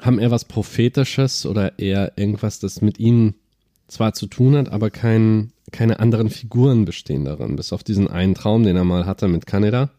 haben 0.00 0.18
eher 0.18 0.32
was 0.32 0.44
Prophetisches 0.44 1.46
oder 1.46 1.78
eher 1.78 2.12
irgendwas, 2.16 2.58
das 2.58 2.82
mit 2.82 2.98
ihm 2.98 3.34
zwar 3.86 4.12
zu 4.12 4.26
tun 4.26 4.56
hat, 4.56 4.70
aber 4.70 4.90
kein, 4.90 5.52
keine 5.70 6.00
anderen 6.00 6.30
Figuren 6.30 6.84
bestehen 6.84 7.24
darin, 7.24 7.54
bis 7.56 7.72
auf 7.72 7.84
diesen 7.84 8.08
einen 8.08 8.34
Traum, 8.34 8.64
den 8.64 8.76
er 8.76 8.84
mal 8.84 9.06
hatte 9.06 9.28
mit 9.28 9.46
Kaneda. 9.46 9.90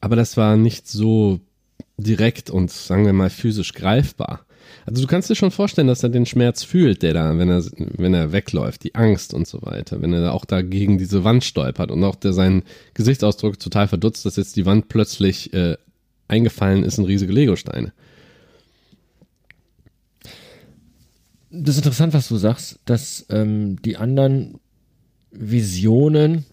Aber 0.00 0.16
das 0.16 0.36
war 0.36 0.56
nicht 0.56 0.88
so 0.88 1.40
direkt 1.98 2.48
und 2.50 2.70
sagen 2.70 3.04
wir 3.04 3.12
mal 3.12 3.30
physisch 3.30 3.74
greifbar. 3.74 4.46
Also 4.86 5.02
du 5.02 5.08
kannst 5.08 5.28
dir 5.28 5.34
schon 5.34 5.50
vorstellen, 5.50 5.88
dass 5.88 6.02
er 6.02 6.08
den 6.08 6.26
Schmerz 6.26 6.64
fühlt, 6.64 7.02
der 7.02 7.14
da, 7.14 7.38
wenn 7.38 7.50
er, 7.50 7.64
wenn 7.76 8.14
er 8.14 8.32
wegläuft, 8.32 8.84
die 8.84 8.94
Angst 8.94 9.34
und 9.34 9.46
so 9.46 9.60
weiter, 9.62 10.00
wenn 10.00 10.12
er 10.12 10.20
da 10.20 10.30
auch 10.30 10.44
da 10.44 10.62
gegen 10.62 10.98
diese 10.98 11.24
Wand 11.24 11.44
stolpert 11.44 11.90
und 11.90 12.02
auch 12.04 12.14
der 12.16 12.32
seinen 12.32 12.62
Gesichtsausdruck 12.94 13.58
total 13.58 13.88
verdutzt, 13.88 14.24
dass 14.24 14.36
jetzt 14.36 14.56
die 14.56 14.66
Wand 14.66 14.88
plötzlich 14.88 15.52
äh, 15.52 15.76
eingefallen 16.28 16.84
ist 16.84 16.98
in 16.98 17.04
riesige 17.04 17.32
Legosteine. 17.32 17.92
Das 21.50 21.76
ist 21.76 21.84
interessant, 21.84 22.12
was 22.12 22.28
du 22.28 22.36
sagst, 22.36 22.78
dass 22.84 23.26
ähm, 23.30 23.80
die 23.82 23.96
anderen 23.96 24.60
Visionen 25.30 26.44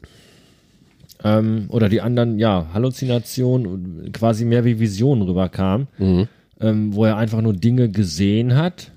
ähm, 1.24 1.65
oder 1.70 1.89
die 1.89 2.02
anderen, 2.02 2.39
ja, 2.39 2.68
Halluzinationen 2.74 4.12
quasi 4.13 4.46
mehr 4.46 4.63
wie 4.63 4.80
Visionen 4.80 5.24
rüberkamen, 5.24 5.88
ähm, 6.60 6.96
wo 6.96 7.06
er 7.06 7.18
einfach 7.18 7.41
nur 7.41 7.54
Dinge 7.54 7.89
gesehen 7.89 8.56
hat 8.56 8.91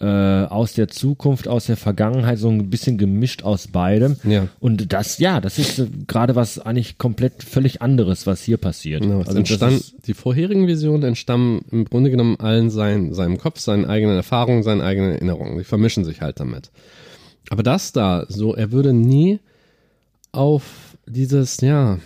äh, 0.00 0.04
aus 0.04 0.74
der 0.74 0.88
Zukunft, 0.88 1.48
aus 1.48 1.66
der 1.66 1.76
Vergangenheit, 1.76 2.38
so 2.38 2.48
ein 2.48 2.70
bisschen 2.70 2.98
gemischt 2.98 3.42
aus 3.42 3.68
beidem. 3.68 4.16
Ja. 4.22 4.48
Und 4.60 4.92
das, 4.92 5.18
ja, 5.18 5.40
das 5.40 5.58
ist 5.58 5.78
äh, 5.78 5.86
gerade 6.06 6.36
was 6.36 6.58
eigentlich 6.58 6.98
komplett 6.98 7.42
völlig 7.42 7.82
anderes, 7.82 8.26
was 8.26 8.42
hier 8.42 8.58
passiert. 8.58 9.04
Es 9.04 9.28
also 9.28 9.66
ist, 9.66 10.06
die 10.06 10.14
vorherigen 10.14 10.66
Visionen 10.66 11.02
entstammen 11.02 11.62
im 11.70 11.84
Grunde 11.84 12.10
genommen 12.10 12.36
allen 12.38 12.70
sein, 12.70 13.12
seinem 13.12 13.38
Kopf, 13.38 13.58
seinen 13.58 13.86
eigenen 13.86 14.16
Erfahrungen, 14.16 14.62
seinen 14.62 14.82
eigenen 14.82 15.12
Erinnerungen. 15.12 15.58
Die 15.58 15.64
vermischen 15.64 16.04
sich 16.04 16.20
halt 16.20 16.38
damit. 16.38 16.70
Aber 17.50 17.62
das 17.62 17.92
da, 17.92 18.26
so, 18.28 18.54
er 18.54 18.70
würde 18.72 18.92
nie 18.92 19.40
auf 20.30 20.62
dieses, 21.06 21.60
ja, 21.60 21.98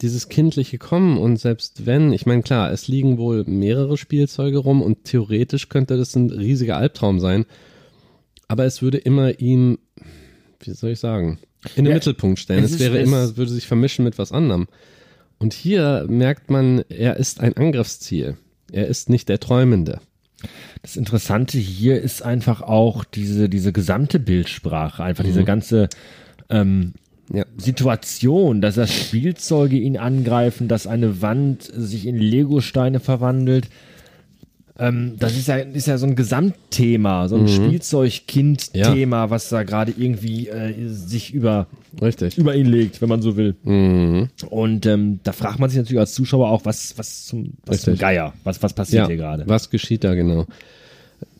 dieses 0.00 0.28
kindliche 0.28 0.78
kommen 0.78 1.18
und 1.18 1.38
selbst 1.38 1.86
wenn, 1.86 2.12
ich 2.12 2.24
meine, 2.26 2.42
klar, 2.42 2.70
es 2.72 2.86
liegen 2.88 3.18
wohl 3.18 3.44
mehrere 3.44 3.96
Spielzeuge 3.96 4.58
rum 4.58 4.80
und 4.82 5.04
theoretisch 5.04 5.68
könnte 5.68 5.96
das 5.96 6.14
ein 6.14 6.30
riesiger 6.30 6.76
Albtraum 6.76 7.18
sein, 7.20 7.46
aber 8.46 8.64
es 8.64 8.80
würde 8.80 8.98
immer 8.98 9.40
ihm, 9.40 9.78
wie 10.60 10.70
soll 10.72 10.90
ich 10.90 11.00
sagen, 11.00 11.38
in 11.74 11.84
den 11.84 11.90
Ja, 11.90 11.94
Mittelpunkt 11.94 12.38
stellen. 12.38 12.62
es 12.64 12.72
Es, 12.72 12.78
wäre 12.80 12.98
es- 12.98 13.08
immer, 13.08 13.22
es 13.24 13.36
würde 13.36 13.50
sich 13.50 13.66
vermischen 13.66 14.04
mit 14.04 14.18
was 14.18 14.30
anderem. 14.32 14.68
Und 15.38 15.52
hier 15.52 16.06
merkt 16.08 16.50
man, 16.50 16.82
er 16.88 17.16
ist 17.16 17.40
ein 17.40 17.56
Angriffsziel. 17.56 18.36
Er 18.72 18.86
ist 18.88 19.08
nicht 19.08 19.28
der 19.28 19.40
Träumende. 19.40 20.00
Das 20.82 20.96
Interessante 20.96 21.58
hier 21.58 22.00
ist 22.00 22.22
einfach 22.22 22.62
auch 22.62 23.04
diese, 23.04 23.48
diese 23.48 23.72
gesamte 23.72 24.18
Bildsprache, 24.20 25.02
einfach 25.02 25.24
diese 25.24 25.44
ganze 25.44 25.88
ähm, 26.48 26.94
Ja. 27.32 27.44
Situation, 27.56 28.60
dass 28.60 28.76
das 28.76 28.92
Spielzeuge 28.92 29.76
ihn 29.76 29.96
angreifen, 29.98 30.68
dass 30.68 30.86
eine 30.86 31.20
Wand 31.20 31.62
sich 31.62 32.06
in 32.06 32.16
Legosteine 32.16 33.00
verwandelt. 33.00 33.68
Ähm, 34.78 35.16
das 35.18 35.36
ist 35.36 35.48
ja, 35.48 35.56
ist 35.56 35.88
ja 35.88 35.98
so 35.98 36.06
ein 36.06 36.14
Gesamtthema, 36.14 37.28
so 37.28 37.36
ein 37.36 37.48
Spielzeug-Kind-Thema, 37.48 39.28
was 39.28 39.48
da 39.48 39.64
gerade 39.64 39.92
irgendwie 39.96 40.48
äh, 40.48 40.72
sich 40.88 41.34
über, 41.34 41.66
Richtig. 42.00 42.38
über 42.38 42.54
ihn 42.54 42.66
legt, 42.66 43.02
wenn 43.02 43.08
man 43.08 43.20
so 43.20 43.36
will. 43.36 43.56
Mhm. 43.64 44.28
Und 44.48 44.86
ähm, 44.86 45.18
da 45.24 45.32
fragt 45.32 45.58
man 45.58 45.68
sich 45.68 45.78
natürlich 45.78 45.98
als 45.98 46.14
Zuschauer 46.14 46.48
auch, 46.48 46.64
was, 46.64 46.96
was 46.96 47.26
zum, 47.26 47.54
was 47.66 47.82
zum. 47.82 47.98
Geier, 47.98 48.32
was, 48.44 48.62
was 48.62 48.72
passiert 48.72 49.02
Ja, 49.02 49.06
hier 49.08 49.16
gerade? 49.16 49.48
was 49.48 49.68
geschieht 49.68 50.04
da 50.04 50.14
genau? 50.14 50.46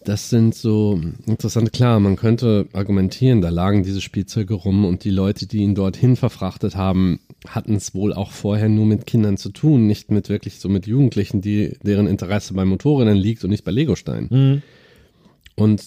Das 0.09 0.31
sind 0.31 0.55
so 0.55 0.99
interessante, 1.27 1.71
klar, 1.71 2.01
man 2.01 2.17
könnte 2.17 2.67
argumentieren, 2.73 3.43
da 3.43 3.51
lagen 3.51 3.83
diese 3.83 4.01
Spielzeuge 4.01 4.55
rum 4.55 4.87
und 4.87 5.05
die 5.05 5.11
Leute, 5.11 5.47
die 5.47 5.59
ihn 5.59 5.75
dorthin 5.75 6.17
verfrachtet 6.17 6.77
haben, 6.77 7.21
hatten 7.47 7.75
es 7.75 7.95
wohl 7.95 8.15
auch 8.15 8.31
vorher 8.31 8.71
nur 8.71 8.87
mit 8.87 9.05
Kindern 9.05 9.37
zu 9.37 9.51
tun, 9.51 9.87
nicht 9.87 10.11
mit 10.11 10.31
wirklich 10.31 10.61
so 10.61 10.71
mit 10.71 10.87
Jugendlichen, 10.87 11.43
die, 11.43 11.77
deren 11.83 12.07
Interesse 12.07 12.55
bei 12.55 12.65
Motorrädern 12.65 13.19
liegt 13.19 13.45
und 13.45 13.51
nicht 13.51 13.65
bei 13.65 13.71
Legosteinen. 13.71 14.29
Mhm. 14.31 14.63
Und 15.57 15.85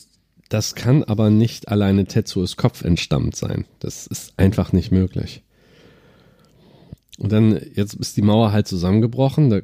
das 0.49 0.75
kann 0.75 1.03
aber 1.03 1.31
nicht 1.31 1.69
alleine 1.69 2.05
Tetsuos 2.05 2.57
Kopf 2.57 2.83
entstammt 2.83 3.35
sein. 3.35 3.65
Das 3.79 4.05
ist 4.05 4.33
einfach 4.37 4.71
nicht 4.71 4.91
möglich. 4.91 5.41
Und 7.21 7.31
dann, 7.31 7.59
jetzt 7.75 7.93
ist 7.93 8.17
die 8.17 8.21
Mauer 8.21 8.51
halt 8.51 8.67
zusammengebrochen, 8.67 9.49
da 9.49 9.61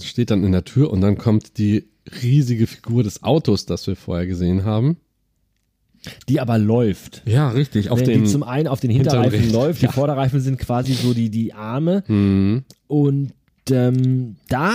steht 0.00 0.30
dann 0.30 0.42
in 0.44 0.52
der 0.52 0.64
Tür 0.64 0.90
und 0.90 1.00
dann 1.00 1.18
kommt 1.18 1.58
die 1.58 1.84
riesige 2.22 2.66
Figur 2.66 3.02
des 3.02 3.22
Autos, 3.22 3.66
das 3.66 3.86
wir 3.86 3.96
vorher 3.96 4.26
gesehen 4.26 4.64
haben. 4.64 4.96
Die 6.28 6.38
aber 6.40 6.58
läuft. 6.58 7.22
Ja, 7.24 7.48
richtig. 7.50 7.90
Auf 7.90 8.00
Wenn 8.00 8.06
den, 8.06 8.24
die 8.24 8.30
zum 8.30 8.42
einen 8.42 8.68
auf 8.68 8.80
den 8.80 8.90
Hinterreifen 8.90 9.40
Hinterreifen. 9.40 9.52
läuft, 9.68 9.80
die 9.82 9.86
Ja. 9.86 9.92
Vorderreifen 9.92 10.40
sind 10.40 10.58
quasi 10.58 10.92
so 10.92 11.14
die, 11.14 11.30
die 11.30 11.54
Arme. 11.54 12.04
Mhm. 12.08 12.64
Und 12.88 13.32
ähm, 13.70 14.36
da 14.50 14.72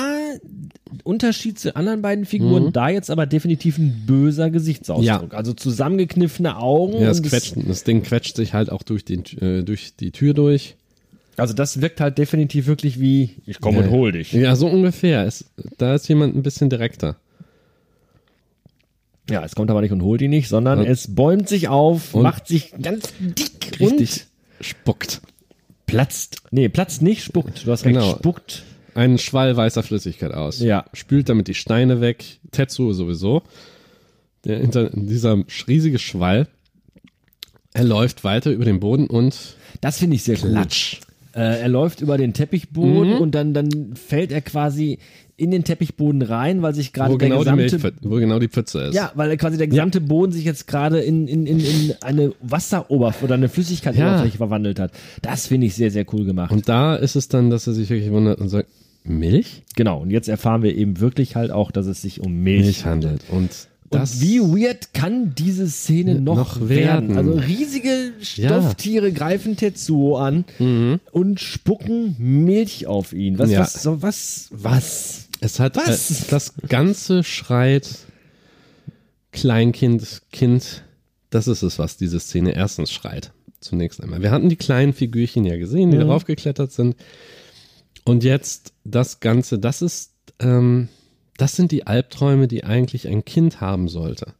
Unterschied 1.03 1.59
zu 1.59 1.75
anderen 1.75 2.01
beiden 2.01 2.25
Figuren, 2.25 2.65
Mhm. 2.65 2.73
da 2.73 2.89
jetzt 2.89 3.11
aber 3.11 3.27
definitiv 3.27 3.77
ein 3.77 4.03
böser 4.07 4.49
Gesichtsausdruck. 4.49 5.35
Also 5.35 5.53
zusammengekniffene 5.53 6.57
Augen. 6.57 6.93
ja, 6.93 7.07
das, 7.09 7.21
quetscht, 7.21 7.53
das 7.67 7.83
Ding 7.83 8.01
quetscht 8.01 8.35
sich 8.35 8.55
halt 8.55 8.71
auch 8.71 8.81
durch, 8.81 9.05
den, 9.05 9.23
äh, 9.39 9.63
durch 9.63 9.95
die 9.95 10.11
Tür 10.11 10.33
durch. 10.33 10.77
Also 11.41 11.53
das 11.53 11.81
wirkt 11.81 12.01
halt 12.01 12.17
definitiv 12.17 12.67
wirklich 12.67 12.99
wie, 12.99 13.37
ich 13.45 13.59
komme 13.61 13.79
und 13.79 13.85
Ja. 13.85 13.91
hol 13.91 14.11
dich. 14.11 14.31
Ja, 14.33 14.55
so 14.55 14.67
ungefähr. 14.67 15.25
Es, 15.25 15.45
da 15.77 15.95
ist 15.95 16.07
jemand 16.07 16.35
ein 16.35 16.43
bisschen 16.43 16.69
direkter. 16.69 17.17
Ja, 19.29 19.43
es 19.43 19.55
kommt 19.55 19.69
aber 19.69 19.81
nicht 19.81 19.91
und 19.91 20.01
holt 20.01 20.21
ihn 20.21 20.31
nicht, 20.31 20.47
sondern 20.49 20.79
Und- 20.79 20.85
es 20.87 21.13
bäumt 21.13 21.47
sich 21.47 21.67
auf, 21.67 22.15
Und- 22.15 22.23
macht 22.23 22.47
sich 22.47 22.73
ganz 22.81 23.13
dick 23.19 23.79
Richtig 23.79 24.25
spuckt. 24.59 25.21
und 25.23 25.85
platzt. 25.85 26.37
Nee, 26.51 26.67
platzt 26.69 27.01
nicht, 27.01 27.23
spuckt. 27.23 27.65
Du 27.65 27.71
hast 27.71 27.85
recht, 27.85 27.95
Genau. 27.95 28.15
spuckt. 28.15 28.63
Einen 28.95 29.19
Schwall 29.19 29.55
weißer 29.55 29.83
Flüssigkeit 29.83 30.33
aus. 30.33 30.59
Ja. 30.59 30.85
Spült 30.93 31.29
damit 31.29 31.47
die 31.47 31.53
Steine 31.53 32.01
weg. 32.01 32.39
Tetsuo 32.51 32.91
sowieso. 32.93 33.43
Der 34.45 34.57
hinter, 34.59 34.89
dieser 34.93 35.37
riesige 35.67 35.99
Schwall. 35.99 36.47
Er 37.73 37.83
läuft 37.83 38.23
weiter 38.23 38.49
über 38.51 38.65
den 38.65 38.79
Boden 38.79 39.05
und 39.07 39.55
Das 39.79 39.99
finde 39.99 40.15
ich 40.15 40.23
sehr 40.23 40.35
klatsch. 40.37 40.97
cool. 41.01 41.08
Äh, 41.33 41.61
er 41.61 41.69
läuft 41.69 42.01
über 42.01 42.17
den 42.17 42.33
Teppichboden 42.33 43.13
Mhm. 43.15 43.21
und 43.21 43.35
dann, 43.35 43.53
dann 43.53 43.93
fällt 43.95 44.31
er 44.31 44.41
quasi 44.41 44.97
in 45.37 45.51
den 45.51 45.63
Teppichboden 45.63 46.21
rein, 46.21 46.61
weil 46.61 46.75
sich 46.75 46.91
gerade 46.91 47.13
Wo 47.13 47.17
der 47.17 47.29
genau, 47.29 47.39
die 47.43 47.49
gesamte 47.51 47.77
Milch, 47.79 47.93
wo 48.01 48.15
genau 48.17 48.39
die 48.39 48.49
Pfütze 48.49 48.79
ist. 48.87 48.95
Ja, 48.95 49.11
weil 49.15 49.37
quasi 49.37 49.57
der 49.57 49.67
gesamte 49.67 50.01
Boden 50.01 50.33
sich 50.33 50.43
jetzt 50.43 50.67
gerade 50.67 50.99
in, 50.99 51.27
in, 51.29 51.45
in, 51.47 51.59
in 51.59 51.93
eine 52.01 52.33
Wasseroberfläche 52.41 53.23
oder 53.25 53.35
eine 53.35 53.47
Flüssigkeitsoberfläche 53.47 54.33
Ja. 54.33 54.37
verwandelt 54.37 54.79
hat. 54.79 54.91
Das 55.21 55.47
finde 55.47 55.67
ich 55.67 55.75
sehr, 55.75 55.91
sehr 55.91 56.05
cool 56.13 56.25
gemacht. 56.25 56.51
Und 56.51 56.67
da 56.67 56.95
ist 56.95 57.15
es 57.15 57.29
dann, 57.29 57.49
dass 57.49 57.67
er 57.67 57.73
sich 57.73 57.89
wirklich 57.89 58.11
wundert 58.11 58.39
und 58.41 58.49
sagt, 58.49 58.67
Milch? 59.05 59.63
genau, 59.77 60.01
und 60.01 60.09
jetzt 60.11 60.27
erfahren 60.27 60.61
wir 60.61 60.75
eben 60.75 60.99
wirklich 60.99 61.35
halt 61.37 61.51
auch, 61.51 61.71
dass 61.71 61.85
es 61.85 62.01
sich 62.01 62.19
um 62.19 62.33
Milch, 62.43 62.63
Milch 62.65 62.85
handelt. 62.85 63.21
Und 63.31 63.49
das 63.89 64.15
Und 64.15 64.21
wie 64.21 64.39
weird 64.39 64.93
kann 64.93 65.33
diese 65.35 65.67
Szene 65.69 66.19
noch, 66.21 66.35
Noch 66.37 66.69
werden? 66.69 67.15
werden. 67.15 67.17
Also 67.17 67.33
riesige 67.33 68.13
Stofftiere 68.21 69.11
greifen 69.11 69.55
Tetsuo 69.57 70.17
an 70.17 70.45
und 71.11 71.39
spucken 71.39 72.15
Milch 72.19 72.87
auf 72.87 73.13
ihn. 73.13 73.37
Was, 73.39 73.47
Mhm. 73.47 73.53
Ja. 73.53 73.59
was, 73.61 73.81
so, 73.83 74.01
was, 74.01 74.47
was? 74.51 75.27
Es 75.41 75.59
hat 75.59 75.75
Was? 75.77 76.11
Äh, 76.11 76.25
das 76.29 76.53
Ganze 76.67 77.23
schreit 77.23 77.87
Kleinkind, 79.31 80.21
Kind. 80.31 80.83
Das 81.29 81.47
ist 81.47 81.61
es, 81.61 81.77
was 81.79 81.97
diese 81.97 82.19
Szene 82.19 82.55
erstens 82.55 82.91
schreit. 82.91 83.31
Zunächst 83.61 84.01
einmal. 84.01 84.21
Wir 84.21 84.31
hatten 84.31 84.49
die 84.49 84.55
kleinen 84.55 84.93
Figürchen 84.93 85.45
ja 85.45 85.57
gesehen, 85.57 85.91
die 85.91 85.97
Mhm. 85.97 86.01
darauf 86.01 86.25
geklettert 86.25 86.71
sind. 86.71 86.95
Und 88.05 88.23
jetzt 88.23 88.73
das 88.85 89.19
Ganze, 89.19 89.59
das 89.59 89.81
ist, 89.81 90.11
ähm, 90.39 90.87
das 91.41 91.55
sind 91.55 91.71
die 91.71 91.87
Albträume, 91.87 92.47
die 92.47 92.63
eigentlich 92.63 93.07
ein 93.07 93.25
Kind 93.25 93.61
haben 93.61 93.87
sollte. 93.87 94.33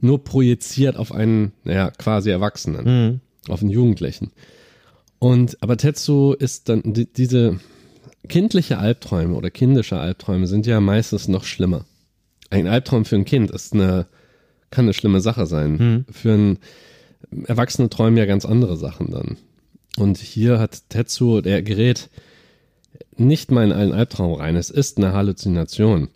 Nur 0.00 0.24
projiziert 0.24 0.96
auf 0.96 1.12
einen, 1.12 1.52
naja, 1.64 1.90
quasi 1.90 2.30
Erwachsenen, 2.30 3.20
auf 3.48 3.60
einen 3.60 3.70
Jugendlichen. 3.70 4.32
Und, 5.18 5.62
aber 5.62 5.76
Tetsu 5.76 6.32
ist 6.32 6.68
dann, 6.68 6.82
die, 6.84 7.06
diese, 7.06 7.60
kindliche 8.28 8.78
Albträume 8.78 9.34
oder 9.34 9.50
kindische 9.50 9.98
Albträume 9.98 10.46
sind 10.46 10.66
ja 10.66 10.80
meistens 10.80 11.28
noch 11.28 11.44
schlimmer. 11.44 11.84
Ein 12.50 12.66
Albtraum 12.66 13.04
für 13.04 13.16
ein 13.16 13.24
Kind 13.24 13.50
ist 13.50 13.72
eine, 13.72 14.06
kann 14.70 14.84
eine 14.84 14.94
schlimme 14.94 15.20
Sache 15.20 15.46
sein. 15.46 16.04
Für 16.10 16.32
ein 16.32 16.58
Erwachsene 17.46 17.88
träumen 17.88 18.16
ja 18.16 18.26
ganz 18.26 18.44
andere 18.44 18.76
Sachen 18.76 19.10
dann. 19.10 19.36
Und 19.96 20.18
hier 20.18 20.58
hat 20.58 20.88
Tetsu, 20.88 21.40
der 21.40 21.62
gerät 21.62 22.10
nicht 23.16 23.50
mal 23.50 23.64
in 23.64 23.72
einen 23.72 23.92
Albtraum 23.92 24.34
rein. 24.34 24.56
Es 24.56 24.70
ist 24.70 24.98
eine 24.98 25.12
Halluzination. 25.12 26.08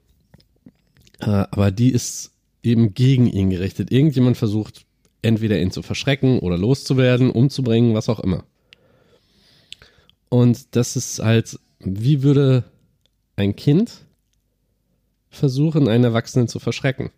Äh, 1.20 1.44
aber 1.50 1.70
die 1.70 1.90
ist 1.90 2.33
eben 2.62 2.94
gegen 2.94 3.26
ihn 3.26 3.50
gerichtet. 3.50 3.90
Irgendjemand 3.92 4.37
versucht, 4.37 4.85
entweder 5.22 5.61
ihn 5.61 5.70
zu 5.70 5.83
verschrecken 5.83 6.38
oder 6.40 6.59
loszuwerden, 6.59 7.31
umzubringen, 7.31 7.94
was 7.94 8.09
auch 8.09 8.20
immer. 8.20 8.44
Und 10.29 10.74
das 10.76 10.96
ist 10.96 11.20
halt, 11.20 11.59
wie 11.81 12.22
würde 12.22 12.64
ein 13.37 13.55
Kind 13.55 14.02
versuchen, 15.31 15.88
einen 15.88 16.05
Erwachsenen 16.05 16.48
zu 16.48 16.59
verschrecken? 16.59 17.11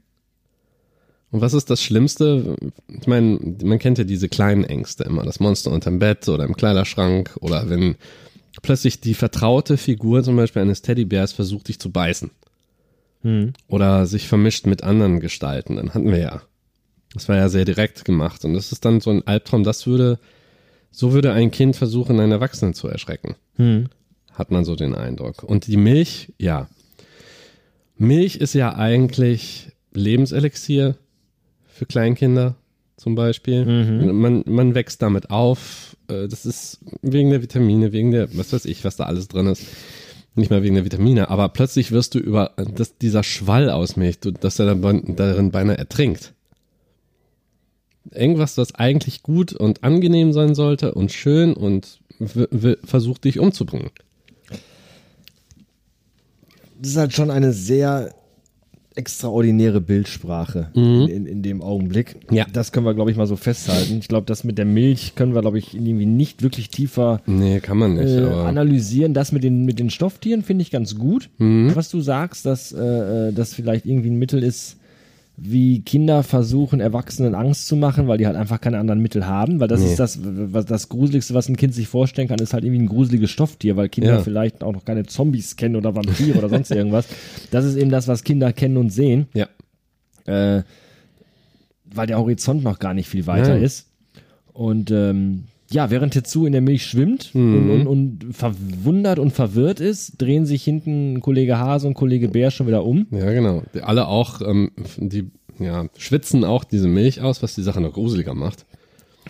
Und 1.30 1.40
was 1.40 1.52
ist 1.52 1.68
das 1.68 1.82
Schlimmste? 1.82 2.56
Ich 2.88 3.06
meine, 3.06 3.38
man 3.62 3.78
kennt 3.78 3.98
ja 3.98 4.04
diese 4.04 4.28
kleinen 4.28 4.64
Ängste 4.64 5.04
immer, 5.04 5.24
das 5.24 5.40
Monster 5.40 5.70
unterm 5.70 5.98
Bett 5.98 6.28
oder 6.28 6.44
im 6.44 6.56
Kleiderschrank 6.56 7.36
oder 7.40 7.68
wenn 7.68 7.96
plötzlich 8.62 9.00
die 9.00 9.14
vertraute 9.14 9.76
Figur 9.76 10.22
zum 10.22 10.36
Beispiel 10.36 10.62
eines 10.62 10.82
Teddybärs 10.82 11.32
versucht, 11.32 11.68
dich 11.68 11.78
zu 11.78 11.90
beißen. 11.90 12.30
Oder 13.68 14.06
sich 14.06 14.28
vermischt 14.28 14.66
mit 14.66 14.82
anderen 14.84 15.20
Gestalten, 15.20 15.76
dann 15.76 15.94
hatten 15.94 16.10
wir 16.10 16.18
ja. 16.18 16.42
Das 17.14 17.28
war 17.28 17.36
ja 17.36 17.48
sehr 17.48 17.64
direkt 17.64 18.04
gemacht 18.04 18.44
und 18.44 18.54
das 18.54 18.70
ist 18.70 18.84
dann 18.84 19.00
so 19.00 19.10
ein 19.10 19.26
Albtraum, 19.26 19.64
das 19.64 19.86
würde, 19.86 20.18
so 20.90 21.12
würde 21.12 21.32
ein 21.32 21.50
Kind 21.50 21.74
versuchen, 21.74 22.20
einen 22.20 22.32
Erwachsenen 22.32 22.74
zu 22.74 22.86
erschrecken. 22.88 23.34
Hat 24.32 24.50
man 24.50 24.64
so 24.64 24.76
den 24.76 24.94
Eindruck. 24.94 25.42
Und 25.42 25.66
die 25.66 25.76
Milch, 25.76 26.32
ja. 26.38 26.68
Milch 27.96 28.36
ist 28.36 28.54
ja 28.54 28.76
eigentlich 28.76 29.72
Lebenselixier 29.92 30.96
für 31.66 31.86
Kleinkinder 31.86 32.54
zum 32.96 33.14
Beispiel. 33.14 33.64
Man, 34.12 34.44
man 34.46 34.74
wächst 34.74 35.02
damit 35.02 35.30
auf. 35.30 35.96
Äh, 36.08 36.28
Das 36.28 36.46
ist 36.46 36.78
wegen 37.02 37.30
der 37.30 37.42
Vitamine, 37.42 37.92
wegen 37.92 38.10
der, 38.12 38.36
was 38.36 38.52
weiß 38.52 38.64
ich, 38.66 38.84
was 38.84 38.96
da 38.96 39.04
alles 39.04 39.28
drin 39.28 39.46
ist. 39.46 39.64
Nicht 40.38 40.50
mal 40.52 40.62
wegen 40.62 40.76
der 40.76 40.84
Vitamine, 40.84 41.30
aber 41.30 41.48
plötzlich 41.48 41.90
wirst 41.90 42.14
du 42.14 42.20
über 42.20 42.52
das, 42.56 42.96
dieser 42.96 43.24
Schwall 43.24 43.70
aus 43.70 43.96
Milch, 43.96 44.20
dass 44.20 44.60
er 44.60 44.76
darin 44.76 45.50
beinahe 45.50 45.76
ertrinkt. 45.76 46.32
Irgendwas, 48.12 48.56
was 48.56 48.72
eigentlich 48.76 49.24
gut 49.24 49.52
und 49.52 49.82
angenehm 49.82 50.32
sein 50.32 50.54
sollte 50.54 50.94
und 50.94 51.10
schön 51.10 51.54
und 51.54 51.98
versucht 52.84 53.24
dich 53.24 53.40
umzubringen. 53.40 53.90
Das 56.80 56.92
ist 56.92 56.96
halt 56.96 57.12
schon 57.14 57.32
eine 57.32 57.52
sehr 57.52 58.14
extraordinäre 58.98 59.80
Bildsprache 59.80 60.70
in, 60.74 61.08
in, 61.08 61.26
in 61.26 61.42
dem 61.42 61.62
Augenblick. 61.62 62.16
Mhm. 62.30 62.36
Ja. 62.36 62.46
Das 62.52 62.72
können 62.72 62.84
wir, 62.84 62.94
glaube 62.94 63.10
ich, 63.12 63.16
mal 63.16 63.28
so 63.28 63.36
festhalten. 63.36 63.98
Ich 64.00 64.08
glaube, 64.08 64.26
das 64.26 64.42
mit 64.42 64.58
der 64.58 64.64
Milch 64.64 65.14
können 65.14 65.34
wir, 65.34 65.40
glaube 65.40 65.58
ich, 65.58 65.74
irgendwie 65.74 66.04
nicht 66.04 66.42
wirklich 66.42 66.68
tiefer 66.68 67.22
Nee, 67.26 67.60
kann 67.60 67.78
man 67.78 67.94
nicht, 67.94 68.08
äh, 68.08 68.24
analysieren. 68.24 69.14
Das 69.14 69.30
mit 69.30 69.44
den, 69.44 69.64
mit 69.64 69.78
den 69.78 69.90
Stofftieren 69.90 70.42
finde 70.42 70.62
ich 70.62 70.70
ganz 70.70 70.96
gut. 70.96 71.30
Mhm. 71.38 71.70
Was 71.74 71.90
du 71.90 72.00
sagst, 72.00 72.44
dass 72.44 72.72
äh, 72.72 73.32
das 73.32 73.54
vielleicht 73.54 73.86
irgendwie 73.86 74.10
ein 74.10 74.18
Mittel 74.18 74.42
ist, 74.42 74.77
wie 75.40 75.82
Kinder 75.82 76.24
versuchen, 76.24 76.80
Erwachsenen 76.80 77.36
Angst 77.36 77.68
zu 77.68 77.76
machen, 77.76 78.08
weil 78.08 78.18
die 78.18 78.26
halt 78.26 78.34
einfach 78.36 78.60
keine 78.60 78.78
anderen 78.78 79.00
Mittel 79.00 79.24
haben. 79.26 79.60
Weil 79.60 79.68
das 79.68 79.80
Nee. 79.80 79.90
ist 79.90 80.00
das, 80.00 80.18
was 80.20 80.64
das 80.66 80.88
Gruseligste, 80.88 81.32
was 81.32 81.48
ein 81.48 81.56
Kind 81.56 81.74
sich 81.74 81.86
vorstellen 81.86 82.26
kann, 82.26 82.40
ist 82.40 82.52
halt 82.54 82.64
irgendwie 82.64 82.82
ein 82.82 82.88
gruseliges 82.88 83.30
Stofftier, 83.30 83.76
weil 83.76 83.88
Kinder 83.88 84.14
Ja. 84.14 84.20
vielleicht 84.20 84.64
auch 84.64 84.72
noch 84.72 84.84
keine 84.84 85.06
Zombies 85.06 85.54
kennen 85.54 85.76
oder 85.76 85.94
Vampire 85.94 86.36
oder 86.38 86.48
sonst 86.48 86.72
irgendwas. 86.72 87.06
Das 87.52 87.64
ist 87.64 87.76
eben 87.76 87.90
das, 87.90 88.08
was 88.08 88.24
Kinder 88.24 88.52
kennen 88.52 88.76
und 88.76 88.90
sehen 88.90 89.26
Ja. 89.32 89.46
äh, 90.26 90.64
weil 91.84 92.06
der 92.08 92.18
Horizont 92.18 92.64
noch 92.64 92.78
gar 92.80 92.92
nicht 92.94 93.08
viel 93.08 93.26
weiter 93.28 93.54
Nein. 93.54 93.62
ist. 93.62 93.86
Und 94.52 94.90
ähm, 94.90 95.44
ja, 95.70 95.90
während 95.90 96.14
Tetsu 96.14 96.46
in 96.46 96.52
der 96.52 96.60
Milch 96.62 96.86
schwimmt 96.86 97.34
Mhm. 97.34 97.70
und, 97.70 97.70
und, 97.70 97.86
und 98.24 98.34
verwundert 98.34 99.18
und 99.18 99.32
verwirrt 99.32 99.80
ist, 99.80 100.20
drehen 100.20 100.46
sich 100.46 100.64
hinten 100.64 101.20
Kollege 101.20 101.58
Hase 101.58 101.86
und 101.86 101.94
Kollege 101.94 102.28
Bär 102.28 102.50
schon 102.50 102.66
wieder 102.66 102.84
um. 102.84 103.06
Ja, 103.10 103.30
genau. 103.32 103.62
Die, 103.74 103.82
alle 103.82 104.06
auch, 104.08 104.40
ähm, 104.40 104.70
die 104.96 105.26
ja, 105.58 105.86
schwitzen 105.96 106.44
auch 106.44 106.64
diese 106.64 106.88
Milch 106.88 107.20
aus, 107.20 107.42
was 107.42 107.54
die 107.54 107.62
Sache 107.62 107.80
noch 107.80 107.92
gruseliger 107.92 108.34
macht. 108.34 108.64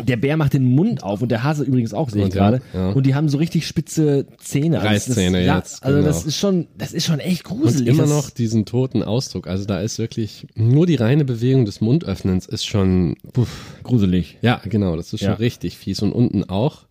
Der 0.03 0.17
Bär 0.17 0.37
macht 0.37 0.53
den 0.53 0.65
Mund 0.65 1.03
auf 1.03 1.23
und 1.23 1.31
der 1.31 1.43
Hase 1.43 1.65
übrigens 1.65 1.93
auch, 1.95 2.11
sehe 2.11 2.21
ich 2.21 2.25
Und 2.27 2.33
gerade. 2.33 2.61
ja. 2.75 2.91
Und 2.91 3.05
die 3.07 3.15
haben 3.15 3.29
so 3.29 3.39
richtig 3.39 3.67
spitze 3.67 4.27
Zähne. 4.39 4.81
Also 4.81 4.93
das- 4.95 5.09
Reißzähne 5.09 5.45
ja, 5.45 5.57
jetzt, 5.59 5.83
Also 5.83 6.03
das 6.03 6.17
genau. 6.19 6.29
ist 6.29 6.37
schon, 6.37 6.67
das 6.77 6.93
ist 6.93 7.07
schon 7.07 7.21
echt 7.21 7.51
Und 7.51 7.61
gruselig. 7.63 7.89
immer 7.89 8.03
Das- 8.05 8.11
noch 8.11 8.31
diesen 8.31 8.65
toten 8.65 9.03
Ausdruck. 9.03 9.47
Also 9.47 9.65
da 9.65 9.81
ist 9.81 9.99
wirklich 9.99 10.47
nur 10.55 10.87
die 10.87 10.97
reine 10.97 11.25
Bewegung 11.25 11.65
des 11.65 11.81
Mundöffnens 11.81 12.47
ist 12.47 12.67
schon, 12.67 13.17
puff, 13.33 13.49
gruselig. 13.83 14.39
ja, 14.43 14.61
genau, 14.65 14.97
das 14.97 15.13
ist 15.13 15.21
schon 15.21 15.29
Ja. 15.29 15.35
richtig 15.35 15.77
fies. 15.79 16.01
Und 16.03 16.13
unten 16.13 16.45
auch. 16.45 16.87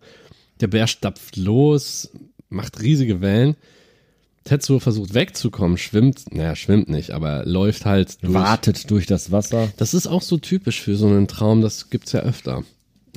Der 0.60 0.66
Bär 0.68 0.86
stapft 0.86 1.36
los, 1.36 2.10
macht 2.48 2.80
riesige 2.80 3.20
Wellen. 3.20 3.56
Tetsuo 4.44 4.78
versucht 4.78 5.12
wegzukommen, 5.12 5.76
schwimmt, 5.76 6.34
naja, 6.34 6.56
schwimmt 6.56 6.88
nicht, 6.88 7.10
aber 7.10 7.44
läuft 7.44 7.84
halt 7.84 8.22
durch. 8.22 8.32
Wartet 8.32 8.90
durch 8.90 9.04
das 9.04 9.30
Wasser. 9.30 9.68
Das 9.76 9.92
ist 9.92 10.06
auch 10.06 10.22
so 10.22 10.38
typisch 10.38 10.80
für 10.80 10.96
so 10.96 11.06
einen 11.06 11.28
Traum, 11.28 11.60
das 11.60 11.90
gibt's 11.90 12.12
ja 12.12 12.20
öfter. 12.20 12.64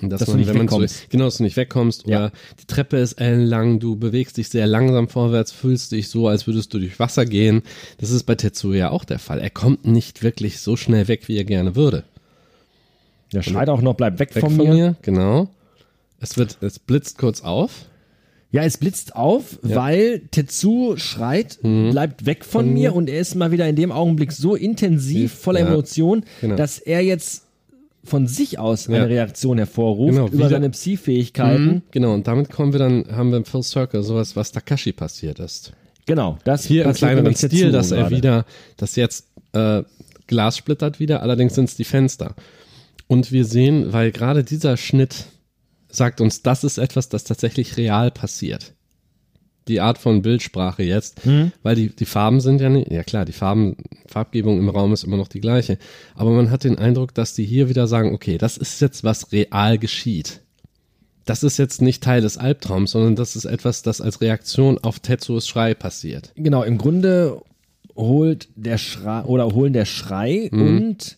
Dass, 0.10 0.20
Dass 0.20 0.26
du 0.28 0.32
man, 0.32 0.40
nicht 0.40 0.50
wenn 0.50 0.58
man 0.58 0.68
so, 0.68 0.76
wegkommst. 0.78 1.10
genau, 1.10 1.26
dass 1.26 1.38
du 1.38 1.44
nicht 1.44 1.58
wegkommst 1.58 2.06
oder 2.06 2.14
Ja. 2.14 2.32
die 2.60 2.66
Treppe 2.66 2.98
ist 2.98 3.14
ellenlang, 3.14 3.80
du 3.80 3.96
bewegst 3.96 4.38
dich 4.38 4.50
sehr 4.50 4.68
langsam 4.68 5.08
vorwärts, 5.08 5.52
fühlst 5.52 5.92
dich 5.92 6.10
so, 6.10 6.28
als 6.28 6.48
würdest 6.48 6.74
du 6.74 6.80
durch 6.80 7.00
Wasser 7.00 7.26
gehen. 7.26 7.62
Das 8.00 8.10
ist 8.12 8.24
bei 8.24 8.36
Tetsuo 8.36 8.74
ja 8.74 8.90
auch 8.90 9.04
der 9.06 9.20
Fall. 9.20 9.40
Er 9.40 9.50
kommt 9.52 9.86
nicht 9.86 10.24
wirklich 10.24 10.60
so 10.60 10.76
schnell 10.76 11.08
weg, 11.08 11.28
wie 11.28 11.38
er 11.38 11.44
gerne 11.44 11.76
würde. 11.76 12.04
Der 13.34 13.42
schreit 13.44 13.70
auch 13.70 13.82
noch, 13.82 13.94
bleib 13.96 14.20
weg, 14.20 14.36
Weg 14.36 14.42
von, 14.42 14.58
mir. 14.58 14.96
genau. 15.02 15.48
Es 16.20 16.38
wird, 16.38 16.58
es 16.62 16.80
blitzt 16.80 17.18
kurz 17.18 17.42
auf. 17.42 17.86
Ja, 18.52 18.64
es 18.64 18.78
blitzt 18.78 19.16
auf, 19.16 19.58
weil 19.62 20.24
Tetsu 20.32 20.98
schreit, 20.98 21.60
bleibt 21.62 22.26
weg 22.26 22.44
von, 22.44 22.74
mir 22.74 22.94
und 22.94 23.10
er 23.10 23.22
ist 23.22 23.36
mal 23.36 23.52
wieder 23.54 23.66
in 23.70 23.78
dem 23.78 23.94
Augenblick 23.94 24.34
so 24.34 24.56
intensiv, 24.56 25.32
voller 25.32 25.62
Ja, 25.62 25.68
Emotion, 25.70 26.26
genau. 26.42 26.58
dass 26.58 26.78
er 26.78 27.02
jetzt 27.02 27.44
von 28.04 28.28
sich 28.28 28.58
aus 28.60 28.88
Ja. 28.88 28.96
eine 28.98 29.10
Reaktion 29.10 29.58
hervorruft 29.58 30.14
Genau, 30.16 30.28
über 30.28 30.50
seine 30.50 30.70
Psi-Fähigkeiten. 30.70 31.84
Genau, 31.92 32.14
und 32.14 32.28
damit 32.28 32.50
kommen 32.50 32.74
wir 32.74 32.80
dann, 32.80 33.06
haben 33.16 33.30
wir 33.32 33.38
im 33.38 33.46
Full 33.46 33.64
Circle 33.64 34.04
sowas, 34.04 34.36
was 34.36 34.52
Takashi 34.52 34.92
passiert 34.92 35.40
ist. 35.40 35.74
Genau, 36.08 36.38
das 36.44 36.66
Hier 36.66 36.86
im 36.86 36.94
kleineren 36.94 37.36
Stil, 37.36 37.72
dass 37.72 37.92
er 37.92 38.04
gerade. 38.04 38.16
wieder, 38.16 38.46
dass 38.78 38.96
jetzt 38.96 39.28
äh, 39.54 39.84
Glas 40.28 40.58
splittert 40.58 41.00
wieder, 41.00 41.22
allerdings 41.22 41.54
sind 41.56 41.66
es 41.70 41.76
die 41.76 41.84
Fenster. 41.84 42.36
Und 43.08 43.32
wir 43.32 43.46
sehen, 43.46 43.94
weil 43.94 44.12
gerade 44.12 44.44
dieser 44.44 44.78
Schnitt 44.78 45.26
sagt 45.90 46.22
uns, 46.22 46.42
das 46.42 46.64
ist 46.64 46.78
etwas, 46.78 47.10
das 47.10 47.24
tatsächlich 47.26 47.78
real 47.78 48.10
passiert. 48.10 48.74
Die 49.72 49.80
Art 49.82 49.98
von 49.98 50.22
Bildsprache 50.22 50.84
jetzt, 50.84 51.26
Mhm. 51.26 51.52
weil 51.64 51.76
die, 51.76 51.88
die 51.96 52.06
Farben 52.06 52.42
sind 52.42 52.60
ja 52.62 52.70
nicht, 52.70 52.92
ja 52.92 53.04
klar, 53.04 53.24
die 53.26 53.32
Farben, 53.32 53.78
Farbgebung 54.06 54.60
im 54.60 54.68
Raum 54.70 54.92
ist 54.92 55.04
immer 55.06 55.18
noch 55.18 55.30
die 55.30 55.40
gleiche. 55.40 55.78
Aber 56.14 56.32
man 56.32 56.52
hat 56.52 56.64
den 56.66 56.78
Eindruck, 56.78 57.14
dass 57.14 57.34
die 57.34 57.46
hier 57.46 57.70
wieder 57.70 57.88
sagen, 57.88 58.14
okay, 58.14 58.38
das 58.38 58.58
ist 58.58 58.82
jetzt 58.82 59.04
was 59.04 59.32
real 59.32 59.78
geschieht. 59.78 60.42
Das 61.26 61.44
ist 61.44 61.58
jetzt 61.58 61.82
nicht 61.82 62.04
Teil 62.04 62.22
des 62.22 62.38
Albtraums, 62.38 62.92
sondern 62.92 63.16
das 63.16 63.36
ist 63.36 63.46
etwas, 63.46 63.82
das 63.84 64.02
als 64.02 64.20
Reaktion 64.22 64.78
auf 64.80 65.00
Tetsuos 65.00 65.48
Schrei 65.48 65.74
passiert. 65.74 66.34
Genau, 66.36 66.64
im 66.64 66.78
Grunde 66.78 67.42
holt 67.96 68.50
der 68.56 68.78
Schrei 68.78 69.24
oder 69.24 69.46
holen 69.54 69.74
der 69.74 69.86
Schrei 69.86 70.50
Mhm. 70.52 70.62
und 70.62 71.18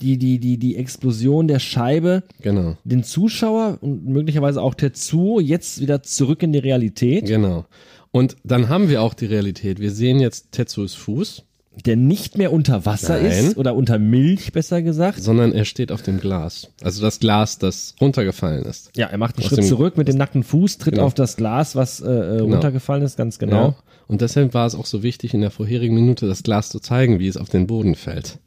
die, 0.00 0.16
die, 0.18 0.38
die, 0.38 0.56
die 0.58 0.76
Explosion 0.76 1.48
der 1.48 1.58
Scheibe 1.58 2.22
Genau. 2.40 2.76
den 2.84 3.02
Zuschauer 3.04 3.78
und 3.80 4.06
möglicherweise 4.06 4.62
auch 4.62 4.74
Tetsuo 4.74 5.40
jetzt 5.40 5.80
wieder 5.80 6.02
zurück 6.02 6.42
in 6.42 6.52
die 6.52 6.58
Realität, 6.58 7.26
Genau. 7.26 7.66
Und 8.12 8.36
dann 8.42 8.68
haben 8.68 8.88
wir 8.88 9.02
auch 9.02 9.14
die 9.14 9.26
Realität. 9.26 9.78
Wir 9.78 9.92
sehen 9.92 10.18
jetzt 10.18 10.50
Tetsuos 10.50 10.94
Fuß, 10.94 11.44
der 11.86 11.94
nicht 11.94 12.36
mehr 12.36 12.52
unter 12.52 12.84
Wasser 12.84 13.20
Nein. 13.22 13.30
ist 13.46 13.56
oder 13.56 13.76
unter 13.76 14.00
Milch, 14.00 14.50
besser 14.52 14.82
gesagt. 14.82 15.22
sondern 15.22 15.52
er 15.52 15.64
steht 15.64 15.92
auf 15.92 16.02
dem 16.02 16.18
Glas. 16.18 16.68
Also 16.82 17.02
das 17.02 17.20
Glas, 17.20 17.58
das 17.58 17.94
runtergefallen 18.00 18.64
ist. 18.64 18.90
Ja, 18.96 19.06
er 19.06 19.16
macht 19.18 19.36
einen 19.36 19.46
Aus 19.46 19.52
Schritt 19.54 19.64
zurück 19.64 19.96
mit 19.96 20.08
dem 20.08 20.16
nackten 20.16 20.42
Fuß, 20.42 20.78
tritt 20.78 20.94
Genau. 20.94 21.06
auf 21.06 21.14
das 21.14 21.36
Glas, 21.36 21.76
was 21.76 22.00
äh, 22.00 22.10
äh, 22.10 22.40
runtergefallen 22.40 23.04
ist, 23.04 23.16
ganz 23.16 23.38
genau. 23.38 23.56
Ja. 23.68 23.76
Und 24.08 24.22
deshalb 24.22 24.54
war 24.54 24.66
es 24.66 24.74
auch 24.74 24.86
so 24.86 25.04
wichtig, 25.04 25.32
in 25.32 25.40
der 25.40 25.52
vorherigen 25.52 25.94
Minute 25.94 26.26
das 26.26 26.42
Glas 26.42 26.68
zu 26.70 26.80
zeigen, 26.80 27.20
wie 27.20 27.28
es 27.28 27.36
auf 27.36 27.48
den 27.48 27.68
Boden 27.68 27.94
fällt. 27.94 28.38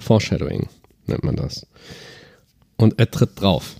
Foreshadowing 0.00 0.68
nennt 1.06 1.24
man 1.24 1.36
das. 1.36 1.66
Und 2.76 2.98
er 2.98 3.10
tritt 3.10 3.40
drauf. 3.40 3.76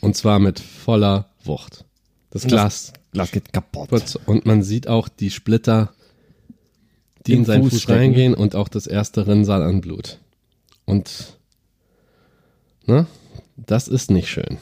Und 0.00 0.16
zwar 0.16 0.38
mit 0.38 0.60
voller 0.60 1.30
Wucht. 1.44 1.84
Das 2.30 2.46
Glas 2.46 2.92
Glas 3.12 3.32
geht 3.32 3.52
kaputt. 3.52 4.18
und 4.26 4.46
man 4.46 4.62
sieht 4.62 4.88
auch 4.88 5.08
die 5.08 5.30
Splitter, 5.30 5.92
die 7.26 7.34
in 7.34 7.44
seinen 7.44 7.64
Fuß 7.64 7.82
Fuß, 7.82 7.88
reingehen 7.88 8.34
und 8.34 8.54
auch 8.54 8.68
das 8.68 8.86
erste 8.86 9.26
Rinnsal 9.26 9.62
an 9.62 9.80
Blut. 9.80 10.18
Und 10.84 11.36
ne, 12.86 13.06
das 13.56 13.88
ist 13.88 14.10
nicht 14.10 14.28
schön. 14.28 14.58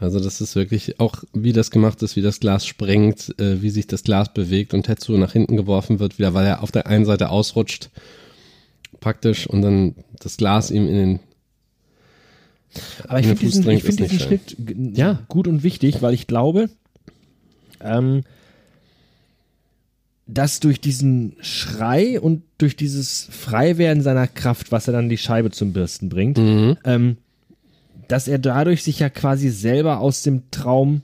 Also 0.00 0.20
das 0.20 0.40
ist 0.40 0.56
wirklich 0.56 1.00
auch, 1.00 1.22
wie 1.32 1.52
das 1.52 1.70
gemacht 1.70 2.02
ist, 2.02 2.16
wie 2.16 2.22
das 2.22 2.40
Glas 2.40 2.66
sprengt, 2.66 3.34
äh, 3.38 3.62
wie 3.62 3.70
sich 3.70 3.86
das 3.86 4.02
Glas 4.02 4.32
bewegt 4.32 4.74
und 4.74 4.84
Tetsuo 4.84 5.16
nach 5.16 5.32
hinten 5.32 5.56
geworfen 5.56 5.98
wird, 5.98 6.18
wieder, 6.18 6.34
weil 6.34 6.46
er 6.46 6.62
auf 6.62 6.72
der 6.72 6.86
einen 6.86 7.04
Seite 7.04 7.30
ausrutscht, 7.30 7.90
praktisch, 9.04 9.46
und 9.46 9.62
dann 9.62 9.94
das 10.20 10.36
Glas 10.38 10.70
ihm 10.70 10.88
in 10.88 10.94
den 10.94 11.20
Aber 13.06 13.20
ich 13.20 13.26
finde 13.26 13.40
diesen, 13.44 13.70
ich 13.70 13.82
find 13.84 14.00
ist 14.00 14.10
diesen 14.12 14.18
Schnitt 14.26 14.56
Ja. 14.96 15.22
gut 15.28 15.46
und 15.46 15.62
wichtig, 15.62 16.00
weil 16.02 16.14
ich 16.14 16.26
glaube, 16.26 16.70
ähm, 17.80 18.22
dass 20.26 20.58
durch 20.60 20.80
diesen 20.80 21.36
Schrei 21.40 22.18
und 22.18 22.42
durch 22.58 22.76
dieses 22.76 23.28
Freiwerden 23.30 24.02
seiner 24.02 24.26
Kraft, 24.26 24.72
was 24.72 24.88
er 24.88 24.92
dann 24.94 25.10
die 25.10 25.18
Scheibe 25.18 25.50
zum 25.50 25.72
Bürsten 25.74 26.08
bringt, 26.08 26.38
Mhm. 26.38 26.76
ähm, 26.84 27.16
dass 28.08 28.26
er 28.26 28.38
dadurch 28.38 28.82
sich 28.82 28.98
ja 29.00 29.10
quasi 29.10 29.50
selber 29.50 30.00
aus 30.00 30.22
dem 30.22 30.50
Traum 30.50 31.02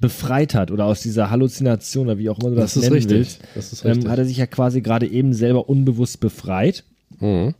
befreit 0.00 0.54
hat 0.54 0.70
oder 0.70 0.84
aus 0.84 1.00
dieser 1.00 1.30
Halluzination 1.30 2.06
oder 2.06 2.18
wie 2.18 2.28
auch 2.30 2.38
immer 2.38 2.50
du 2.50 2.56
das, 2.56 2.74
Das 2.74 2.76
ist 2.76 2.82
nennen 2.82 2.94
richtig. 2.94 3.10
willst, 3.16 3.40
Das 3.54 3.72
ist 3.72 3.84
ähm, 3.84 3.90
richtig. 3.92 4.08
hat 4.08 4.18
er 4.18 4.24
sich 4.26 4.36
ja 4.36 4.46
quasi 4.46 4.80
gerade 4.82 5.06
eben 5.08 5.32
selber 5.34 5.68
unbewusst 5.68 6.20
befreit 6.20 6.84
Mhm. 7.20 7.54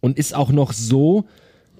und 0.00 0.18
ist 0.18 0.34
auch 0.34 0.50
noch 0.50 0.72
so 0.72 1.24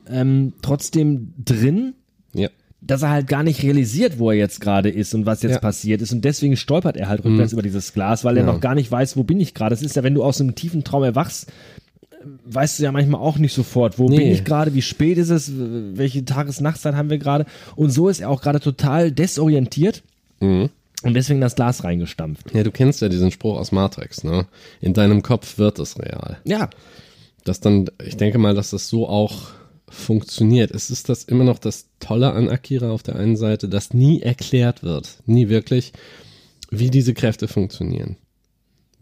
ähm, 0.09 0.53
trotzdem 0.61 1.33
drin, 1.43 1.95
Ja. 2.35 2.49
dass 2.83 3.01
er 3.03 3.11
halt 3.11 3.27
gar 3.27 3.43
nicht 3.43 3.63
realisiert, 3.63 4.19
wo 4.19 4.31
er 4.31 4.37
jetzt 4.37 4.61
gerade 4.61 4.91
ist 4.91 5.15
und 5.15 5.25
was 5.25 5.43
jetzt 5.43 5.53
Ja. 5.53 5.59
passiert 5.61 6.03
ist. 6.03 6.13
Und 6.13 6.25
deswegen 6.27 6.57
stolpert 6.59 6.97
er 6.99 7.09
halt 7.09 7.25
rückwärts 7.25 7.55
über 7.55 7.63
dieses 7.63 7.95
Glas, 7.95 8.23
weil 8.25 8.37
er 8.37 8.45
Ja. 8.45 8.53
noch 8.53 8.61
gar 8.61 8.75
nicht 8.75 8.91
weiß, 8.91 9.17
wo 9.17 9.23
bin 9.25 9.41
ich 9.41 9.55
gerade. 9.55 9.75
Das 9.75 9.83
ist 9.83 9.97
ja, 9.97 10.03
wenn 10.03 10.13
du 10.15 10.23
aus 10.23 10.41
einem 10.41 10.55
tiefen 10.55 10.85
Traum 10.85 11.03
erwachst, 11.05 11.51
weißt 12.45 12.79
du 12.79 12.83
ja 12.85 12.93
manchmal 12.93 13.21
auch 13.21 13.39
nicht 13.39 13.53
sofort, 13.55 13.99
wo 13.99 14.09
Nee. 14.09 14.19
bin 14.19 14.29
ich 14.29 14.45
gerade, 14.45 14.75
wie 14.75 14.83
spät 14.83 15.19
ist 15.19 15.31
es, 15.31 15.51
welche 15.55 16.25
Tages-Nachtzeit 16.25 16.95
haben 16.95 17.11
wir 17.11 17.19
gerade. 17.19 17.47
Und 17.77 17.91
so 17.91 18.09
ist 18.09 18.21
er 18.21 18.31
auch 18.31 18.43
gerade 18.43 18.61
total 18.61 19.11
desorientiert 19.13 20.03
Mhm. 20.41 20.69
und 21.03 21.15
deswegen 21.15 21.41
das 21.41 21.55
Glas 21.55 21.85
reingestampft. 21.85 22.55
Ja, 22.55 22.63
du 22.63 22.71
kennst 22.71 23.01
ja 23.03 23.09
diesen 23.09 23.31
Spruch 23.31 23.59
aus 23.59 23.73
Matrix, 23.73 24.25
ne? 24.25 24.47
In 24.81 24.93
deinem 24.95 25.23
Kopf 25.23 25.57
wird 25.59 25.79
es 25.79 25.99
real. 25.99 26.39
Ja, 26.45 26.69
dass 27.45 27.61
dann, 27.61 27.91
ich 28.03 28.17
denke 28.17 28.39
mal, 28.39 28.55
dass 28.55 28.71
das 28.71 28.89
so 28.89 29.09
auch 29.09 29.49
funktioniert. 29.89 30.71
Es 30.71 30.91
ist 30.91 31.09
das 31.09 31.25
immer 31.25 31.45
noch 31.45 31.59
das 31.59 31.87
Tolle 32.01 32.33
an 32.33 32.49
Akira 32.49 32.91
auf 32.91 33.03
der 33.03 33.17
einen 33.17 33.37
Seite, 33.37 33.69
dass 33.69 33.95
nie 33.95 34.21
erklärt 34.21 34.83
wird, 34.83 35.19
nie 35.27 35.49
wirklich, 35.49 35.93
wie 36.71 36.91
diese 36.91 37.15
Kräfte 37.15 37.47
funktionieren. 37.47 38.17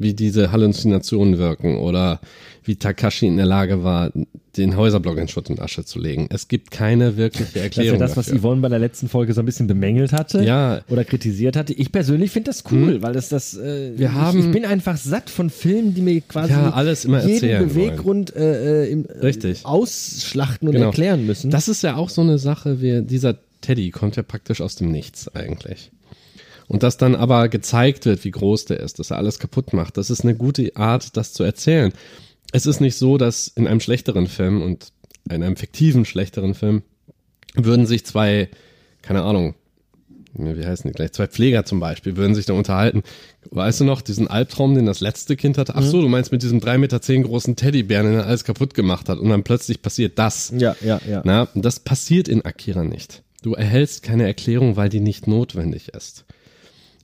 Wie 0.03 0.15
diese 0.15 0.53
Halluzinationen 0.53 1.39
wirken 1.39 1.77
oder 1.79 2.21
wie 2.65 2.77
Takashi 2.77 3.27
in 3.27 3.37
der 3.37 3.47
Lage 3.47 3.83
war, 3.83 4.13
den 4.57 4.77
Häuserblock 4.77 5.17
in 5.19 5.27
Schutt 5.29 5.49
und 5.51 5.61
Asche 5.61 5.85
zu 5.85 5.99
legen. 5.99 6.27
Es 6.31 6.47
gibt 6.47 6.71
keine 6.71 7.17
wirkliche 7.17 7.45
das 7.45 7.49
ist 7.51 7.57
ja 7.57 7.63
Erklärung. 7.63 7.99
das, 8.01 8.17
was 8.17 8.27
dafür. 8.27 8.41
Yvonne 8.41 8.61
bei 8.61 8.69
der 8.69 8.79
letzten 8.79 9.09
Folge 9.09 9.33
so 9.33 9.41
ein 9.41 9.47
bisschen 9.47 9.67
bemängelt 9.67 10.13
hatte. 10.13 10.45
Ja. 10.45 10.77
Hm. 10.87 10.93
oder 10.93 11.05
kritisiert 11.05 11.57
hatte. 11.57 11.73
Ich 11.73 11.91
persönlich 11.91 12.31
finde 12.31 12.51
das 12.51 12.63
cool, 12.71 13.01
weil 13.03 13.15
das 13.15 13.31
das. 13.31 13.55
Äh, 13.57 13.93
Wir 13.99 14.09
ich, 14.09 14.13
haben- 14.13 14.39
ich 14.39 14.51
bin 14.53 14.65
einfach 14.65 14.97
satt 14.97 15.31
von 15.31 15.51
Filmen, 15.51 15.95
die 15.95 16.03
mir 16.03 16.21
quasi 16.21 16.53
Ja, 16.53 16.71
alles 16.71 17.05
immer 17.05 17.25
jeden 17.27 17.69
Beweggrund 17.69 18.37
äh, 18.37 18.85
äh, 18.85 18.91
im, 18.93 19.07
äh, 19.07 19.13
Richtig. 19.21 19.65
ausschlachten 19.65 20.69
und 20.69 20.75
Genau. 20.75 20.87
erklären 20.87 21.27
müssen. 21.27 21.51
Das 21.51 21.69
ist 21.69 21.83
ja 21.83 21.97
auch 21.97 22.11
so 22.11 22.21
eine 22.21 22.39
Sache, 22.39 22.81
wie 22.83 23.03
dieser 23.03 23.37
Teddy 23.63 23.91
kommt 23.91 24.17
ja 24.17 24.23
praktisch 24.23 24.61
aus 24.61 24.77
dem 24.77 24.91
Nichts 24.93 25.35
eigentlich. 25.35 25.91
Und 26.69 26.83
dass 26.83 26.97
dann 26.97 27.15
aber 27.15 27.49
gezeigt 27.49 28.07
wird, 28.07 28.25
wie 28.25 28.31
groß 28.31 28.67
der 28.67 28.81
ist, 28.81 28.99
dass 28.99 29.11
er 29.11 29.19
alles 29.19 29.39
kaputt 29.39 29.73
macht, 29.73 29.97
das 29.97 30.11
ist 30.11 30.23
eine 30.23 30.35
gute 30.35 30.75
Art, 30.77 31.17
das 31.17 31.33
zu 31.33 31.43
erzählen. 31.43 31.93
Es 32.53 32.67
ist 32.67 32.81
nicht 32.81 32.97
so, 32.97 33.19
dass 33.19 33.49
in 33.49 33.67
einem 33.67 33.81
schlechteren 33.81 34.27
Film 34.27 34.63
und 34.63 34.93
in 35.29 35.43
einem 35.43 35.57
fiktiven 35.57 36.05
schlechteren 36.05 36.55
Film 36.55 36.83
würden 37.55 37.87
sich 37.87 38.05
zwei, 38.05 38.49
keine 39.03 39.23
Ahnung, 39.23 39.55
wie 40.35 40.65
heißen 40.65 40.91
die 40.91 40.95
gleich, 40.95 41.13
zwei 41.13 41.27
Pfleger 41.27 41.65
zum 41.65 41.81
Beispiel, 41.81 42.17
würden 42.17 42.35
sich 42.35 42.47
da 42.47 42.55
unterhalten. 42.55 43.03
Weißt 43.51 43.81
du 43.81 43.85
noch, 43.85 44.01
diesen 44.01 44.29
Albtraum, 44.29 44.75
den 44.75 44.87
das 44.87 45.01
letzte 45.01 45.37
Kind 45.37 45.59
hatte? 45.59 45.75
Ach 45.77 45.83
so, 45.83 46.01
du 46.01 46.09
meinst 46.09 46.33
mit 46.33 46.43
diesem 46.43 46.61
drei 46.61 46.79
Meter 46.79 47.03
zehn 47.03 47.23
großen 47.23 47.57
Teddybären, 47.57 48.07
den 48.07 48.15
er 48.15 48.27
alles 48.27 48.45
kaputt 48.45 48.75
gemacht 48.75 49.09
hat 49.09 49.19
und 49.19 49.29
dann 49.29 49.43
plötzlich 49.43 49.83
passiert 49.83 50.19
das. 50.19 50.53
ja, 50.57 50.75
ja, 50.81 51.01
ja. 51.09 51.23
Na, 51.25 51.49
das 51.55 51.81
passiert 51.81 52.29
in 52.29 52.45
Akira 52.45 52.85
nicht. 52.85 53.23
Du 53.43 53.55
erhältst 53.55 54.03
keine 54.03 54.27
Erklärung, 54.27 54.77
weil 54.77 54.89
die 54.89 55.01
nicht 55.01 55.27
notwendig 55.27 55.89
ist. 55.89 56.25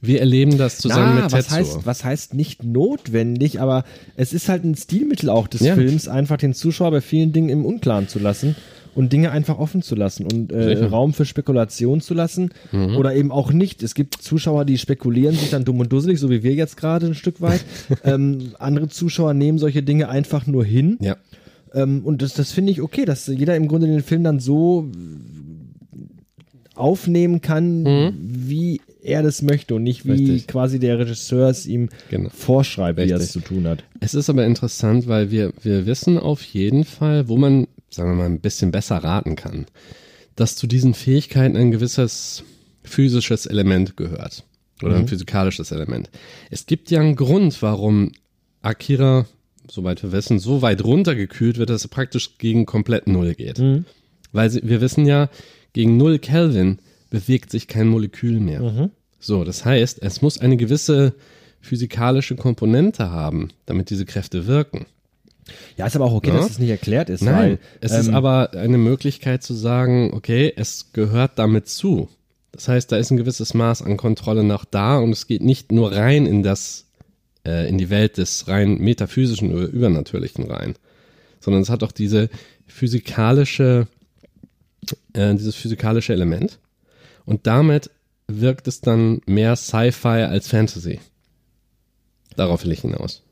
Wir 0.00 0.20
erleben 0.20 0.58
das 0.58 0.78
zusammen 0.78 1.14
Na, 1.16 1.22
mit 1.24 1.32
was 1.32 1.46
Tetsuo. 1.48 1.56
heißt, 1.58 1.87
was 1.87 2.04
heißt 2.04 2.34
nicht 2.34 2.62
notwendig, 2.62 3.61
aber 3.61 3.84
es 4.16 4.32
ist 4.32 4.48
halt 4.48 4.64
ein 4.64 4.74
Stilmittel 4.76 5.28
auch 5.28 5.48
des 5.48 5.61
Ja. 5.62 5.74
Films, 5.74 6.06
einfach 6.08 6.37
den 6.37 6.54
Zuschauer 6.54 6.90
bei 6.92 7.00
vielen 7.00 7.32
Dingen 7.32 7.48
im 7.48 7.64
Unklaren 7.66 8.08
zu 8.08 8.18
lassen. 8.18 8.54
und 8.94 9.12
Dinge 9.12 9.30
einfach 9.30 9.58
offen 9.61 9.80
zu 9.80 9.94
lassen 9.94 10.24
und 10.26 10.50
äh. 10.50 10.84
Raum 10.87 11.12
für 11.12 11.24
Spekulation 11.24 12.00
zu 12.00 12.14
lassen 12.14 12.50
oder 12.72 13.14
eben 13.14 13.30
auch 13.30 13.52
nicht. 13.52 13.84
Es 13.84 13.94
gibt 13.94 14.14
Zuschauer, 14.20 14.64
die 14.64 14.76
spekulieren 14.76 15.37
sich 15.37 15.50
dann 15.50 15.64
dumm 15.64 15.78
und 15.78 15.92
dusselig, 15.92 16.18
so 16.18 16.30
wie 16.30 16.42
wir 16.42 16.54
jetzt 16.54 16.76
gerade 16.76 17.06
ein 17.06 17.14
Stück 17.14 17.40
weit. 17.40 17.64
ähm, 18.04 18.54
andere 18.58 18.88
Zuschauer 18.88 19.34
nehmen 19.34 19.58
solche 19.58 19.84
Dinge 19.84 20.08
einfach 20.08 20.46
nur 20.48 20.64
hin. 20.64 20.96
Ja. 21.00 21.16
Ähm, 21.74 22.00
und 22.04 22.22
das, 22.22 22.34
das 22.34 22.50
finde 22.50 22.72
ich 22.72 22.80
okay, 22.82 23.04
dass 23.04 23.28
jeder 23.28 23.54
im 23.54 23.68
Grunde 23.68 23.87
den 23.87 24.02
Film 24.02 24.24
dann 24.24 24.40
so 24.40 24.88
aufnehmen 26.74 27.40
kann, 27.40 28.14
wie 28.20 28.80
er 29.02 29.22
das 29.22 29.42
möchte 29.42 29.74
und 29.74 29.82
nicht 29.82 30.04
wie 30.04 30.12
Richtig. 30.12 30.46
quasi 30.46 30.78
der 30.78 30.98
Regisseur 30.98 31.48
es 31.48 31.66
ihm 31.66 31.88
Genau. 32.11 32.30
vorschreibt, 32.30 32.98
wie 32.98 33.02
er 33.11 33.16
es 33.16 33.22
Richtig. 33.34 33.42
zu 33.44 33.48
tun 33.54 33.66
hat. 33.68 33.84
Es 34.00 34.14
ist 34.14 34.28
aber 34.30 34.44
interessant, 34.46 35.06
weil 35.06 35.30
wir, 35.30 35.52
wir 35.62 35.87
wissen 35.87 36.18
auf 36.18 36.42
jeden 36.42 36.84
Fall, 36.84 37.28
wo 37.28 37.37
man, 37.37 37.66
sagen 37.90 38.11
wir 38.11 38.16
mal, 38.16 38.26
ein 38.26 38.40
bisschen 38.40 38.70
besser 38.70 38.96
raten 38.98 39.37
kann, 39.37 39.66
dass 40.37 40.56
zu 40.56 40.66
diesen 40.66 40.94
Fähigkeiten 40.94 41.56
ein 41.56 41.70
gewisses 41.70 42.42
physisches 42.82 43.46
Element 43.46 43.96
gehört. 43.96 44.44
Oder 44.82 44.94
ein 44.94 45.08
physikalisches 45.08 45.72
Element. 45.72 46.08
Es 46.50 46.66
gibt 46.66 46.90
ja 46.92 47.00
einen 47.00 47.16
Grund, 47.16 47.61
warum 47.62 48.12
Akira, 48.62 49.26
soweit 49.68 50.02
wir 50.04 50.12
wissen, 50.12 50.38
so 50.38 50.62
weit 50.62 50.84
runtergekühlt 50.84 51.58
wird, 51.58 51.70
dass 51.70 51.84
er 51.84 51.88
praktisch 51.90 52.38
gegen 52.38 52.64
komplett 52.64 53.08
Null 53.08 53.34
geht. 53.34 53.61
Weil 54.32 54.50
sie, 54.50 54.61
wir 54.62 54.80
wissen 54.80 55.04
ja, 55.04 55.30
gegen 55.72 55.96
Null 55.96 56.20
Kelvin 56.20 56.78
bewegt 57.10 57.50
sich 57.50 57.68
kein 57.68 57.88
Molekül 57.88 58.40
mehr. 58.40 58.90
So, 59.20 59.44
das 59.44 59.64
heißt, 59.64 60.02
es 60.02 60.22
muss 60.22 60.38
eine 60.38 60.56
gewisse 60.56 61.14
physikalische 61.60 62.36
Komponente 62.36 63.10
haben, 63.10 63.48
damit 63.66 63.90
diese 63.90 64.04
Kräfte 64.04 64.46
wirken. 64.46 64.86
Ja, 65.76 65.86
ist 65.86 65.96
aber 65.96 66.04
auch 66.04 66.12
okay, 66.14 66.28
Ja. 66.28 66.36
dass 66.36 66.50
es 66.50 66.58
nicht 66.58 66.68
erklärt 66.70 67.08
ist, 67.08 67.22
Nein, 67.22 67.34
weil 67.34 67.58
es 67.80 67.92
ist 67.92 68.08
ähm, 68.08 68.14
aber 68.14 68.52
eine 68.52 68.78
Möglichkeit 68.78 69.42
zu 69.42 69.54
sagen, 69.54 70.12
okay, 70.12 70.52
es 70.54 70.92
gehört 70.92 71.38
damit 71.38 71.68
zu. 71.68 72.08
Das 72.52 72.68
heißt, 72.68 72.92
da 72.92 72.96
ist 72.96 73.10
ein 73.10 73.16
gewisses 73.16 73.54
Maß 73.54 73.82
an 73.82 73.96
Kontrolle 73.96 74.44
noch 74.44 74.64
da 74.64 74.98
und 74.98 75.10
es 75.10 75.26
geht 75.26 75.42
nicht 75.42 75.72
nur 75.72 75.92
rein 75.92 76.26
in 76.26 76.42
das, 76.42 76.86
äh, 77.46 77.68
in 77.68 77.78
die 77.78 77.88
Welt 77.90 78.18
des 78.18 78.46
rein 78.48 78.78
metaphysischen 78.78 79.52
oder 79.54 79.66
übernatürlichen 79.66 80.44
rein, 80.50 80.74
sondern 81.40 81.62
es 81.62 81.70
hat 81.70 81.82
auch 81.82 81.92
diese 81.92 82.28
physikalische, 82.66 83.86
äh, 85.14 85.34
dieses 85.34 85.54
physikalische 85.54 86.12
Element 86.12 86.58
und 87.28 87.46
damit 87.46 87.90
wirkt 88.26 88.66
es 88.68 88.80
dann 88.80 89.20
mehr 89.26 89.54
Sci-Fi 89.56 90.08
als 90.24 90.48
Fantasy. 90.48 90.98
Darauf 92.36 92.64
will 92.64 92.72
ich 92.72 92.80
hinaus. 92.82 93.22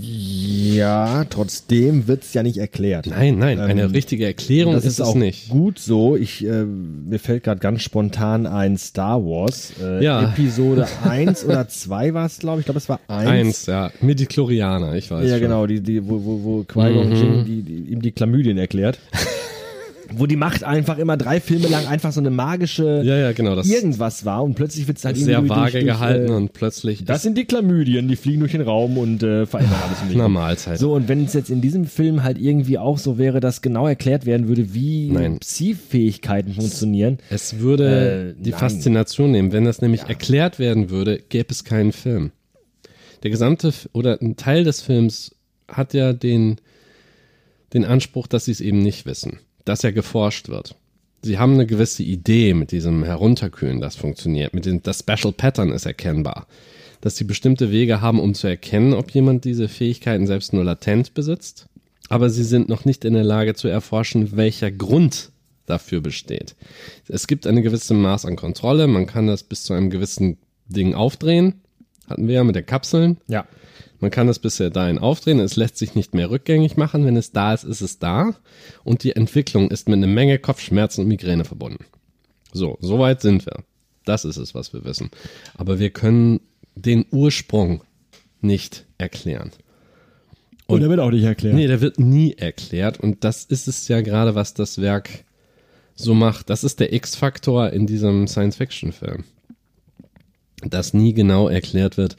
ja, 0.00 1.24
trotzdem 1.28 2.08
wird's 2.08 2.32
ja 2.32 2.42
nicht 2.42 2.56
erklärt. 2.56 3.06
Nein, 3.08 3.38
nein, 3.38 3.60
eine 3.60 3.82
Ähm, 3.82 3.90
richtige 3.90 4.24
Erklärung 4.24 4.72
das 4.72 4.84
ist, 4.86 4.92
ist 4.94 4.98
es 5.00 5.06
auch 5.06 5.14
nicht. 5.14 5.50
gut 5.50 5.78
so. 5.78 6.16
Ich, 6.16 6.44
äh, 6.46 6.64
mir 6.64 7.18
fällt 7.18 7.44
gerade 7.44 7.60
ganz 7.60 7.82
spontan 7.82 8.46
ein 8.46 8.78
Star 8.78 9.22
Wars. 9.22 9.72
Äh, 9.82 10.02
Ja. 10.02 10.30
Episode 10.32 10.86
1 11.04 11.44
oder 11.44 11.68
2 11.68 12.14
war 12.14 12.24
es, 12.26 12.38
glaube 12.38 12.60
ich. 12.60 12.62
Ich 12.62 12.66
glaube, 12.66 12.78
es 12.78 12.88
war 12.88 13.00
1. 13.08 13.28
Eins, 13.28 13.66
ja. 13.66 13.90
Midichlorianer, 14.00 14.94
ich 14.94 15.10
weiß. 15.10 15.24
Ja, 15.26 15.32
schon. 15.32 15.40
genau, 15.40 15.66
die, 15.66 15.80
die, 15.82 16.08
wo, 16.08 16.24
wo, 16.24 16.42
wo 16.42 16.62
Qui-Gon 16.64 17.10
Mhm. 17.10 17.14
Jinn 17.16 17.44
die, 17.44 17.62
die, 17.62 17.92
ihm 17.92 18.00
die 18.00 18.12
Chlamydien 18.12 18.56
erklärt. 18.58 18.98
wo 20.14 20.26
die 20.26 20.36
Macht 20.36 20.62
einfach 20.64 20.98
immer 20.98 21.16
drei 21.16 21.40
Filme 21.40 21.68
lang 21.68 21.86
einfach 21.86 22.12
so 22.12 22.20
eine 22.20 22.30
magische 22.30 23.02
Ja, 23.04 23.16
ja, 23.16 23.32
genau. 23.32 23.54
Das 23.56 23.68
irgendwas 23.68 24.24
war 24.24 24.42
und 24.44 24.54
plötzlich 24.54 24.86
wird 24.88 24.98
es 24.98 25.04
halt 25.04 25.16
sehr 25.16 25.38
durch- 25.40 25.48
vage 25.50 25.72
durch, 25.72 25.84
gehalten 25.84 26.32
äh, 26.32 26.34
und 26.36 26.52
plötzlich 26.52 27.04
Das 27.04 27.22
sind 27.22 27.36
die 27.36 27.44
Chlamydien, 27.44 28.08
die 28.08 28.16
fliegen 28.16 28.40
durch 28.40 28.52
den 28.52 28.60
Raum 28.62 28.98
und 28.98 29.22
äh, 29.22 29.46
verändern 29.46 29.78
alles 29.86 29.98
na 30.12 30.18
herum. 30.18 30.32
Mahlzeit. 30.32 30.78
So, 30.78 30.94
und 30.94 31.08
wenn 31.08 31.24
es 31.24 31.32
jetzt 31.34 31.50
in 31.50 31.60
diesem 31.60 31.84
Film 31.86 32.22
halt 32.22 32.38
irgendwie 32.38 32.78
auch 32.78 32.98
so 32.98 33.18
wäre, 33.18 33.40
dass 33.40 33.62
genau 33.62 33.86
erklärt 33.86 34.26
werden 34.26 34.48
würde, 34.48 34.72
wie. 34.74 35.12
Psi-Fähigkeiten 35.40 36.52
funktionieren. 36.52 37.18
Es 37.30 37.58
würde 37.58 38.34
Äh, 38.38 38.42
die 38.42 38.50
nein. 38.50 38.58
Faszination 38.60 39.30
nehmen. 39.30 39.52
Wenn 39.52 39.64
das 39.64 39.80
nämlich 39.80 40.02
erklärt 40.02 40.58
werden 40.58 40.90
würde, 40.90 41.20
gäbe 41.28 41.48
es 41.50 41.64
keinen 41.64 41.92
Film. 41.92 42.30
Der 43.22 43.30
gesamte 43.30 43.72
oder 43.92 44.20
ein 44.20 44.36
Teil 44.36 44.64
des 44.64 44.82
Films 44.82 45.34
hat 45.68 45.94
ja 45.94 46.12
den, 46.12 46.56
den 47.72 47.84
Anspruch, 47.84 48.26
dass 48.26 48.44
sie 48.44 48.52
es 48.52 48.60
eben 48.60 48.78
nicht 48.78 49.06
wissen, 49.06 49.38
dass 49.66 49.82
ja 49.82 49.90
geforscht 49.90 50.48
wird. 50.48 50.74
Sie 51.22 51.38
haben 51.38 51.54
eine 51.54 51.66
gewisse 51.66 52.02
Idee 52.02 52.54
mit 52.54 52.72
diesem 52.72 53.04
Herunterkühlen, 53.04 53.80
das 53.80 53.96
funktioniert. 53.96 54.54
Mit 54.54 54.64
dem, 54.64 54.82
das 54.82 55.00
Special 55.00 55.32
Pattern 55.32 55.72
ist 55.72 55.84
erkennbar. 55.84 56.46
Dass 57.00 57.16
sie 57.16 57.24
bestimmte 57.24 57.70
Wege 57.70 58.00
haben, 58.00 58.20
um 58.20 58.32
zu 58.32 58.46
erkennen, 58.46 58.94
ob 58.94 59.10
jemand 59.10 59.44
diese 59.44 59.68
Fähigkeiten 59.68 60.26
selbst 60.26 60.52
nur 60.52 60.64
latent 60.64 61.14
besitzt. 61.14 61.66
Aber 62.08 62.30
sie 62.30 62.44
sind 62.44 62.68
noch 62.68 62.84
nicht 62.84 63.04
in 63.04 63.14
der 63.14 63.24
Lage 63.24 63.54
zu 63.54 63.68
erforschen, 63.68 64.36
welcher 64.36 64.70
Grund 64.70 65.30
dafür 65.66 66.00
besteht. 66.00 66.54
Es 67.08 67.26
gibt 67.26 67.46
eine 67.46 67.60
gewisse 67.60 67.94
Maß 67.94 68.24
an 68.24 68.36
Kontrolle. 68.36 68.86
Man 68.86 69.06
kann 69.06 69.26
das 69.26 69.42
bis 69.42 69.64
zu 69.64 69.74
einem 69.74 69.90
gewissen 69.90 70.38
Ding 70.68 70.94
aufdrehen. 70.94 71.54
Hatten 72.08 72.28
wir 72.28 72.36
ja 72.36 72.44
mit 72.44 72.54
den 72.54 72.66
Kapseln. 72.66 73.16
Ja. 73.26 73.46
Man 74.00 74.10
kann 74.10 74.26
das 74.26 74.38
bis 74.38 74.56
dahin 74.56 74.98
aufdrehen. 74.98 75.40
Es 75.40 75.56
lässt 75.56 75.78
sich 75.78 75.94
nicht 75.94 76.14
mehr 76.14 76.30
rückgängig 76.30 76.76
machen. 76.76 77.04
Wenn 77.04 77.16
es 77.16 77.32
da 77.32 77.54
ist, 77.54 77.64
ist 77.64 77.80
es 77.80 77.98
da. 77.98 78.34
Und 78.84 79.04
die 79.04 79.16
Entwicklung 79.16 79.70
ist 79.70 79.88
mit 79.88 79.96
einer 79.96 80.06
Menge 80.06 80.38
Kopfschmerzen 80.38 81.02
und 81.02 81.08
Migräne 81.08 81.44
verbunden. 81.44 81.84
So, 82.52 82.78
soweit 82.80 83.20
sind 83.20 83.46
wir. 83.46 83.64
Das 84.04 84.24
ist 84.24 84.36
es, 84.36 84.54
was 84.54 84.72
wir 84.72 84.84
wissen. 84.84 85.10
Aber 85.56 85.78
wir 85.78 85.90
können 85.90 86.40
den 86.74 87.06
Ursprung 87.10 87.82
nicht 88.40 88.84
erklären. 88.98 89.50
Und 90.66 90.82
er 90.82 90.88
wird 90.88 91.00
auch 91.00 91.10
nicht 91.10 91.24
erklärt. 91.24 91.54
Nee, 91.54 91.66
der 91.66 91.80
wird 91.80 91.98
nie 91.98 92.34
erklärt. 92.34 92.98
Und 92.98 93.24
das 93.24 93.44
ist 93.44 93.68
es 93.68 93.88
ja 93.88 94.00
gerade, 94.00 94.34
was 94.34 94.54
das 94.54 94.80
Werk 94.80 95.24
so 95.94 96.14
macht. 96.14 96.50
Das 96.50 96.64
ist 96.64 96.80
der 96.80 96.92
X-Faktor 96.92 97.70
in 97.70 97.86
diesem 97.86 98.26
Science-Fiction-Film. 98.26 99.24
Dass 100.62 100.94
nie 100.94 101.14
genau 101.14 101.48
erklärt 101.48 101.96
wird, 101.96 102.16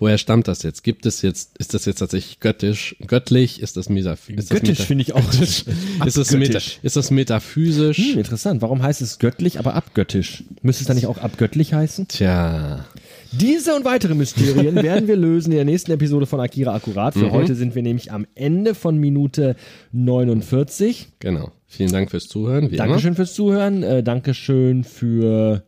woher 0.00 0.18
stammt 0.18 0.48
das 0.48 0.62
jetzt? 0.64 0.82
Gibt 0.82 1.06
es 1.06 1.22
jetzt, 1.22 1.56
ist 1.58 1.74
das 1.74 1.84
jetzt 1.84 1.98
tatsächlich 1.98 2.40
göttisch, 2.40 2.96
göttlich? 3.06 3.62
Ist 3.62 3.76
das 3.76 3.88
metaphysisch? 3.88 4.38
Ist 4.40 4.50
das 4.50 4.58
Göttisch 4.60 4.78
meta- 4.78 4.86
finde 4.86 5.02
ich 5.02 5.12
auch. 5.14 5.32
ist, 6.06 6.16
das 6.16 6.32
meta 6.32 6.58
ist 6.82 6.96
das 6.96 7.10
metaphysisch? 7.10 7.98
Hm, 7.98 8.18
interessant. 8.18 8.62
Warum 8.62 8.82
heißt 8.82 9.02
es 9.02 9.18
göttlich, 9.18 9.58
aber 9.58 9.74
abgöttisch? 9.74 10.42
Müsste 10.62 10.82
es 10.82 10.88
dann 10.88 10.96
nicht 10.96 11.06
auch 11.06 11.18
abgöttlich 11.18 11.72
heißen? 11.74 12.08
Tja, 12.08 12.84
Diese 13.32 13.74
und 13.76 13.84
weitere 13.84 14.14
Mysterien 14.14 14.74
werden 14.82 15.06
wir 15.06 15.16
lösen 15.16 15.52
in 15.52 15.56
der 15.56 15.64
nächsten 15.66 15.92
Episode 15.92 16.26
von 16.26 16.40
Akira 16.40 16.74
Akkurat. 16.74 17.14
Mhm. 17.14 17.20
Für 17.20 17.30
heute 17.30 17.54
sind 17.54 17.74
wir 17.74 17.82
nämlich 17.82 18.10
am 18.10 18.26
Ende 18.34 18.74
von 18.74 18.96
Minute 18.98 19.54
49. 19.92 21.08
genau. 21.20 21.52
Vielen 21.72 21.92
Dank 21.92 22.10
fürs 22.10 22.26
Zuhören. 22.26 22.72
Wie 22.72 22.76
Dankeschön 22.76 23.14
fürs 23.14 23.32
Zuhören. 23.32 23.84
Äh, 23.84 24.02
Dankeschön 24.02 24.82
für 24.82 25.62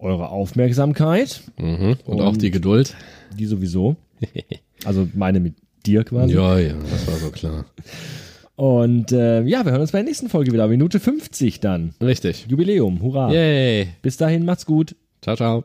eure 0.00 0.30
Aufmerksamkeit. 0.30 1.42
Mhm. 1.58 1.96
Und, 2.04 2.20
auch 2.20 2.36
die 2.36 2.50
Geduld. 2.50 2.94
Die 3.36 3.46
sowieso. 3.46 3.96
Also 4.86 5.06
meine 5.12 5.40
mit 5.40 5.56
dir 5.84 6.04
quasi. 6.04 6.32
Ja, 6.34 6.58
ja, 6.58 6.72
das 6.72 7.06
war 7.06 7.16
so 7.16 7.30
klar. 7.30 7.66
Und 8.56 9.12
äh, 9.12 9.42
ja, 9.42 9.62
wir 9.64 9.72
hören 9.72 9.82
uns 9.82 9.92
bei 9.92 9.98
der 9.98 10.06
nächsten 10.06 10.30
Folge 10.30 10.52
wieder. 10.52 10.68
Minute 10.68 11.00
50 11.00 11.60
dann. 11.60 11.94
Richtig. 12.02 12.46
Jubiläum. 12.48 13.02
Hurra. 13.02 13.30
Yay. 13.30 13.88
Bis 14.00 14.16
dahin, 14.16 14.46
macht's 14.46 14.64
gut. 14.64 14.96
Ciao, 15.20 15.36
ciao. 15.36 15.64